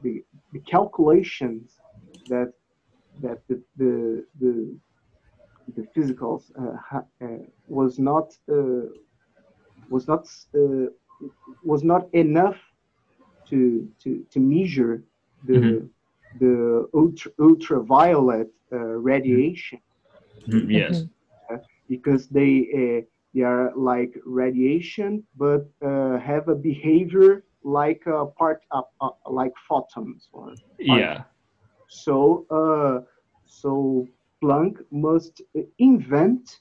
[0.02, 0.22] the,
[0.52, 1.80] the calculations
[2.28, 2.50] that
[3.22, 4.52] that the the, the
[5.76, 7.26] the physicals uh, ha- uh,
[7.66, 8.86] was not uh,
[9.88, 10.86] was not uh,
[11.62, 12.56] was not enough
[13.48, 15.02] to to to measure
[15.44, 15.90] the Mhm.
[16.38, 18.76] the ultra, ultraviolet uh,
[19.10, 19.80] radiation
[20.46, 20.70] Mhm.
[20.70, 21.06] Yes.
[21.94, 22.52] Because they
[22.82, 23.00] uh,
[23.34, 24.12] they are like
[24.42, 25.10] radiation
[25.44, 27.32] but uh, have a behavior
[27.64, 29.10] like a part of uh,
[29.40, 31.24] like photons or Yeah.
[31.88, 33.00] so, uh,
[33.46, 34.08] so
[34.42, 35.42] Planck must
[35.78, 36.60] invent,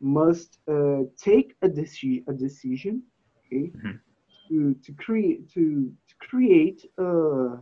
[0.00, 3.02] must uh, take a, deci- a decision,
[3.46, 4.00] okay, Mhm.
[4.48, 7.56] to to create to, to create uh,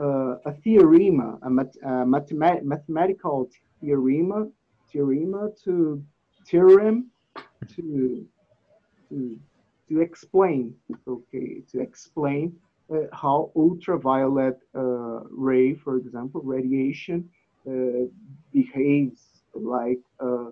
[0.00, 3.48] uh, a theorema, a, mat- a mathemat- mathematical
[3.82, 4.48] theorema,
[4.92, 6.02] theorema to
[6.46, 7.10] theorem
[7.74, 8.26] to
[9.08, 9.38] to
[9.88, 10.74] to explain,
[11.06, 12.54] okay, to explain
[12.92, 17.28] uh, how ultraviolet uh, ray, for example, radiation
[17.68, 18.06] uh,
[18.52, 20.50] behaves like uh,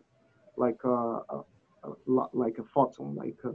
[0.56, 1.42] like a, a,
[1.84, 1.88] a
[2.32, 3.52] like a photon, like a.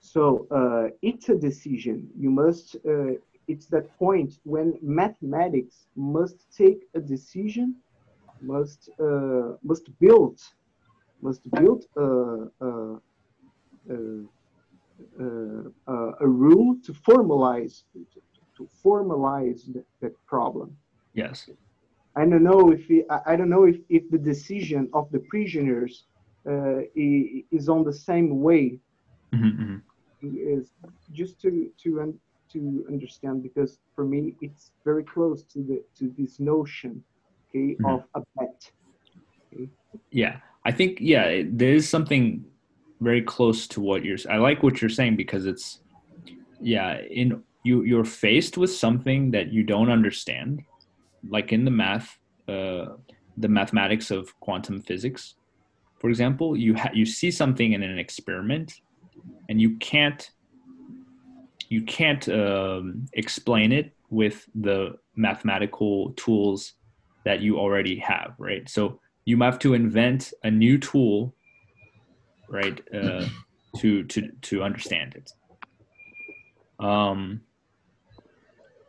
[0.00, 2.08] So uh, it's a decision.
[2.18, 2.76] You must.
[2.86, 3.14] Uh,
[3.48, 7.76] it's that point when mathematics must take a decision,
[8.40, 10.40] must uh, must build,
[11.22, 12.06] must build a.
[12.66, 12.70] a,
[13.90, 13.96] a
[15.20, 17.98] uh, uh, a rule to formalize to,
[18.56, 20.76] to formalize that, that problem.
[21.14, 21.48] Yes.
[22.16, 26.06] I don't know if it, I- don't know if, if the decision of the prisoners
[26.48, 28.80] uh, is on the same way.
[29.34, 29.82] Mhm, mhm.
[30.22, 30.72] Is
[31.12, 31.50] just to
[31.82, 31.90] to
[32.52, 36.92] to understand because for me it's very close to the to this notion,
[37.48, 37.94] okay, Mhm.
[37.94, 38.60] of a bet.
[40.10, 40.36] Yeah.
[40.66, 42.44] I think yeah, there is something
[43.00, 44.18] very close to what you're.
[44.28, 45.78] I like what you're saying because it's
[46.60, 46.98] yeah.
[47.08, 50.62] In you you're faced with something that you don't understand,
[51.28, 52.18] like in the math,
[52.48, 52.86] uh,
[53.36, 55.36] the mathematics of quantum physics,
[56.00, 56.56] for example.
[56.56, 58.74] You ha- you see something in an experiment,
[59.48, 60.28] and you can't
[61.68, 66.72] you can't um, explain it with the mathematical tools
[67.24, 68.68] that you already have, right?
[68.68, 71.34] So you have to invent a new tool,
[72.48, 73.26] right, uh,
[73.78, 75.30] to to to understand it.
[76.82, 77.42] Um,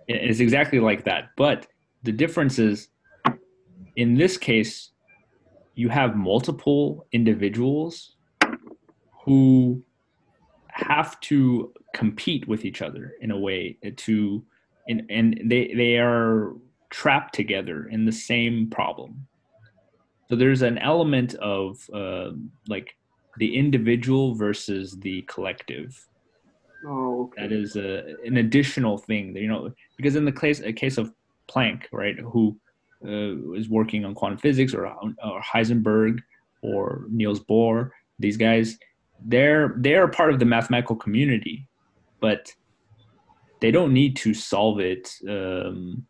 [0.07, 1.68] it- it's exactly like that, but
[2.03, 2.88] the difference is,
[3.97, 4.91] in this case,
[5.76, 8.15] you have multiple individuals
[9.26, 9.84] who
[10.69, 14.45] have to compete with each other in a way to
[14.88, 16.53] and, and they they are
[16.91, 19.27] trapped together in the same problem
[20.29, 22.31] so there's an element of uh,
[22.67, 22.95] like
[23.37, 26.07] the individual versus the collective
[26.85, 27.41] Oh, okay.
[27.41, 30.97] that is a, an additional thing that, you know because in the case a case
[30.97, 31.11] of
[31.49, 32.57] Planck right who
[33.05, 36.19] uh, is working on quantum physics or, or Heisenberg
[36.61, 37.89] or Niels Bohr
[38.19, 38.77] these guys
[39.25, 41.67] they're they're part of the mathematical community
[42.19, 42.53] but
[43.59, 46.05] they don't need to solve it um,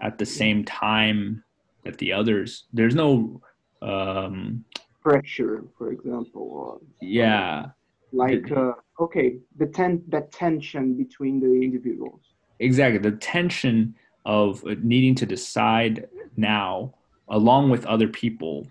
[0.00, 1.44] at the same time
[1.86, 2.64] that the others.
[2.72, 3.40] There's no
[3.82, 4.64] um,
[5.02, 7.66] Pressure, for example, or yeah.
[8.12, 12.22] like uh, okay, the ten that tension between the individuals.
[12.58, 12.98] exactly.
[12.98, 13.94] The tension
[14.24, 16.92] of needing to decide now
[17.28, 18.66] along with other people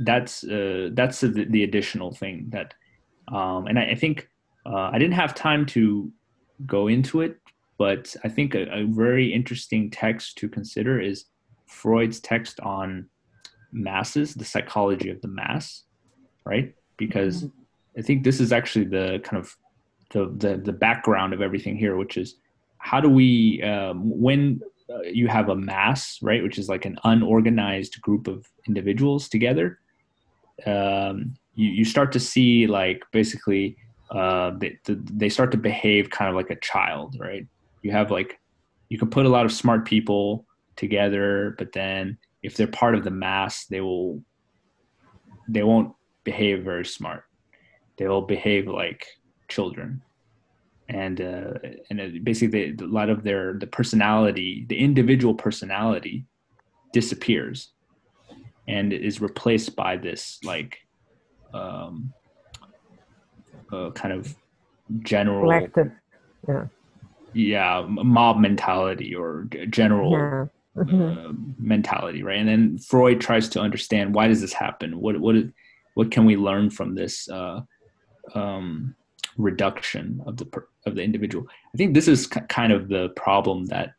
[0.00, 2.74] that's uh, that's the, the additional thing that
[3.28, 4.28] um, and I, I think
[4.66, 6.10] uh, i didn't have time to
[6.66, 7.38] go into it
[7.78, 11.24] but i think a, a very interesting text to consider is
[11.68, 13.08] freud's text on
[13.72, 15.84] masses the psychology of the mass
[16.44, 16.74] right?
[16.96, 17.46] Because
[17.98, 19.56] i think this is actually the kind of
[20.12, 22.36] the the, the background of everything here which is
[22.78, 26.98] how do we um, when uh, you have a mass right which is like an
[27.04, 29.78] unorganized group of individuals together
[30.66, 33.76] um, you, you start to see like basically
[34.10, 37.46] uh, they, they start to behave kind of like a child right?
[37.82, 38.38] You have like
[38.88, 40.46] you can put a lot of smart people
[40.78, 44.22] together but then if they're part of the mass they will
[45.48, 45.92] they won't
[46.24, 47.24] behave very smart
[47.98, 49.06] they will behave like
[49.48, 50.00] children
[50.88, 51.52] and uh,
[51.90, 56.24] and it, basically the, a lot of their the personality, the individual personality,
[56.92, 57.72] disappears,
[58.66, 60.78] and is replaced by this like
[61.52, 62.12] um,
[63.72, 64.34] uh, kind of
[65.00, 65.92] general Collective.
[66.48, 66.66] Yeah.
[67.34, 70.50] yeah mob mentality or general.
[70.80, 72.38] Uh, mentality, right?
[72.38, 74.98] And then Freud tries to understand why does this happen?
[75.00, 75.36] What what
[75.94, 77.60] what can we learn from this uh,
[78.34, 78.94] um,
[79.36, 81.46] reduction of the per, of the individual?
[81.74, 83.92] I think this is k- kind of the problem that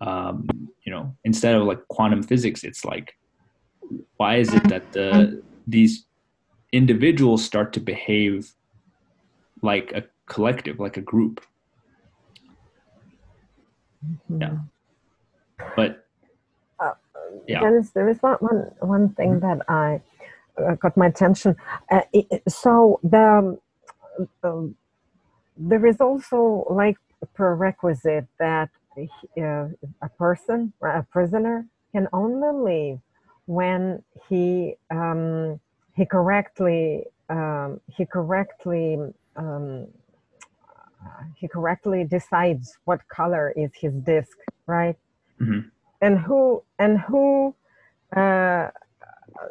[0.00, 0.46] um,
[0.84, 3.14] you know instead of like quantum physics, it's like
[4.16, 6.06] why is it that the these
[6.72, 8.52] individuals start to behave
[9.62, 11.44] like a collective, like a group?
[14.28, 14.58] Yeah.
[15.76, 16.05] But
[17.46, 17.60] Yeah.
[17.60, 20.00] Dennis, there is one, one, one thing that I
[20.58, 21.56] uh, got my attention.
[21.90, 23.58] Uh, it, so the
[24.44, 24.76] um,
[25.56, 28.70] there is also like a prerequisite that
[29.38, 29.68] uh,
[30.02, 33.00] a person, a prisoner, can only leave
[33.46, 35.60] when he um,
[35.96, 38.98] he correctly um, he correctly
[39.36, 39.86] um,
[41.36, 44.36] he correctly decides what color is his disc,
[44.66, 44.96] right?
[45.40, 45.70] Mhm.
[46.00, 47.54] And who and who
[48.14, 48.68] uh,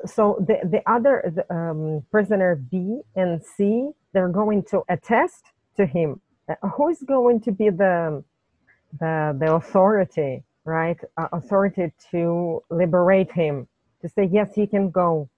[0.06, 5.46] so the the other the, um, prisoner B and C they're going to attest
[5.78, 6.22] to him.
[6.50, 8.24] Uh, who is going to be the
[9.00, 10.98] the the authority, right?
[11.18, 13.68] Uh, authority to liberate him
[14.02, 15.30] to say yes, he can go.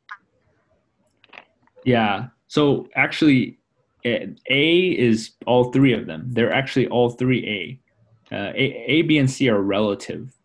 [1.83, 2.27] Yeah.
[2.47, 3.59] So actually,
[4.05, 6.25] A is all three of them.
[6.27, 8.35] They're actually all three A.
[8.35, 10.36] Uh, A, A, B, and C are relative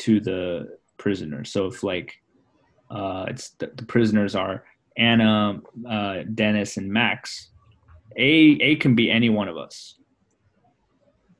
[0.00, 1.44] to the prisoner.
[1.44, 2.20] So if like,
[2.90, 4.64] uh, it's the, the prisoners are
[4.96, 7.50] Anna, uh, Dennis, and Max.
[8.16, 9.96] A A can be any one of us.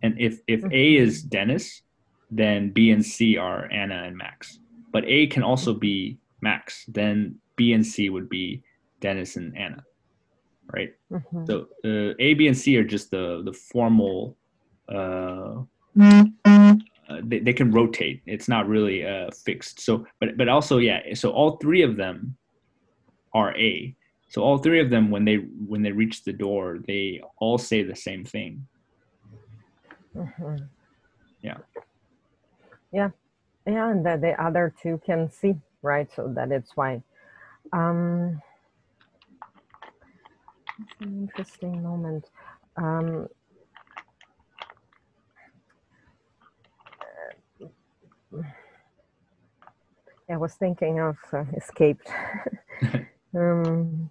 [0.03, 1.82] And if if A is Dennis,
[2.31, 4.61] then B and C are Anna and Max.
[4.93, 6.85] But A can also be Max.
[6.89, 8.62] Then B and C would be
[9.01, 9.85] Dennis and Anna,
[10.73, 10.95] right?
[11.11, 11.47] Mhm.
[11.47, 14.37] So uh, A, B, and C are just the the formal.
[14.89, 15.62] Uh,
[16.01, 16.24] uh,
[17.23, 18.23] they, they can rotate.
[18.27, 19.81] It's not really uh, fixed.
[19.81, 21.15] So, but but also yeah.
[21.15, 22.37] So all three of them
[23.35, 23.95] are A.
[24.28, 27.82] So all three of them, when they when they reach the door, they all say
[27.82, 28.66] the same thing.
[30.15, 30.69] Mhm.
[31.43, 31.59] Yeah.
[32.93, 33.11] Yeah.
[33.66, 36.09] Yeah, and that the other two can see, right?
[36.15, 37.03] So that it's why.
[37.73, 38.41] Um,
[41.01, 42.24] an interesting moment.
[42.77, 43.28] Um,
[50.31, 52.09] I was thinking of uh, escaped.
[53.35, 54.11] um,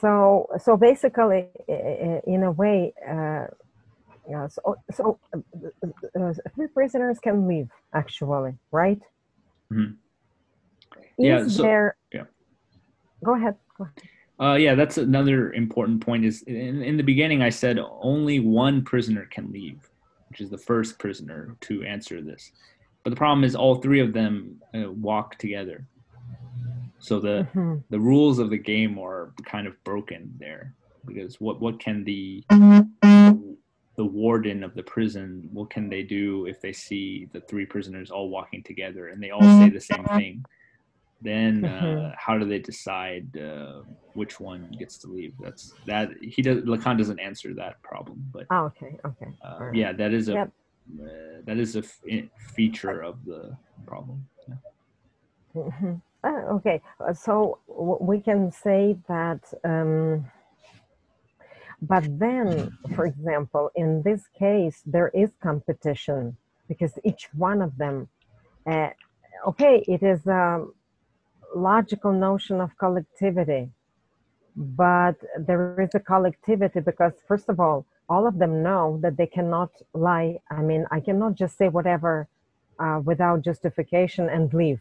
[0.00, 1.48] so, so basically,
[2.26, 3.46] in a way, uh,
[4.28, 9.00] yeah, so, so uh, uh, three prisoners can leave, actually, right?
[9.72, 9.92] Mm-hmm.
[10.94, 11.96] Is Yeah, so- there?
[12.12, 12.24] yeah.
[13.24, 13.54] Go ahead.
[13.78, 13.94] Go ahead.
[14.40, 16.24] Uh, yeah, that's another important point.
[16.24, 19.88] Is in, in the beginning I said only one prisoner can leave,
[20.32, 22.52] which is the first prisoner to answer this.
[23.04, 25.86] But the problem is all three of them uh, walk together,
[26.98, 27.82] so the Mhm.
[27.90, 32.42] the rules of the game are kind of broken there because what what can the
[33.96, 38.10] the warden of the prison what can they do if they see the three prisoners
[38.10, 40.42] all walking together and they all say the same thing
[41.22, 43.82] then uh, how do they decide uh,
[44.14, 48.46] which one gets to leave that's that he does lacan doesn't answer that problem but
[48.50, 49.30] Ah, okay, okay.
[49.44, 49.76] uh, alright.
[49.76, 50.48] yeah that is a Yep.
[50.48, 54.56] uh, that is a f- feature of the problem yeah.
[55.54, 56.00] Mhm.
[56.24, 60.24] Uh, okay, uh, so w- we can say that, um,
[61.80, 66.36] but then, for example, in this case, there is competition
[66.68, 68.08] because each one of them,
[68.66, 68.90] uh,
[69.48, 70.64] okay, it is a
[71.54, 73.70] logical notion of collectivity,
[74.56, 79.26] but there is a collectivity because, first of all, all of them know that they
[79.26, 80.38] cannot lie.
[80.50, 82.28] I mean, I cannot just say whatever
[82.78, 84.80] uh, without justification and leave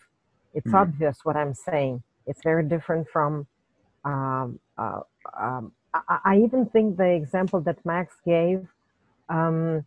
[0.53, 0.73] it's Mhm.
[0.73, 2.03] obvious what I'm saying.
[2.25, 3.47] It's very different from.
[4.03, 5.01] Um, uh,
[5.39, 8.67] um, I, I even think the example that Max gave.
[9.29, 9.85] Um,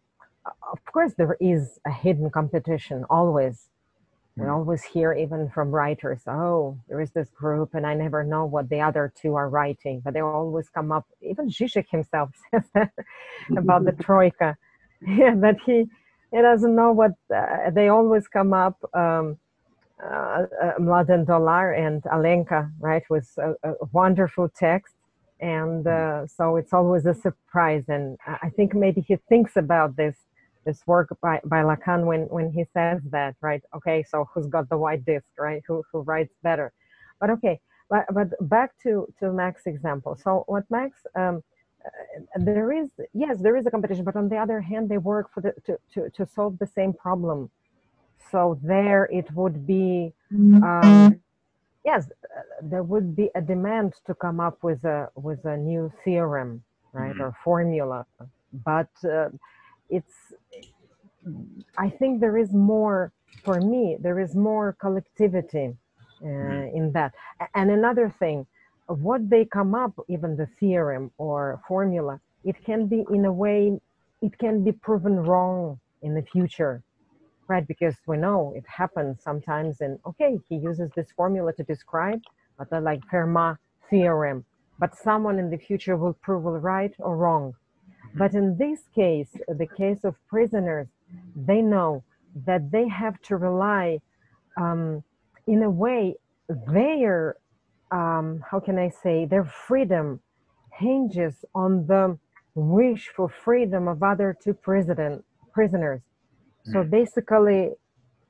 [0.72, 3.68] of course, there is a hidden competition always.
[4.38, 4.50] We Mhm.
[4.50, 8.68] always hear, even from writers, "Oh, there is this group, and I never know what
[8.68, 11.06] the other two are writing." But they always come up.
[11.22, 12.92] Even Zizek himself says that
[13.56, 14.56] about the troika.
[15.00, 15.86] Yeah, that he
[16.32, 18.76] he doesn't know what uh, they always come up.
[18.94, 19.38] Um,
[20.02, 24.94] uh, uh, Mladen Dolar and Alenka, right, with a, a wonderful text.
[25.40, 27.84] And uh, so it's always a surprise.
[27.88, 30.16] And I think maybe he thinks about this
[30.64, 33.62] this work by, by Lacan when, when he says that, right?
[33.74, 35.62] Okay, so who's got the white disc, right?
[35.66, 36.72] Who, who writes better?
[37.20, 37.60] But okay,
[37.90, 40.16] but, but back to, to Max's example.
[40.16, 41.42] So what Max, um,
[41.84, 41.90] uh,
[42.44, 42.82] there is,
[43.12, 45.78] yes, there is a competition, but on the other hand, they work for the, to,
[45.94, 47.50] to, to solve the same problem
[48.30, 50.12] so there it would be
[50.62, 51.20] um,
[51.84, 55.90] yes uh, there would be a demand to come up with a with a new
[56.04, 56.62] theorem
[56.92, 57.20] right Mhm.
[57.20, 58.04] or formula
[58.64, 59.28] but uh,
[59.90, 60.34] it's
[61.78, 63.12] i think there is more
[63.44, 65.74] for me there is more collectivity
[66.24, 66.64] uh, Mhm.
[66.78, 67.12] in that
[67.54, 68.46] and another thing
[68.88, 73.72] what they come up even the theorem or formula it can be in a way
[74.22, 76.82] it can be proven wrong in the future
[77.48, 77.66] right?
[77.66, 82.20] Because we know it happens sometimes, and okay, he uses this formula to describe,
[82.58, 83.58] but like Fermat
[83.90, 84.44] theorem,
[84.78, 87.54] but someone in the future will prove it right or wrong.
[88.14, 90.88] But in this case, the case of prisoners,
[91.34, 92.04] they know
[92.46, 94.00] that they have to rely,
[94.56, 95.02] um,
[95.46, 96.16] in a way,
[96.48, 97.36] their,
[97.90, 100.20] um, how can I say, their freedom
[100.72, 102.18] hinges on the
[102.54, 106.00] wish for freedom of other two president, prisoners.
[106.72, 107.72] So basically,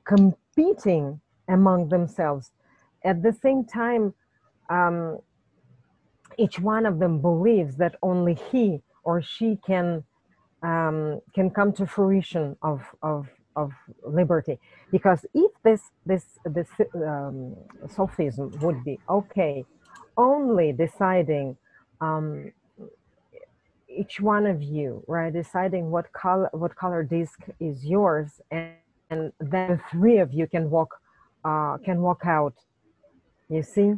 [0.05, 2.51] competing among themselves.
[3.03, 4.13] At the same time,
[4.69, 5.19] um,
[6.37, 10.03] each one of them believes that only he or she can
[10.63, 13.71] um, can come to fruition of, of, of
[14.03, 14.59] liberty.
[14.91, 17.55] Because if this this this um,
[17.87, 19.63] sophism would be okay,
[20.17, 21.55] only deciding
[22.01, 22.51] um,
[23.87, 28.73] each one of you, right, deciding what color what color disc is yours, and,
[29.09, 30.91] and then the three of you can walk
[31.45, 32.55] uh, can walk out.
[33.49, 33.93] You see.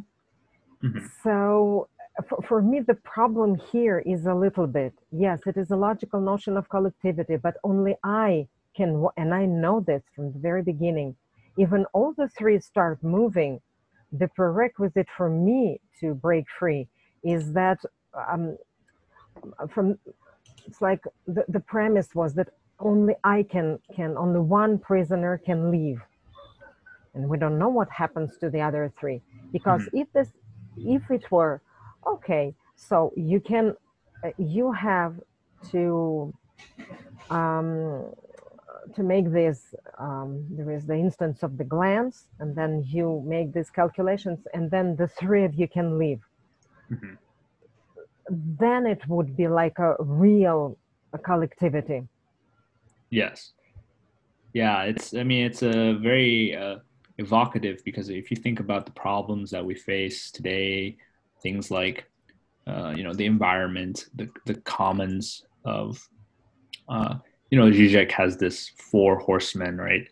[0.84, 1.10] Mhm.
[1.24, 1.88] So
[2.26, 6.20] for, for me, the problem here is a little bit yes, it is a logical
[6.20, 11.16] notion of collectivity, but only I can, and I know this from the very beginning.
[11.56, 13.60] Even all the three start moving,
[14.12, 16.88] the prerequisite for me to break free
[17.22, 17.78] is that
[18.28, 18.56] um,
[19.70, 19.98] from
[20.66, 22.48] it's like the, the premise was that
[22.80, 26.00] only I can can only one prisoner can leave,
[27.14, 29.20] and we don't know what happens to the other three
[29.52, 30.28] because if this
[30.76, 31.60] if it were
[32.14, 33.74] okay, so you can
[34.24, 35.14] uh, you have
[35.70, 36.32] to
[37.30, 38.12] um,
[38.94, 43.52] to make this um, there is the instance of the glance and then you make
[43.52, 46.20] these calculations and then the three of you can leave
[46.90, 47.18] Mhm.
[48.30, 50.78] then it would be like a real
[51.24, 52.00] collectivity
[53.10, 53.52] Yes.
[54.54, 56.76] yeah it's i mean it's a very uh,
[57.18, 60.96] evocative because if you think about the problems that we face today
[61.42, 62.04] things like
[62.66, 66.06] uh, you know the environment the, the commons of
[66.88, 67.14] uh,
[67.50, 70.06] you know Zizek has this four horsemen right?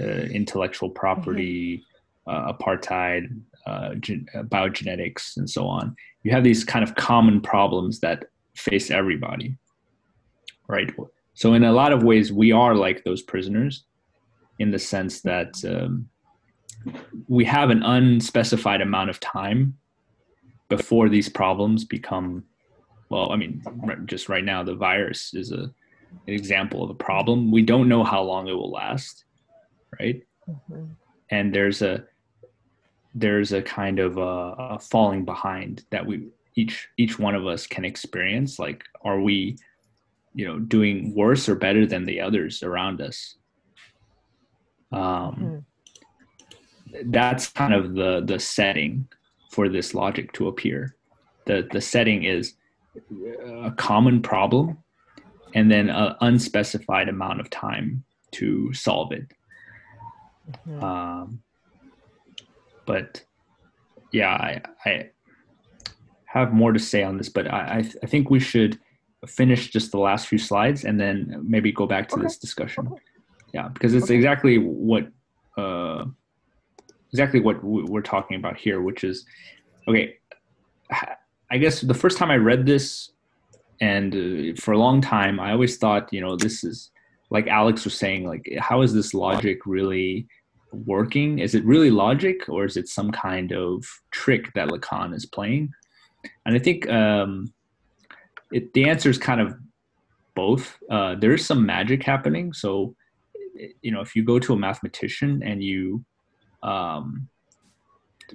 [0.00, 1.84] Uh, intellectual property
[2.28, 3.24] uh, apartheid
[3.66, 5.96] uh, gen- uh, biogenetics and so on.
[6.22, 9.56] You have these kind of common problems that face everybody
[10.68, 10.90] right?
[11.34, 13.84] So in a lot of ways we are like those prisoners
[14.58, 16.08] in the sense that um,
[17.26, 19.76] we have an unspecified amount of time
[20.68, 22.44] before these problems become
[23.08, 23.62] well i mean
[24.06, 25.70] just right now the virus is a
[26.26, 27.50] an example of a problem.
[27.50, 29.24] We don't know how long it will last
[29.98, 30.22] right?
[30.48, 30.90] Mhm.
[31.30, 32.04] and there's a
[33.14, 37.66] there's a kind of a, a falling behind that we each each one of us
[37.66, 38.58] can experience.
[38.58, 39.56] Like are we
[40.34, 43.36] you know doing worse or better than the others around us?
[44.92, 45.64] Um
[47.06, 49.08] that's kind of the the setting
[49.48, 50.96] for this logic to appear
[51.46, 52.54] the the setting is
[53.64, 54.78] a common problem
[55.54, 59.26] and then an unspecified amount of time to solve it
[60.66, 60.82] Mhm.
[60.82, 61.42] um,
[62.86, 63.22] but
[64.12, 65.10] yeah, I, I
[66.24, 68.78] have more to say on this, but I, I, th- I think we should
[69.26, 72.22] finish just the last few slides and then maybe go back to Okay.
[72.22, 72.86] this discussion.
[72.86, 73.02] Okay.
[73.52, 74.14] Yeah, because it's Okay.
[74.16, 75.08] exactly what
[75.58, 76.06] uh,
[77.12, 79.24] exactly what we're talking about here, which is
[79.86, 80.14] okay.
[81.50, 83.12] I guess the first time I read this,
[83.80, 86.90] and uh, for a long time, I always thought, you know, this is
[87.30, 90.26] like Alex was saying, like, how is this logic really
[90.72, 91.38] working?
[91.38, 95.70] Is it really logic, or is it some kind of trick that Lacan is playing?
[96.44, 97.52] And I think um,
[98.52, 99.54] it, the answer is kind of
[100.34, 100.76] both.
[100.90, 102.52] Uh, there is some magic happening.
[102.52, 102.94] So,
[103.82, 106.04] you know, if you go to a mathematician and you
[106.62, 107.28] um,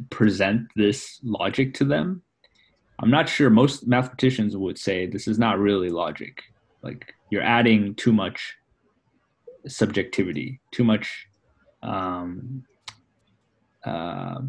[0.09, 2.21] present this logic to them,
[2.99, 6.41] I'm not sure most mathematicians would say this is not really logic.
[6.81, 8.55] Like you're adding too much
[9.67, 11.27] subjectivity, too much
[11.81, 12.63] um,
[13.85, 14.39] uh,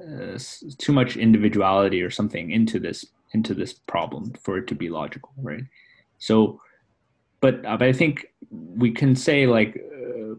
[0.00, 0.38] uh,
[0.78, 5.30] too much individuality or something into this into this problem for it to be logical,
[5.42, 5.64] right?
[6.18, 6.60] So,
[7.40, 10.34] but uh, but I think we can say like uh,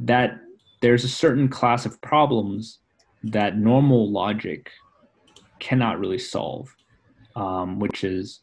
[0.00, 0.40] that
[0.80, 2.78] there's a certain class of problems
[3.22, 4.70] that normal logic
[5.60, 6.68] cannot really solve,
[7.36, 8.40] um, which is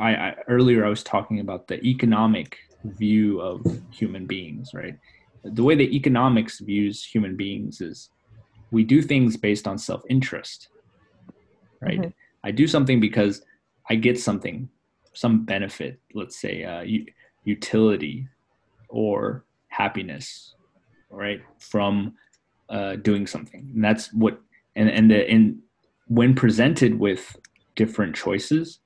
[0.00, 4.94] I, I earlier I was talking about the economic view of human beings, right?
[5.44, 8.10] The way that economics views human beings is
[8.70, 10.68] we do things based on self-interest,
[11.80, 12.00] right?
[12.00, 12.12] Mhm.
[12.44, 13.42] I do something because
[13.90, 14.68] I get something,
[15.14, 16.84] some benefit, let's say uh,
[17.44, 18.28] utility
[18.88, 20.54] or happiness,
[21.10, 22.14] right, from
[22.68, 23.70] uh, doing something.
[23.74, 24.40] And that's what,
[24.76, 25.60] and and the in
[26.06, 27.36] when presented with
[27.76, 28.80] different choices,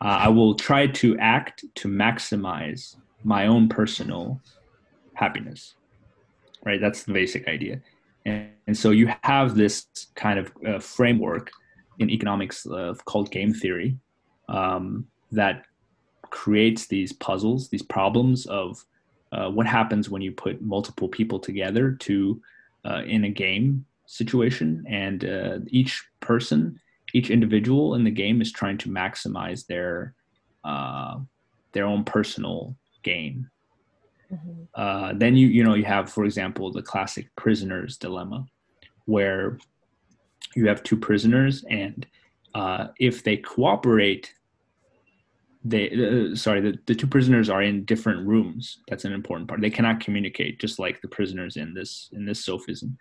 [0.00, 4.40] uh, I will try to act to maximize my own personal
[5.14, 5.74] happiness.
[6.64, 7.80] Right, that's the basic idea,
[8.24, 11.50] and, and so you have this kind of uh, framework
[11.98, 13.98] in economics uh, called game theory
[14.48, 15.64] um, that
[16.30, 18.84] creates these puzzles, these problems of
[19.32, 22.40] uh, what happens when you put multiple people together to
[22.84, 26.78] uh, in a game situation, and uh, each person,
[27.14, 30.14] each individual in the game is trying to maximize their
[30.64, 31.18] uh,
[31.72, 33.48] their own personal gain.
[34.30, 34.68] Mhm.
[34.74, 38.46] Uh, then you you know you have, for example, the classic prisoner's dilemma,
[39.06, 39.58] where
[40.54, 42.06] you have two prisoners, and
[42.54, 44.34] uh, if they cooperate,
[45.64, 48.78] they uh, sorry the, the two prisoners are in different rooms.
[48.88, 49.60] That's an important part.
[49.60, 52.96] They cannot communicate, just like the prisoners in this in this sophism.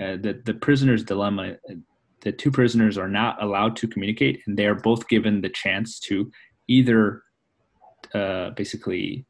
[0.00, 1.56] Uh, the the prisoner's dilemma.
[1.68, 1.74] uh,
[2.20, 6.00] The two prisoners are not allowed to communicate, and they are both given the chance
[6.08, 6.30] to
[6.68, 7.22] either
[8.14, 9.26] uh, basically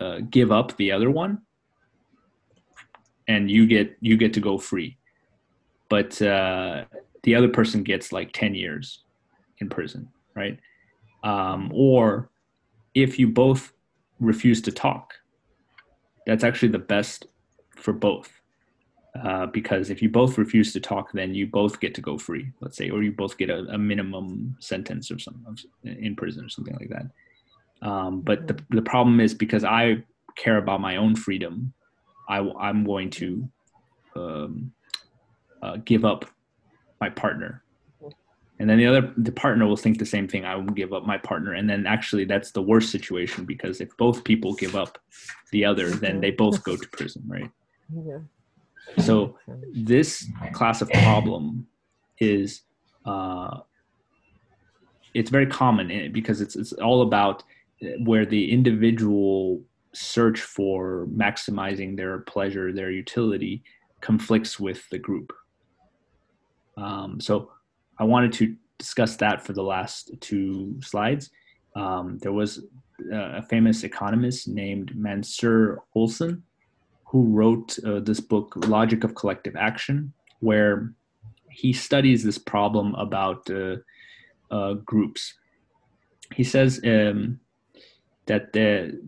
[0.00, 1.38] uh, give up the other one
[3.28, 4.96] and you get you get to go free
[5.88, 6.84] but uh,
[7.22, 9.04] the other person gets like 10 years
[9.58, 10.58] in prison right
[11.22, 12.30] um, or
[12.94, 13.72] if you both
[14.20, 15.14] refuse to talk
[16.26, 17.26] that's actually the best
[17.76, 18.40] for both
[19.22, 22.50] uh, because if you both refuse to talk then you both get to go free
[22.60, 26.48] let's say or you both get a, a minimum sentence or something in prison or
[26.48, 27.06] something like that
[27.82, 30.04] um, but the, the problem is because I
[30.36, 31.72] care about my own freedom,
[32.28, 33.48] I, am going to
[34.16, 34.72] um,
[35.62, 36.24] uh, give up
[37.00, 37.62] my partner.
[38.62, 41.04] And then the other the partner will think the same thing i will give up
[41.04, 44.98] my partner and then actually that's the worst situation because if both people give up
[45.50, 47.50] the other then they both go to prison right
[47.92, 48.20] Yeah.
[48.98, 49.36] so
[49.74, 51.66] this class of problem
[52.20, 52.62] is
[53.04, 53.58] uh,
[55.12, 57.42] it's very common in it because it's it's all about
[57.82, 59.60] uh, where the individual
[59.92, 63.62] search for maximizing their pleasure, their utility,
[64.00, 65.32] conflicts with the group.
[66.76, 67.51] Um, so
[67.98, 71.30] I wanted to discuss that for the last two slides.
[71.76, 72.64] Um, there was
[73.12, 76.42] uh, a famous economist named Mancur Olson
[77.04, 80.92] who wrote uh, this book, Logic of Collective Action, where
[81.50, 83.76] he studies this problem about uh,
[84.50, 85.34] uh, groups.
[86.34, 87.38] He says um,
[88.26, 88.98] that the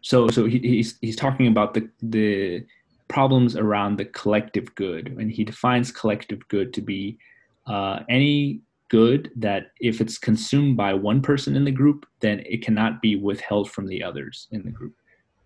[0.00, 2.64] so so he, he's he's talking about the the
[3.08, 7.18] problems around the collective good, and he defines collective good to be
[7.66, 12.62] uh, any good that if it's consumed by one person in the group, then it
[12.62, 14.94] cannot be withheld from the others in the group.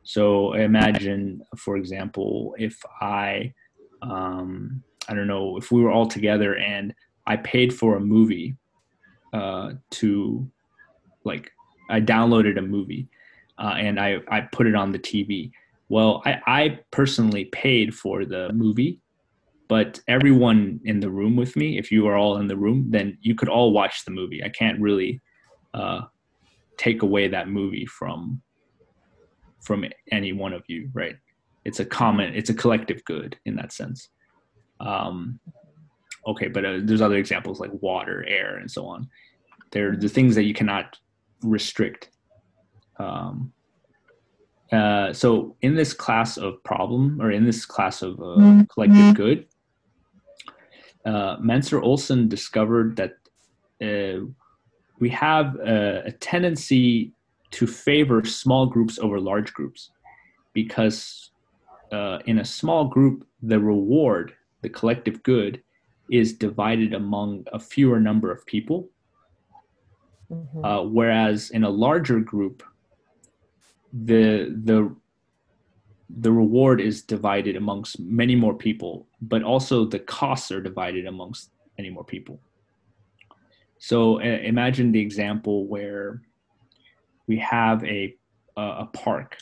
[0.05, 3.53] So imagine, for example, if I,
[4.03, 6.95] um, I don't know, if we were all together and
[7.27, 8.57] I paid for a movie
[9.33, 10.49] uh, to,
[11.25, 11.53] like,
[11.89, 13.09] I downloaded a movie
[13.59, 15.53] uh, and I, I put it on the TV.
[15.89, 19.01] Well, I, I personally paid for the movie,
[19.69, 23.19] but everyone in the room with me, if you are all in the room, then
[23.21, 24.43] you could all watch the movie.
[24.43, 25.21] I can't really
[25.75, 26.03] uh,
[26.77, 28.43] take away that movie from
[29.61, 31.17] from any one of you, right?
[31.65, 34.09] It's a common, it's a collective good in that sense.
[34.81, 35.39] Um,
[36.27, 39.09] okay, but uh, there's other examples like water, air, and so on.
[39.71, 40.99] They're the things that you cannot
[41.43, 42.11] restrict.
[42.99, 43.53] Um,
[44.73, 49.47] uh, so in this class of problem, or in this class of uh, collective good,
[51.05, 53.13] uh, Mancur Olson discovered that
[53.83, 54.25] uh,
[54.99, 57.13] we have a, a tendency
[57.51, 59.91] to favor small groups over large groups
[60.55, 61.31] because
[61.93, 64.33] uh, in a small group, the reward,
[64.63, 65.63] the collective good,
[66.11, 68.89] is divided among a fewer number of people.
[70.31, 70.65] Mhm.
[70.65, 72.63] Uh, whereas in a larger group,
[73.93, 74.95] the the
[76.19, 81.51] the reward is divided amongst many more people, but also the costs are divided amongst
[81.79, 82.39] many more people.
[83.79, 86.23] So uh, imagine the example where
[87.27, 88.17] we have a
[88.57, 89.39] uh, a park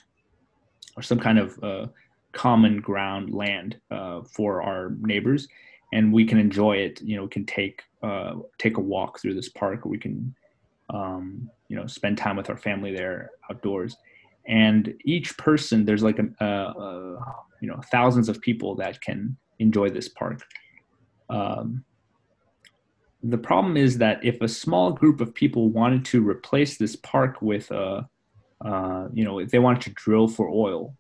[0.97, 1.86] or some kind of uh,
[2.32, 5.48] common ground land uh, for our neighbors,
[5.93, 7.01] and we can enjoy it.
[7.02, 9.85] You know, we can take uh, take a walk through this park.
[9.85, 10.35] We can
[10.89, 13.97] um, you know spend time with our family there outdoors.
[14.46, 17.18] And each person, there's like a,
[17.60, 20.42] you know thousands of people that can enjoy this park.
[21.28, 21.84] Um,
[23.22, 27.42] the problem is that if a small group of people wanted to replace this park
[27.42, 28.08] with a
[28.64, 30.96] uh, you know if they wanted to drill for oil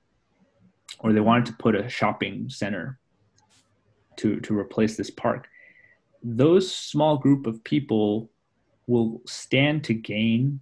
[1.00, 2.98] or they wanted to put a shopping center
[4.16, 5.48] to to replace this park
[6.22, 8.30] those small group of people
[8.86, 10.60] will stand to gain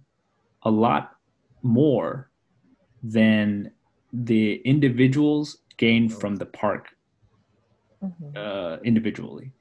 [0.63, 1.11] a lot
[1.61, 2.28] more
[3.03, 3.71] than
[4.11, 6.89] the individuals gain from the park
[8.01, 8.35] Mhm.
[8.35, 9.51] uh, individually.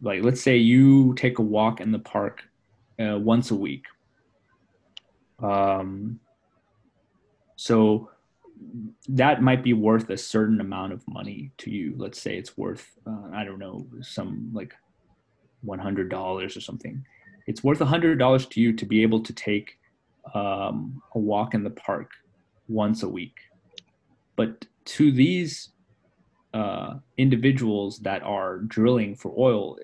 [0.00, 2.42] Like, let's say you take a walk in the park
[2.98, 3.84] uh, once a week.
[5.40, 6.20] Um,
[7.56, 8.10] so
[9.08, 11.94] that might be worth a certain amount of money to you.
[11.96, 14.74] Let's say it's worth, uh, I don't know, some like
[15.64, 17.04] $100 or something.
[17.46, 19.78] It's worth $100 to you to be able to take
[20.34, 22.10] um, a walk in the park
[22.68, 23.36] once a week.
[24.36, 24.66] But
[24.96, 25.70] to these
[26.54, 29.78] uh, individuals that are drilling for oil,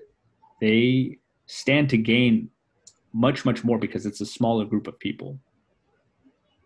[0.61, 1.17] they
[1.47, 2.49] stand to gain
[3.13, 5.39] much, much more because it's a smaller group of people.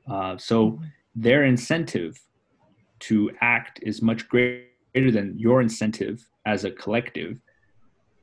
[0.10, 0.80] Uh, so
[1.16, 2.20] their incentive
[3.00, 7.40] to act is much greater than your incentive as a collective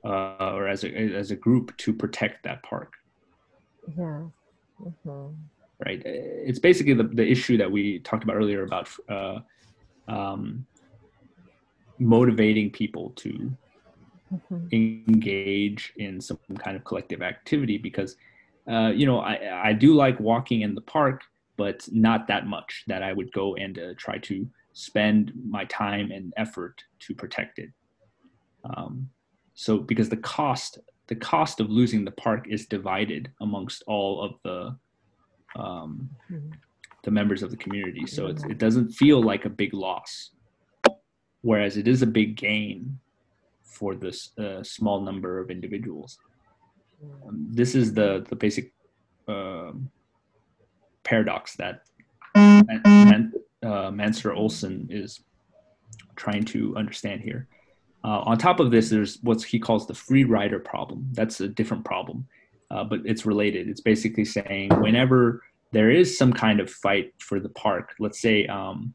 [0.05, 2.93] uh, or as a as a group to protect that park.
[3.97, 4.28] Yeah.
[4.81, 5.36] Mhm.
[5.85, 6.03] Right?
[6.05, 9.39] It's basically the, the issue that we talked about earlier about uh,
[10.09, 10.66] um,
[11.98, 13.57] motivating people to
[14.32, 14.73] Mhm.
[14.73, 18.16] engage in some kind of collective activity because,
[18.69, 21.23] uh, you know, I, I do like walking in the park,
[21.57, 26.11] but not that much that I would go and uh, try to spend my time
[26.11, 27.70] and effort to protect it.
[28.65, 29.11] Um,
[29.55, 30.78] so because the cost
[31.09, 34.77] the cost of losing the park is divided amongst all of the
[35.57, 36.53] um, Mhm.
[37.05, 38.07] the members of the community.
[38.07, 40.31] So it's, it doesn't feel like a big loss,
[41.43, 42.99] whereas it is a big gain
[43.62, 46.19] for this uh, small number of individuals.
[47.27, 48.73] Um, this is the the basic
[49.28, 49.91] um
[51.05, 51.83] paradox that
[52.35, 55.20] Man, uh, Mancur Olson is
[56.16, 57.49] trying to understand here.
[58.05, 61.09] Uh, on top of this, there's what he calls the free rider problem.
[61.12, 62.27] That's a different problem,
[62.70, 63.68] uh, but it's related.
[63.68, 68.47] It's basically saying whenever there is some kind of fight for the park, let's say
[68.47, 68.94] um,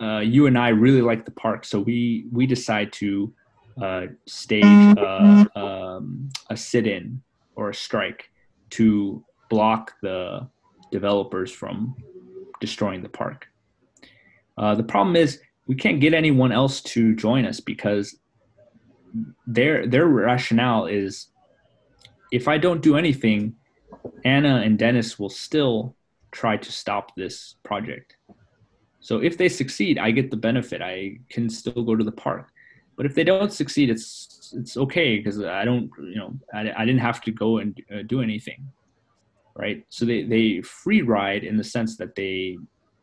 [0.00, 3.32] uh, you and I really like the park, so we we decide to
[3.80, 4.64] uh, stage
[4.98, 7.22] uh, um, a sit-in
[7.56, 8.30] or a strike
[8.70, 10.46] to block the
[10.90, 11.94] developers from
[12.60, 13.46] destroying the park.
[14.58, 18.16] Uh, the problem is we can't get anyone else to join us because
[19.46, 21.28] their their rationale is
[22.32, 23.54] if I don't do anything,
[24.24, 25.94] Anna and Dennis will still
[26.32, 28.16] try to stop this project.
[29.00, 30.80] So if they succeed, I get the benefit.
[30.80, 32.48] I can still go to the park.
[32.96, 36.84] But if they don't succeed, it's it's okay because I don't, you know, I, I
[36.84, 38.68] didn't have to go and uh, do anything,
[39.54, 39.84] right?
[39.88, 42.58] So they they free ride in the sense that they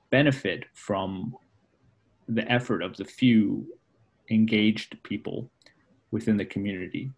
[0.09, 1.35] benefit from
[2.27, 3.65] the effort of the few
[4.29, 5.49] engaged people
[6.11, 7.11] within the community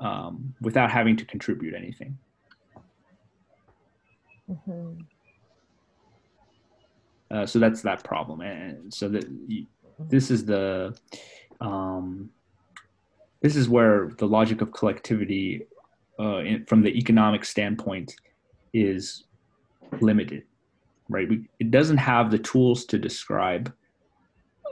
[0.00, 2.18] um, without having to contribute anything.
[4.50, 5.04] Mhm.
[7.30, 9.24] Uh, so that's that problem, and so that
[9.98, 10.96] this is the
[11.60, 12.30] um,
[13.40, 15.66] this is where the logic of collectivity,
[16.20, 18.14] uh, in, from the economic standpoint,
[18.72, 19.24] is
[20.00, 20.44] limited,
[21.08, 21.28] right?
[21.28, 23.72] We, it doesn't have the tools to describe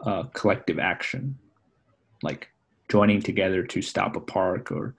[0.05, 1.37] uh, collective action,
[2.23, 2.51] like
[2.89, 4.95] joining together to stop a park, or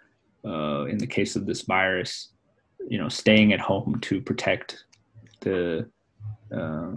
[0.46, 2.30] uh, in the case of this virus,
[2.88, 4.86] you know, staying at home to protect
[5.42, 5.90] the
[6.56, 6.92] uh,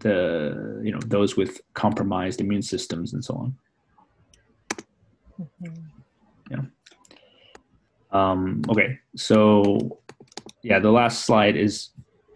[0.00, 3.56] the you know those with compromised immune systems and so on.
[5.40, 5.94] Mhm.
[8.14, 9.98] Um, okay, so
[10.62, 11.90] yeah, the last slide is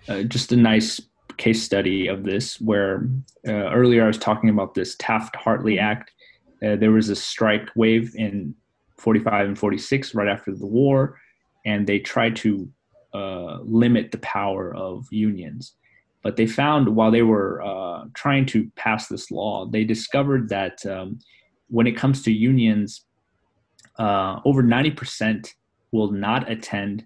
[0.09, 1.01] uh, just a nice
[1.37, 2.61] case study of this.
[2.61, 3.09] Where
[3.47, 6.13] uh, earlier I was talking about this Taft Hartley Act.
[6.61, 8.53] Uh, there was a strike wave in
[8.99, 11.19] 45 and 46 right after the war,
[11.65, 12.69] and they tried to
[13.15, 15.75] uh, limit the power of unions.
[16.23, 20.85] But they found while they were uh, trying to pass this law, they discovered that
[20.85, 21.19] um,
[21.69, 23.05] when it comes to unions,
[23.99, 25.55] uh, over 90%
[25.93, 27.05] will not attend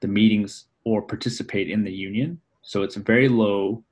[0.00, 2.40] the meetings or participate in the union.
[2.62, 3.82] So it's a very low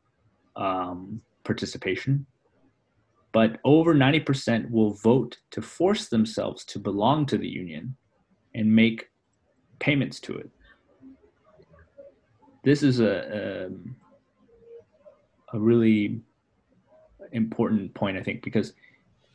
[0.57, 2.27] um, participation.
[3.33, 7.97] But over 90% will vote to force themselves to belong to the union
[8.55, 9.09] and make
[9.81, 10.51] payments to it.
[12.65, 13.97] This is a, um,
[15.53, 16.21] a really
[17.33, 18.73] important point, I think, because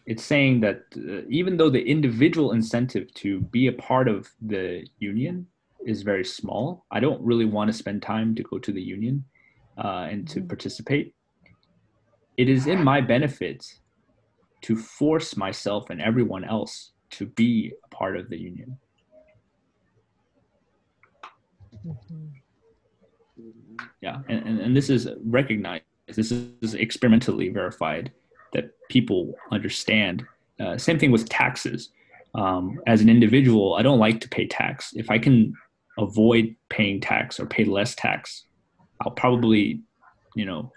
[0.06, 4.86] it's saying that uh, even though the individual incentive to be a part of the
[5.00, 5.48] union
[5.86, 9.26] is very small, I don't really want to spend time to go to the union
[9.78, 10.48] uh, and to Mhm.
[10.50, 11.16] participate.
[12.38, 13.64] It is in my benefit
[14.64, 18.78] to force myself and everyone else to be a part of the union.
[21.86, 22.32] Mhm.
[24.02, 28.12] yeah and, and, and this is recognized this is experimentally verified
[28.54, 30.26] that people understand
[30.62, 31.90] uh, same thing with taxes
[32.36, 35.54] um, as an individual i don't like to pay tax if i can
[35.98, 38.46] avoid paying tax or pay less tax
[39.02, 39.82] i'll probably
[40.36, 40.72] you know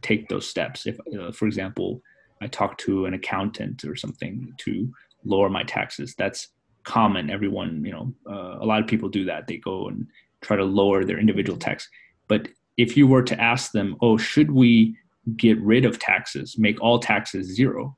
[0.00, 2.00] take those steps if uh, for example
[2.42, 4.92] i talk to an accountant or something to
[5.24, 6.48] lower my taxes that's
[6.84, 10.06] common everyone you know uh, a lot of people do that they go and
[10.40, 11.88] try to lower their individual tax
[12.28, 14.96] but if you were to ask them, oh, should we
[15.36, 17.96] get rid of taxes, make all taxes zero?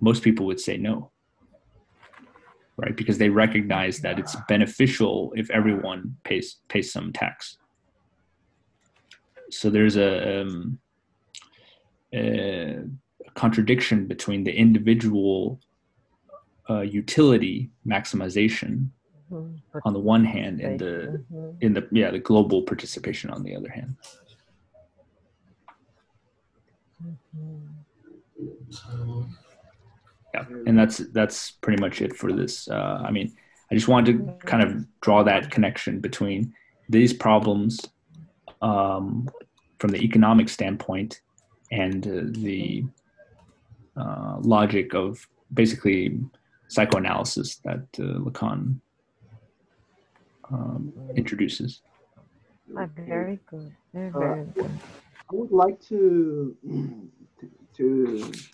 [0.00, 1.10] Most people would say no,
[2.76, 2.96] right?
[2.96, 7.56] Because they recognize that it's beneficial if everyone pays pays some tax.
[9.50, 10.78] So there's a, um,
[12.14, 12.78] a
[13.34, 15.60] contradiction between the individual
[16.70, 18.88] uh, utility maximization
[19.30, 19.58] Mhm.
[19.84, 21.56] on the one hand and the Mhm.
[21.60, 23.96] in the yeah the global participation on the other hand
[27.04, 27.68] Mhm.
[30.34, 33.32] Yeah and that's that's pretty much it for this uh, i mean
[33.70, 36.52] i just wanted to kind of draw that connection between
[36.88, 37.80] these problems
[38.62, 39.28] um,
[39.78, 41.20] from the economic standpoint
[41.70, 42.84] and uh, the
[43.96, 46.18] uh, logic of basically
[46.68, 48.80] psychoanalysis that uh, lacan
[50.50, 51.82] um, introduces
[52.76, 53.72] Ah, very good.
[53.92, 54.70] Very, Uh, very good.
[55.30, 56.56] I would like to,
[57.40, 57.86] to to,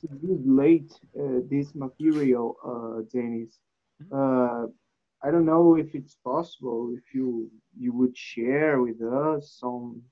[0.01, 3.59] to relate uh, this material, uh, Dennis.
[4.13, 4.67] Uh,
[5.23, 10.03] I don't know if it's possible if you you would share with us on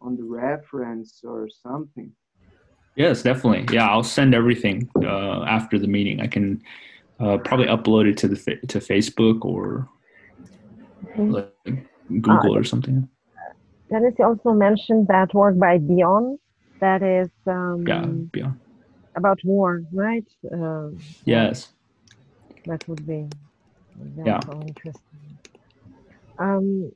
[0.00, 2.12] on the reference or something.
[2.96, 3.66] Yes, definitely.
[3.74, 6.20] Yeah, I'll send everything uh, after the meeting.
[6.20, 6.62] I can
[7.20, 9.88] uh, probably upload it to the fa- to Facebook or
[11.28, 11.86] like
[12.22, 13.08] Google or something.
[13.90, 16.38] Dennis, you also mentioned that work by Bion.
[16.80, 18.52] that is um, Yeah, yeah.
[19.16, 20.26] about war, right?
[20.52, 20.90] Uh,
[21.24, 21.68] Yes.
[22.66, 23.28] that would be
[23.96, 24.40] very Yeah.
[24.40, 25.38] interesting.
[26.38, 26.90] Um,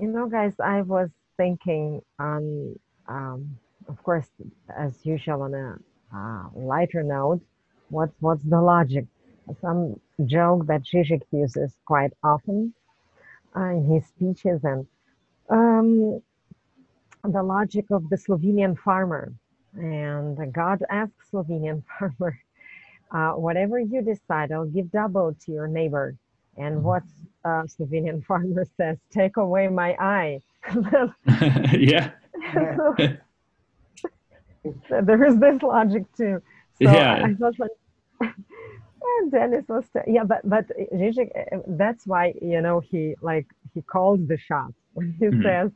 [0.00, 2.74] you know, guys, I was thinking on,
[3.08, 3.58] um,
[3.90, 4.28] of course,
[4.76, 5.78] as usual, on a
[6.14, 7.40] uh, lighter note,
[7.88, 9.06] what's what's the logic?
[9.60, 12.72] Some joke that Zizek uses quite often
[13.56, 14.86] uh, in his speeches, and
[15.48, 16.22] um,
[17.24, 19.32] the logic of the Slovenian farmer.
[19.74, 22.38] And God asks Slovenian farmer,
[23.10, 26.16] uh, whatever you decide, I'll give double to your neighbor.
[26.56, 27.02] And what
[27.44, 30.40] uh, Slovenian farmer says, take away my eye.
[31.72, 32.10] yeah.
[34.90, 36.40] there is this logic too.
[36.82, 37.14] So Yeah.
[37.22, 37.70] I thought like,
[38.20, 43.46] and Dennis was, t- yeah, but but Zizek, uh, that's why you know he like
[43.74, 45.42] he calls the shots when he Mhm.
[45.42, 45.70] says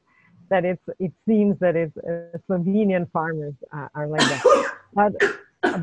[0.50, 4.42] that it's it seems that it's uh, Slovenian farmers uh, are like that.
[4.94, 5.12] but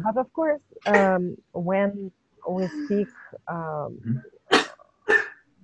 [0.04, 2.12] but of course, um, when
[2.48, 3.10] we speak
[3.48, 4.22] um,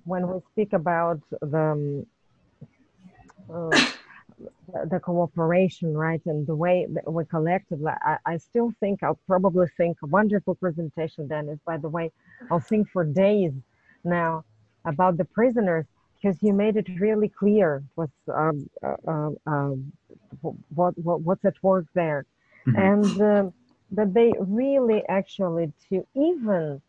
[0.04, 2.06] when we speak about the um,
[3.50, 3.78] uh,
[4.90, 9.66] the cooperation, right, and the way that we collectively, I, I still think I'll probably
[9.76, 11.58] think a wonderful presentation, Dennis.
[11.66, 12.10] By the way,
[12.50, 13.52] I'll think for days
[14.04, 14.44] now
[14.84, 15.86] about the prisoners
[16.20, 19.74] because you made it really clear what's um, uh, uh,
[20.74, 22.26] what, what what's at work there,
[22.66, 22.74] Mhm.
[22.76, 23.54] and um,
[23.92, 26.80] that they really actually to even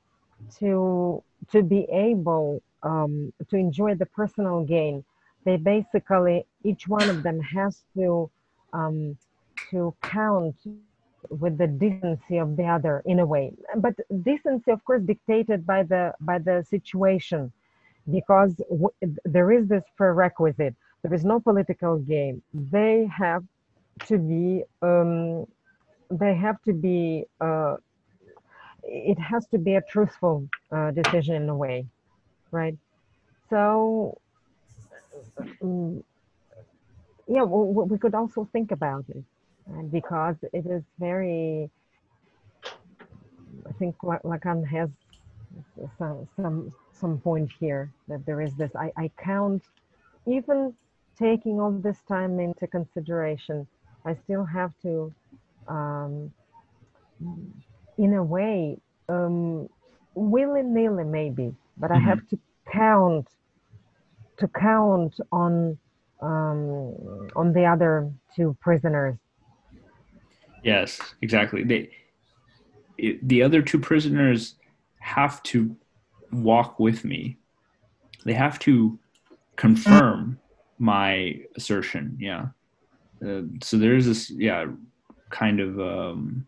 [0.60, 5.04] to to be able um, to enjoy the personal gain
[5.45, 8.30] they basically each one of them has to
[8.74, 9.18] um,
[9.72, 10.56] to count
[11.30, 13.53] with the decency of the other in a way.
[13.78, 17.52] But decency of course dictated by the by the situation
[18.11, 18.94] because w-
[19.26, 20.76] there is this prerequisite.
[21.03, 22.41] There is no political game.
[22.53, 23.44] They have
[24.07, 25.45] to be um,
[26.10, 27.76] they have to be uh,
[28.84, 31.88] it has to be a truthful uh, decision in a way
[32.52, 32.78] right?
[33.49, 34.20] So
[35.64, 36.03] mm,
[37.28, 39.24] yeah w- w- we could also think about it
[39.72, 41.70] uh, because it is very
[43.70, 44.90] i think La- lacan has
[45.98, 49.64] some some some point here that there is this i, I count
[50.28, 50.74] even
[51.18, 53.68] taking all this time into consideration
[54.06, 55.14] i still have to
[55.68, 56.32] um,
[57.98, 58.78] in a way
[59.10, 59.68] um,
[60.16, 61.99] willy-nilly maybe but i Mhm.
[61.99, 62.38] have to
[62.72, 63.28] count
[64.40, 65.78] to count on
[66.22, 69.16] um, on the other two prisoners
[70.64, 71.64] Yes, exactly.
[71.64, 71.90] They,
[72.98, 74.56] it, the other two prisoners
[74.99, 75.76] have to
[76.32, 77.38] walk with me.
[78.26, 78.99] They have to
[79.56, 80.40] confirm
[80.80, 82.18] my assertion.
[82.20, 82.48] Yeah.
[83.26, 84.66] Uh, so there's this, yeah,
[85.30, 85.80] kind of.
[85.80, 86.45] Um,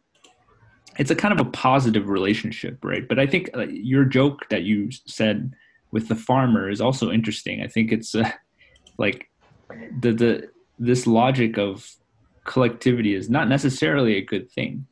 [0.97, 3.07] it's a kind of a positive relationship, right?
[3.07, 5.53] But I think uh, your joke that you said
[5.91, 7.61] with the farmer is also interesting.
[7.61, 8.29] I think it's uh,
[8.97, 9.29] like
[9.99, 10.49] the the
[10.79, 11.87] this logic of
[12.45, 14.87] collectivity is not necessarily a good thing.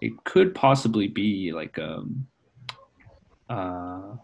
[0.00, 2.26] It could possibly be like um
[3.48, 4.16] uh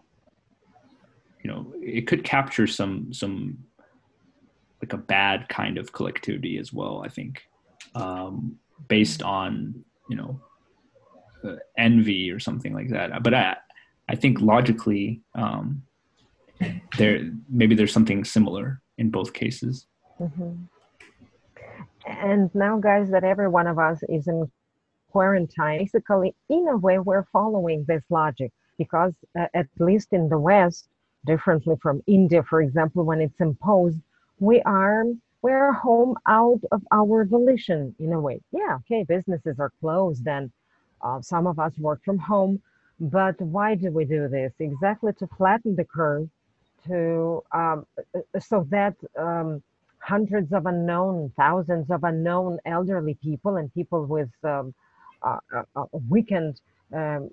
[1.43, 3.57] you know, it could capture some some
[4.81, 7.43] like a bad kind of collectivity as well, I think.
[7.93, 10.41] Um based on, you know,
[11.43, 13.21] uh, envy or something like that.
[13.21, 13.57] But I
[14.09, 15.83] I think logically um
[16.97, 19.87] there maybe there's something similar in both cases.
[20.19, 20.67] Mhm.
[22.05, 24.51] And now, guys, that every one of us is in
[25.11, 30.39] quarantine, basically, in a way, we're following this logic because, uh, at least in the
[30.39, 30.89] West,
[31.25, 33.99] differently from India, for example, when it's imposed,
[34.39, 35.05] we are
[35.43, 38.39] we're home out of our volition in a way.
[38.51, 40.51] Yeah, okay, businesses are closed, and
[41.01, 42.61] uh, some of us work from home.
[42.99, 44.53] But why do we do this?
[44.59, 46.29] Exactly to flatten the curve,
[46.87, 47.85] to um,
[48.15, 48.95] uh, so that.
[49.17, 49.63] Um,
[50.01, 54.73] hundreds of unknown, thousands of unknown elderly people and people with um,
[56.09, 56.61] weakened
[56.93, 57.29] um,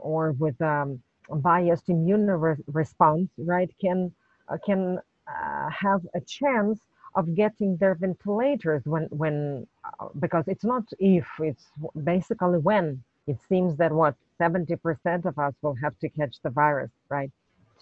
[0.00, 4.12] or with um, biased immune re- response, right, can
[4.48, 4.98] uh, can
[5.28, 6.80] uh, have a chance
[7.16, 9.66] of getting their ventilators when when
[10.00, 11.66] uh, because it's not if it's
[12.04, 16.90] basically when it seems that what 70% of us will have to catch the virus
[17.10, 17.32] right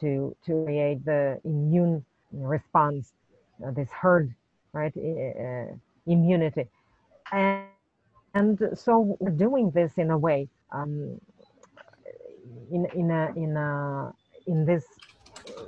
[0.00, 3.12] to to create the immune response
[3.64, 4.34] uh, this herd
[4.72, 5.72] right uh,
[6.06, 6.66] immunity
[7.32, 7.64] and
[8.34, 11.20] and so we're doing this in a way um,
[12.70, 14.12] in in a in a
[14.46, 14.84] in this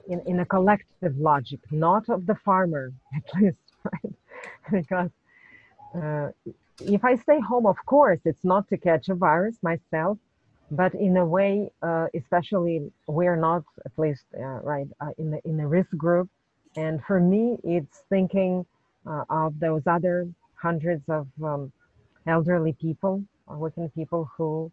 [0.09, 4.15] in, in a collective logic, not of the farmer, at least, right?
[4.71, 5.11] because
[5.95, 6.29] uh,
[6.81, 10.19] if I stay home, of course, it's not to catch a virus myself,
[10.71, 15.41] but in a way, uh, especially we're not, at least, uh, right, uh, in the
[15.45, 16.29] in the risk group,
[16.77, 18.65] and for me, it's thinking
[19.07, 21.73] uh, of those other hundreds of um,
[22.27, 24.71] elderly people, or working people who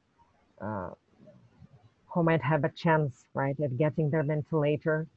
[2.13, 5.07] who might have a chance, right, at getting their ventilator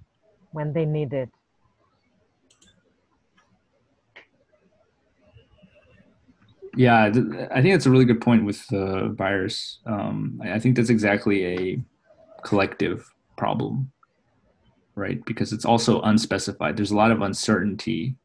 [0.52, 1.30] when they need it.
[6.76, 9.80] Yeah, I think that's a really good point with the virus.
[9.86, 11.82] Um, I think that's exactly a
[12.44, 13.90] collective problem,
[14.94, 15.24] right?
[15.24, 16.76] Because it's also unspecified.
[16.76, 18.16] There's a lot of uncertainty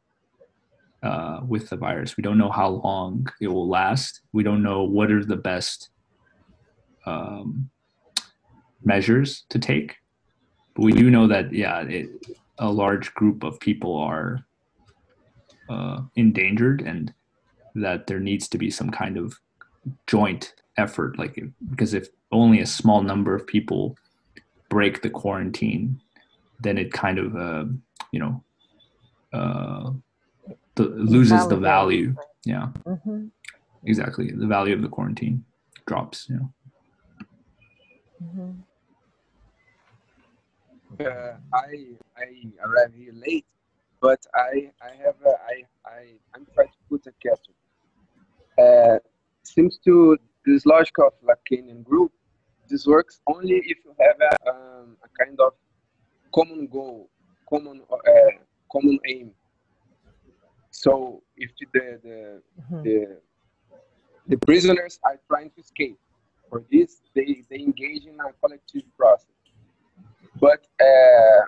[1.01, 2.17] uh, with the virus.
[2.17, 4.21] We don't know how long it will last.
[4.31, 5.89] We don't know what are the best
[7.05, 7.69] um,
[8.83, 9.95] measures to take.
[10.75, 12.09] But we do know that, yeah, it,
[12.59, 14.45] a large group of people are
[15.69, 17.13] uh, endangered and
[17.75, 19.39] that there needs to be some kind of
[20.07, 21.19] joint effort.
[21.19, 23.97] Like, because if only a small number of people
[24.69, 26.01] break the quarantine,
[26.61, 27.65] then it kind of, uh,
[28.11, 28.43] you know,
[29.33, 29.91] uh,
[30.75, 32.15] the, loses the value.
[32.45, 32.69] Yeah.
[32.85, 33.27] Mm-hmm.
[33.83, 34.31] Exactly.
[34.31, 35.43] The value of the quarantine
[35.85, 36.53] drops, you know.
[38.23, 38.51] Mm-hmm.
[40.97, 42.27] Uh, I I
[42.63, 43.45] arrived here late,
[43.99, 46.01] but I I have a, I I
[46.33, 47.53] I'm trying to put a caption.
[48.57, 48.99] Uh,
[49.43, 52.11] seems to this logic of Lacanian group,
[52.69, 55.53] this works only if you have a, um, a kind of
[56.33, 57.09] common goal,
[57.49, 58.31] common uh,
[58.71, 59.31] common aim.
[60.71, 62.83] So if the the, mm-hmm.
[62.83, 63.19] the
[64.27, 65.99] the prisoners are trying to escape,
[66.49, 69.35] for this they, they engage in a collective process
[70.39, 71.41] but uh,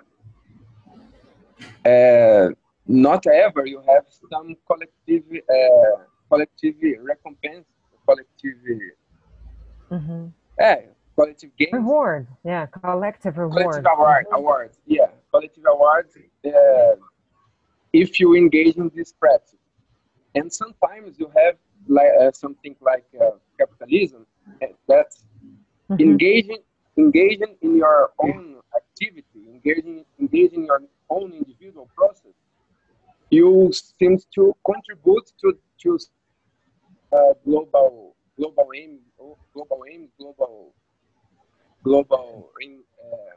[1.88, 2.48] uh,
[2.86, 7.66] not ever you have some collective uh, collective recompense,
[8.06, 8.56] collective
[9.90, 10.26] mm-hmm.
[10.58, 10.76] yeah,
[11.14, 11.68] collective gain.
[11.72, 13.64] Reward, yeah, collective reward.
[13.64, 14.34] Collective award, mm-hmm.
[14.36, 16.16] awards, yeah, collective awards.
[16.44, 16.96] Uh,
[17.92, 19.54] if you engage in this practice,
[20.34, 21.56] and sometimes you have
[21.88, 24.26] like uh, something like uh, capitalism
[24.86, 25.24] that's
[25.90, 26.00] mm-hmm.
[26.00, 26.58] engaging
[26.98, 32.34] engaging in your own activity, engaging, engaging your own individual process,
[33.30, 35.98] you seem to contribute to, to
[37.12, 39.00] uh, global global aim,
[39.52, 40.74] global aim, global
[41.82, 43.36] global aim, uh,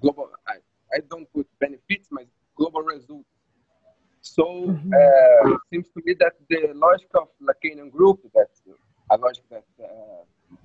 [0.00, 0.30] global.
[0.46, 0.56] I,
[0.94, 2.24] I don't put benefits, my
[2.56, 3.24] global result
[4.20, 4.92] So mm-hmm.
[4.92, 8.48] uh, it seems to me that the logic of Lacanian group, that
[9.10, 10.56] a logic that uh,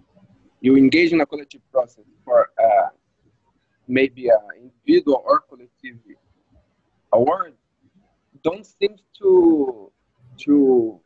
[0.62, 2.90] you engage in a collective process for uh,
[3.88, 5.98] maybe an individual or collective
[7.12, 7.54] award
[8.44, 9.91] don't seem to
[10.38, 11.02] to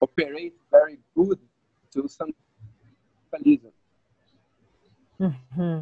[0.00, 1.38] operate very good
[1.92, 2.32] to some.
[5.20, 5.80] Mm-hmm.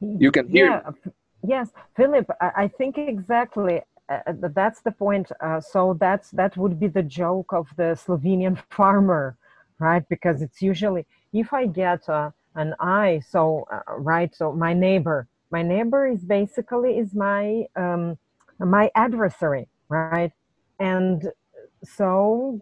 [0.00, 0.66] You can hear.
[0.66, 1.10] Yeah.
[1.46, 4.18] Yes, Philip, I, I think exactly uh,
[4.54, 5.30] that's the point.
[5.40, 9.36] Uh, so that's that would be the joke of the Slovenian farmer,
[9.78, 10.08] right?
[10.08, 15.26] Because it's usually if I get uh, an eye, so uh, right, so my neighbor
[15.54, 18.18] my neighbor is basically is my um,
[18.58, 20.32] my adversary right
[20.80, 21.30] and
[21.84, 22.60] so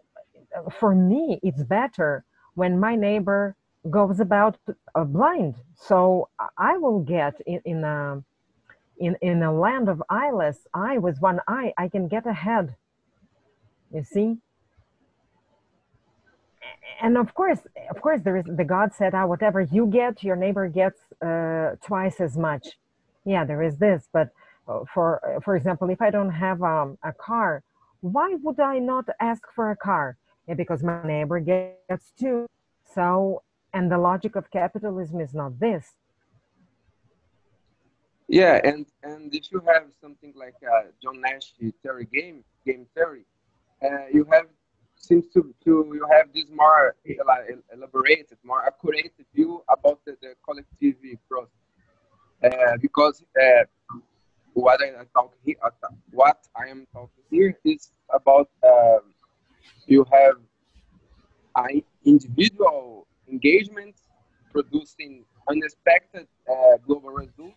[0.79, 2.25] for me it's better
[2.55, 3.57] when my neighbor
[3.91, 4.57] goes about
[4.95, 5.55] uh, blind.
[5.75, 8.23] So i will get in, in a
[8.99, 12.77] in, in a land of eyeless eye with one eye i can get ahead.
[13.93, 14.39] You see?
[17.01, 17.61] And of course
[17.91, 21.77] of course there is the god said ah whatever you get your neighbor gets uh,
[21.85, 22.79] twice as much.
[23.25, 24.31] Yeah, there is this, but
[24.69, 27.63] uh, for uh, for example, if I don't have um, a car,
[28.01, 30.17] why would I not ask for a car?
[30.57, 32.47] Because my neighbor gets two.
[32.95, 33.43] So,
[33.73, 35.95] and the logic of capitalism is not this.
[38.29, 41.53] Yeah, and and if you have something like uh, John Nash
[41.83, 43.25] theory game game theory,
[43.85, 44.47] uh, you have
[45.03, 50.95] seems to, to you have this more elaborated, more accurate view about the, the collective
[51.29, 51.51] process
[52.45, 53.65] uh, because uh,
[54.55, 55.71] what I talk here, uh,
[56.11, 58.99] what I am talking here is about uh,
[59.87, 60.37] you have
[62.05, 63.95] individual engagement
[64.53, 67.57] producing unexpected uh, global results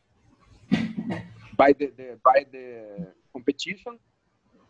[1.57, 3.97] by the, the by the competition,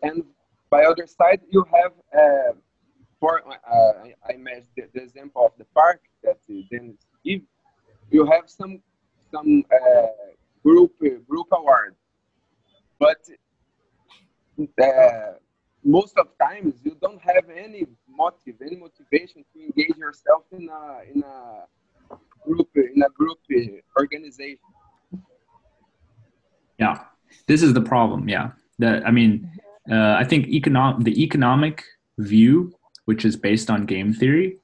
[0.03, 0.24] and
[0.70, 2.53] by other side you have uh,
[3.20, 6.38] for uh, I imagine the, the, example of the park that
[6.70, 7.41] Dennis give.
[8.12, 8.82] You have some
[9.32, 10.07] some uh,
[10.64, 10.94] group
[11.28, 11.95] group award,
[12.99, 13.18] but
[14.60, 15.34] uh,
[15.86, 21.14] most of times you don't have any motive, any motivation to engage yourself in a
[21.14, 23.38] in a group in a group
[23.98, 24.57] organization.
[26.80, 27.03] Yeah,
[27.48, 28.28] this is the problem.
[28.28, 29.49] Yeah, that I mean,
[29.90, 31.84] uh, I think economic the economic
[32.18, 32.76] view,
[33.06, 34.57] which is based on game theory,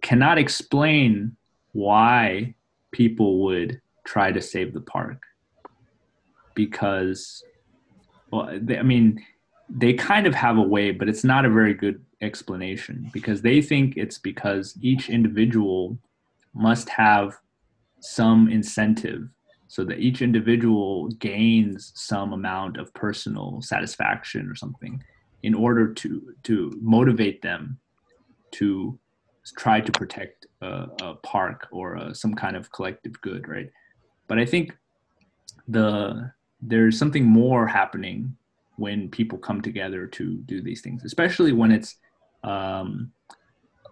[0.00, 1.36] cannot explain
[1.72, 2.54] why
[2.92, 5.22] people would try to save the park
[6.54, 7.44] because
[8.32, 8.48] well
[8.78, 9.24] i mean
[9.70, 13.62] they kind of have a way but it's not a very good explanation because they
[13.62, 15.96] think it's because each individual
[16.54, 17.38] must have
[18.00, 19.28] some incentive
[19.68, 25.02] so that each individual gains some amount of personal satisfaction or something
[25.42, 27.78] in order to to motivate them
[28.50, 28.98] to
[29.56, 33.70] try to protect a, a park or a, some kind of collective good right?
[34.26, 34.76] But i think
[35.68, 38.36] the there's something more happening
[38.80, 41.96] when people come together to do these things, especially when it's
[42.42, 43.12] um,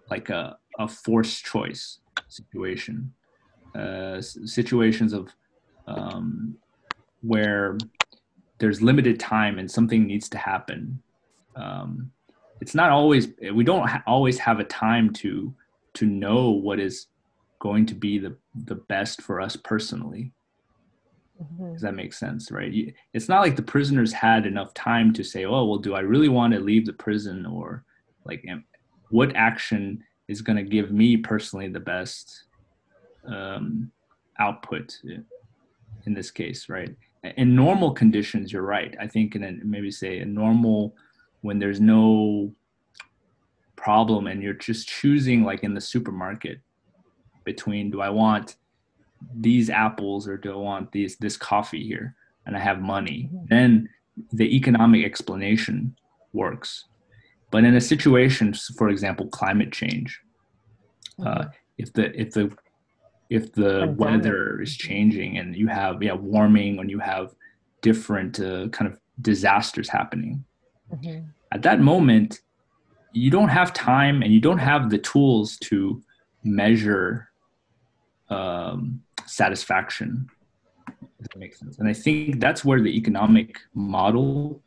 [0.09, 3.13] like a, a forced choice situation,
[3.75, 5.29] uh, situations of
[5.85, 6.55] um,
[7.21, 7.77] where
[8.57, 10.99] there's limited time and something needs to happen.
[11.55, 12.11] Um,
[12.59, 15.53] it's not always we don't ha- always have a time to
[15.93, 17.05] to know what is
[17.59, 18.35] going to be the
[18.65, 20.31] the best for us personally
[21.41, 21.73] Mm-hmm.
[21.73, 22.93] Does that make sense, right?
[23.13, 26.27] It's not like the prisoners had enough time to say, "Oh, well, do I really
[26.27, 27.85] want to leave the prison?" or
[28.25, 28.45] like,
[29.09, 32.43] what action is going to give me personally the best
[33.25, 33.91] um,
[34.39, 34.97] output
[36.05, 36.95] in this case, right?
[37.37, 38.95] In normal conditions, you're right.
[38.99, 40.95] I think in maybe say a normal
[41.41, 42.53] when there's no
[43.75, 46.59] problem and you're just choosing like in the supermarket
[47.45, 48.57] between do I want
[49.35, 52.15] these apples or do I want these this coffee here
[52.45, 53.89] and I have money, then
[54.33, 55.95] the economic explanation
[56.33, 56.85] works.
[57.51, 60.19] But in a situation, for example, climate change,
[61.25, 61.45] uh,
[61.77, 62.55] if the if the
[63.29, 67.33] if the weather is changing and you have yeah warming and you have
[67.81, 70.43] different uh, kind of disasters happening,
[70.91, 71.25] mm-hmm.
[71.51, 72.39] at that moment,
[73.13, 76.01] you don't have time and you don't have the tools to
[76.43, 77.29] measure
[78.29, 80.27] um, satisfaction.
[81.19, 81.79] That makes sense.
[81.79, 84.61] And I think that's where the economic model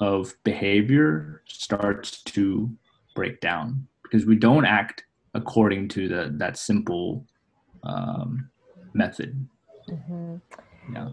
[0.00, 2.70] of behavior starts to
[3.14, 5.04] break down because we don't act
[5.34, 7.26] according to the that simple
[7.82, 8.48] um,
[8.94, 9.46] method.
[9.88, 10.36] Mm-hmm.
[10.92, 11.10] Yeah.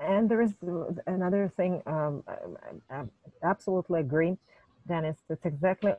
[0.00, 0.54] And there is
[1.06, 1.82] another thing.
[1.86, 2.22] Um,
[2.90, 3.04] I, I
[3.42, 4.36] absolutely agree,
[4.86, 5.18] Dennis.
[5.28, 5.94] It's exactly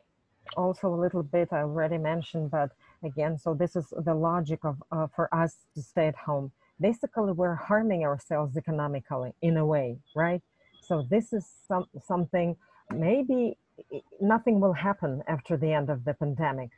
[0.57, 2.71] also a little bit I already mentioned, but
[3.03, 6.51] again, so this is the logic of uh, for us to stay at home.
[6.79, 10.41] Basically, we're harming ourselves economically in a way, right?
[10.81, 12.55] So this is some something.
[12.91, 13.57] Maybe
[14.19, 16.69] nothing will happen after the end of the pandemic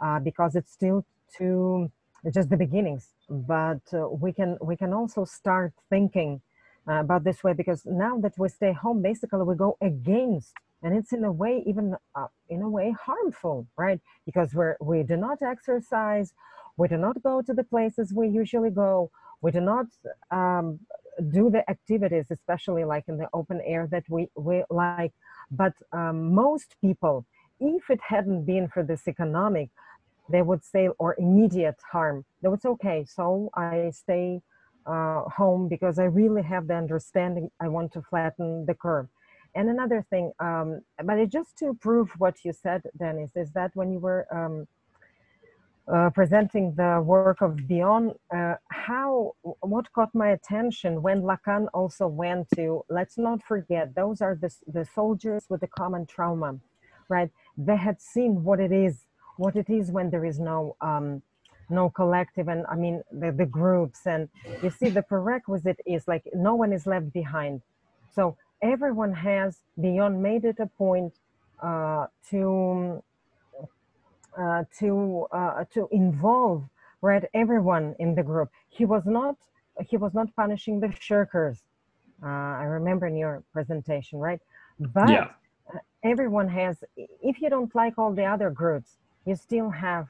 [0.00, 1.04] uh, because it's still
[1.36, 1.90] too
[2.32, 3.10] just the beginnings.
[3.28, 6.40] But uh, we can we can also start thinking
[6.88, 10.54] uh, about this way because now that we stay home, basically we go against
[10.84, 14.00] and it's in a way even uh, in a way harmful right?
[14.26, 16.32] Because we're we do not exercise
[16.76, 19.86] we do not go to the places we usually go we do not
[20.30, 20.78] um,
[21.30, 25.12] do the activities especially like in the open air that we, we like.
[25.50, 27.26] But um, most people
[27.60, 29.70] if it hadn't been for this economic
[30.28, 34.40] they would say or immediate harm would say okay so i stay
[34.86, 39.06] uh, home because i really have the understanding i want to flatten the curve
[39.54, 43.70] and another thing, um, but it, just to prove what you said, Dennis, is that
[43.74, 44.66] when you were um,
[45.92, 52.06] uh, presenting the work of Bion, uh, how what caught my attention when Lacan also
[52.06, 56.58] went to let's not forget those are the the soldiers with the common trauma,
[57.08, 57.30] right?
[57.56, 59.04] They had seen what it is,
[59.36, 61.22] what it is when there is no um,
[61.70, 64.28] no collective and I mean the, the groups and
[64.62, 67.62] you see the prerequisite is like no one is left behind.
[68.14, 71.14] So everyone has Bion made it a point
[71.62, 73.02] uh, to
[74.38, 76.64] uh, to uh, to involve
[77.00, 78.50] right everyone in the group.
[78.68, 79.36] He was not
[79.88, 81.62] he was not punishing the shirkers.
[82.22, 84.40] Uh, I remember in your presentation, right?
[84.78, 85.28] But yeah.
[86.02, 90.08] everyone has, if you don't like all the other groups, you still have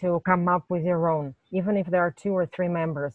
[0.00, 3.14] to come up with your own, even if there are two or three members.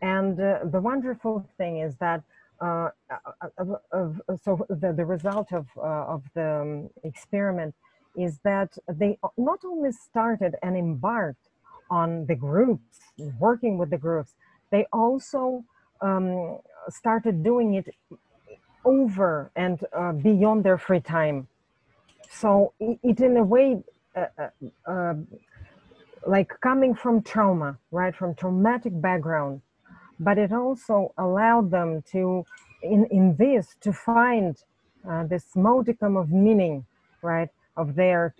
[0.00, 2.22] And uh, the wonderful thing is that
[2.62, 5.80] uh, uh, uh, so the, the result of, uh,
[6.14, 7.74] of the um, experiment
[8.16, 11.48] is that they not only started and embarked
[11.90, 13.00] on the groups,
[13.38, 14.34] working with the groups,
[14.70, 15.64] they also
[16.00, 16.58] um,
[16.88, 17.88] started doing it
[18.84, 21.48] over and uh, beyond their free time.
[22.30, 23.82] So it, it in a way,
[24.16, 24.48] uh,
[24.86, 25.14] uh,
[26.26, 29.62] like coming from trauma, right, from traumatic background,
[30.18, 32.44] but it also allowed them to,
[32.82, 34.56] in, in this, to find
[35.08, 36.84] uh, this modicum of meaning,
[37.22, 38.34] right, of their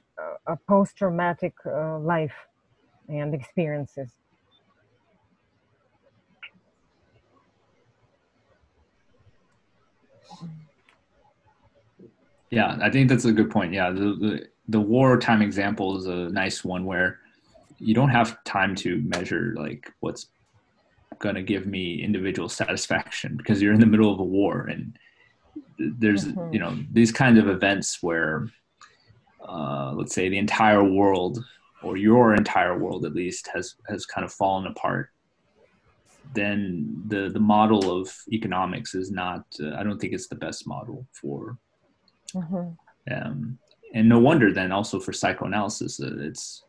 [0.46, 2.34] uh, post-traumatic life
[3.08, 4.10] and experiences.
[12.50, 13.72] Yeah, I think that's a good point.
[13.72, 17.18] Yeah, the, the, the wartime example is a nice one where
[17.78, 20.26] you don't have time to measure like what's
[21.22, 24.98] going to give me individual satisfaction because you're in the middle of a war and
[25.78, 26.52] there's mm-hmm.
[26.52, 28.48] you know these kinds of events where
[29.48, 31.42] uh, let's say the entire world
[31.82, 35.08] or your entire world at least has has kind of fallen apart
[36.34, 40.66] then the the model of economics is not uh, i don't think it's the best
[40.66, 41.58] model for
[42.34, 43.14] Mm-hmm.
[43.14, 43.58] Um,
[43.94, 46.64] and no wonder then also for psychoanalysis, uh, it's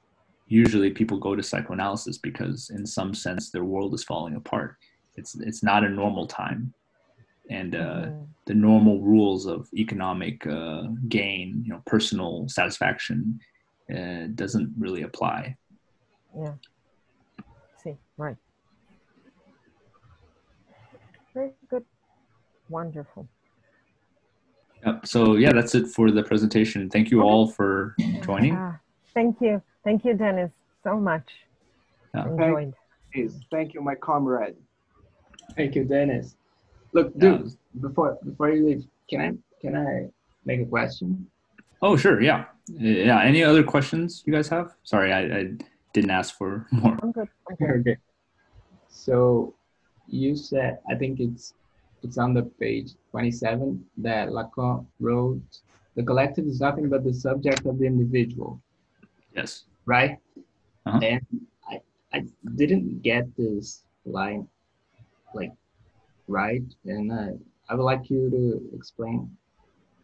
[0.48, 4.78] usually people go to psychoanalysis because in some sense their world is falling apart.
[5.16, 6.74] It's it's not a normal time,
[7.50, 8.24] and uh, mm-hmm.
[8.46, 13.40] the normal rules of economic uh, gain, you know, personal satisfaction,
[13.96, 15.56] uh, doesn't really apply.
[16.36, 16.54] Yeah.
[17.84, 18.38] See, right.
[21.34, 21.86] Very good.
[22.70, 23.28] Wonderful.
[24.86, 25.06] Yep.
[25.06, 26.90] So yeah, that's it for the presentation.
[26.90, 28.56] Thank you all for joining.
[28.56, 28.78] Uh,
[29.14, 29.62] thank you.
[29.84, 30.52] Thank you, Dennis,
[30.84, 31.28] so much.
[32.14, 32.28] Yeah.
[32.28, 32.74] Enjoyed.
[33.14, 34.56] Thank, thank you, my comrade.
[35.56, 36.36] Thank you, Dennis.
[36.94, 40.10] Look, dude, before before you leave, can I can I
[40.46, 41.28] make a question?
[41.82, 42.22] Oh, sure.
[42.22, 42.46] Yeah.
[42.68, 43.22] Yeah.
[43.22, 44.76] Any other questions you guys have?
[44.84, 45.52] Sorry, I, I
[45.94, 46.98] didn't ask for more.
[47.02, 47.28] I'm good.
[47.52, 47.66] Okay.
[47.66, 47.98] okay.
[48.90, 49.54] So
[50.08, 51.54] you said, I think it's
[52.04, 55.42] it's on the page 27 that Lacan wrote,
[55.96, 58.62] the collective is nothing but the subject of the individual.
[59.36, 59.64] Yes.
[59.86, 60.18] Right?
[60.86, 61.00] Uh-huh.
[61.02, 61.22] And
[61.70, 61.82] I,
[62.14, 64.48] I didn't get this line
[65.34, 65.52] like
[66.28, 66.64] right.
[66.86, 67.34] And uh,
[67.70, 69.30] I would like you to explain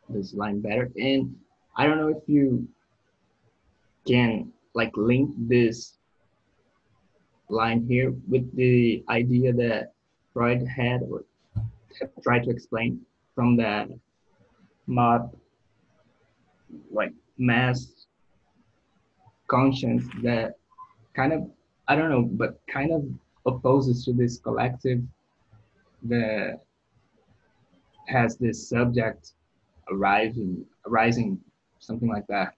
[0.09, 0.91] this line better.
[0.97, 1.35] And
[1.75, 2.67] I don't know if you
[4.07, 5.93] can like link this
[7.49, 9.93] line here with the idea that
[10.33, 11.23] Freud had or
[12.23, 13.01] try to explain
[13.35, 13.89] from that
[14.87, 15.35] mob
[16.91, 17.98] like mass
[19.49, 20.55] conscience that
[21.15, 21.49] kind of
[21.87, 23.03] I don't know, but kind of
[23.45, 25.01] opposes to this collective
[26.03, 26.61] that
[28.07, 29.33] has this subject
[29.91, 31.39] arising arising
[31.79, 32.53] something like that.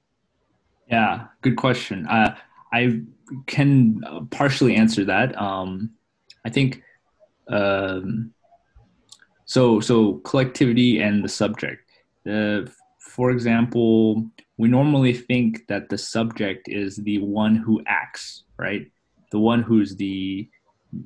[0.89, 2.05] Yeah good question.
[2.07, 2.35] Uh,
[2.73, 3.01] i
[3.47, 5.39] can partially answer that.
[5.41, 5.91] Um,
[6.45, 6.83] i think
[7.47, 8.33] um,
[9.45, 11.89] so so collectivity and the subject.
[12.25, 12.61] Uh,
[13.17, 14.25] for example
[14.57, 18.85] we normally think that the subject is the one who acts right?
[19.31, 20.47] The one who's the,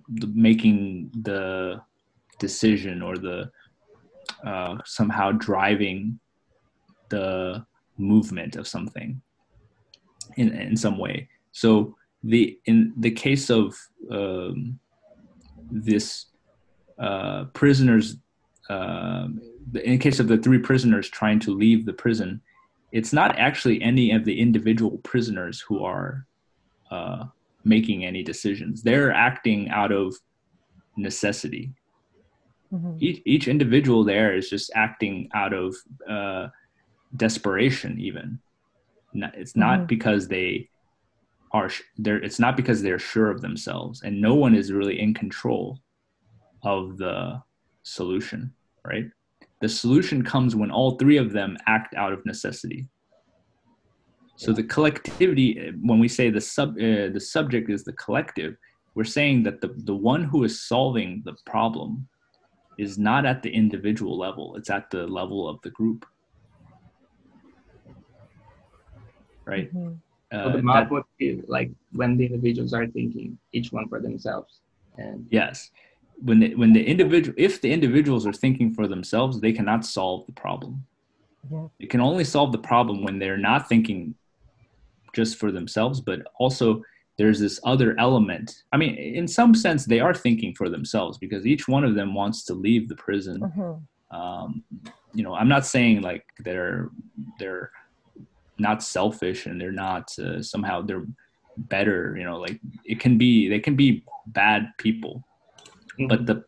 [0.10, 1.82] the making the
[2.38, 3.50] decision or the
[4.46, 6.20] uh, somehow driving
[7.10, 7.66] the
[7.98, 9.22] movement of something
[10.36, 11.30] in, in some way.
[11.52, 13.78] So the in the case of
[14.12, 14.80] um,
[15.72, 16.26] this
[17.00, 18.18] uh, prisoners
[18.70, 19.40] um,
[19.74, 22.42] in case of the three prisoners trying to leave the prison,
[22.92, 26.26] it's not actually any of the individual prisoners who are
[26.92, 27.26] uh,
[27.64, 28.84] making any decisions.
[28.84, 30.16] They're acting out of
[30.96, 31.74] necessity.
[32.74, 32.98] Mm-hmm.
[33.00, 35.76] Each, each individual there is just acting out of
[36.10, 36.48] uh,
[37.16, 38.40] desperation, even.
[39.14, 39.88] It's not mm-hmm.
[39.88, 40.70] because they
[41.52, 42.18] are there.
[42.18, 45.80] It's not because they're sure of themselves, and no one is really in control
[46.64, 47.42] of the
[47.84, 49.06] solution, right?
[49.62, 52.88] The solution comes when all three of them act out of necessity.
[54.38, 58.58] So the collectivity, when we say the sub, uh, the subject is the collective,
[58.94, 62.08] we're saying that the, the one who is solving the problem
[62.78, 66.06] is not at the individual level; it's at the level of the group,
[69.46, 69.74] right?
[69.74, 69.94] Mm-hmm.
[70.38, 74.02] Uh, so the map would be like when the individuals are thinking each one for
[74.02, 74.60] themselves,
[74.98, 75.72] and yes,
[76.24, 80.26] when the, when the individual if the individuals are thinking for themselves they cannot solve
[80.26, 80.84] the problem
[81.52, 81.68] Yeah.
[81.80, 84.16] It can only solve the problem when they're not thinking
[85.14, 86.82] just for themselves, but also
[87.18, 88.64] there's this other element.
[88.74, 92.14] I mean, in some sense, they are thinking for themselves because each one of them
[92.14, 93.40] wants to leave the prison.
[93.40, 93.82] Mhm.
[94.12, 94.64] Um,
[95.14, 96.90] you know, I'm not saying like they're
[97.40, 97.72] they're
[98.58, 101.06] not selfish and they're not uh, somehow they're
[101.58, 102.16] better.
[102.18, 105.24] You know, like it can be they can be bad people,
[106.08, 106.44] but the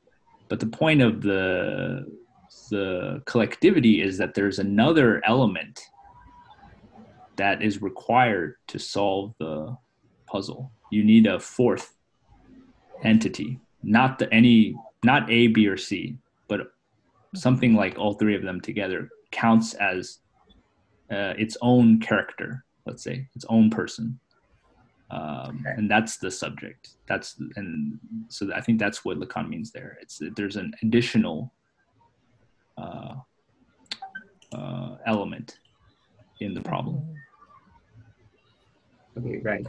[0.49, 2.05] but the point of the
[2.69, 5.79] the collectivity is that there's another element
[7.35, 9.77] that is required to solve the
[10.25, 10.71] puzzle.
[10.89, 11.95] You need a fourth
[13.03, 16.17] entity, not the any not A, B, or C,
[16.47, 16.71] but
[17.35, 20.19] something like all three of them together counts as
[21.11, 22.63] uh, its own character.
[22.85, 24.19] Let's say its own person,
[25.09, 25.75] um, Okay.
[25.77, 26.89] and that's the subject.
[27.07, 29.97] That's and so I think that's what Lacan means there.
[30.01, 31.53] It's that there's an additional
[32.77, 33.15] uh,
[34.53, 35.59] uh, element
[36.41, 37.01] in the problem.
[39.17, 39.65] Okay, right.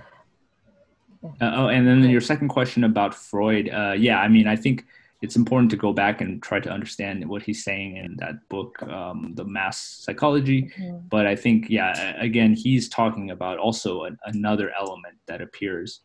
[1.41, 3.69] Uh, oh, and then your second question about Freud.
[3.73, 4.85] Uh, yeah, I mean, I think
[5.21, 8.81] it's important to go back and try to understand what he's saying in that book,
[8.85, 10.71] um, The Mass Psychology.
[10.79, 11.09] Mhm.
[11.09, 16.03] But I think, yeah, again, he's talking about also an, another element that appears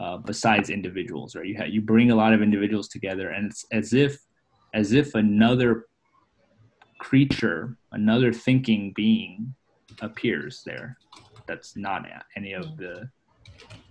[0.00, 1.46] uh, besides individuals, right?
[1.46, 4.18] You ha- you bring a lot of individuals together, and it's as if
[4.72, 5.86] as if another
[6.98, 9.54] creature, another thinking being
[10.00, 10.96] appears there.
[11.48, 12.06] That's not
[12.36, 13.10] any of the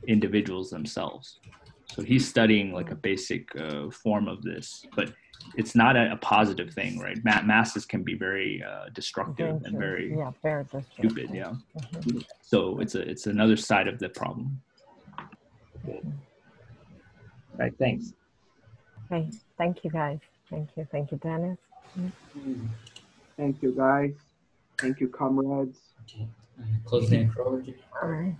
[0.07, 1.39] individuals themselves.
[1.97, 5.11] So he's studying like a basic uh, form of this, but
[5.55, 7.17] it's not a, a positive thing, right?
[7.23, 10.63] Ma- masses can be very uh, destructive and very yeah, very
[10.93, 11.53] stupid, yeah.
[11.75, 12.23] Mhm.
[12.43, 14.61] So it's a it's another side of the problem.
[17.57, 18.13] Right, thanks.
[19.11, 20.19] Okay, thank you guys.
[20.51, 21.57] Thank you, thank you, Dennis.
[23.37, 24.13] Thank you, guys.
[24.77, 25.79] Thank you, comrades.
[26.03, 26.27] Okay.
[26.85, 27.73] Close the necrology.
[28.03, 28.35] All right.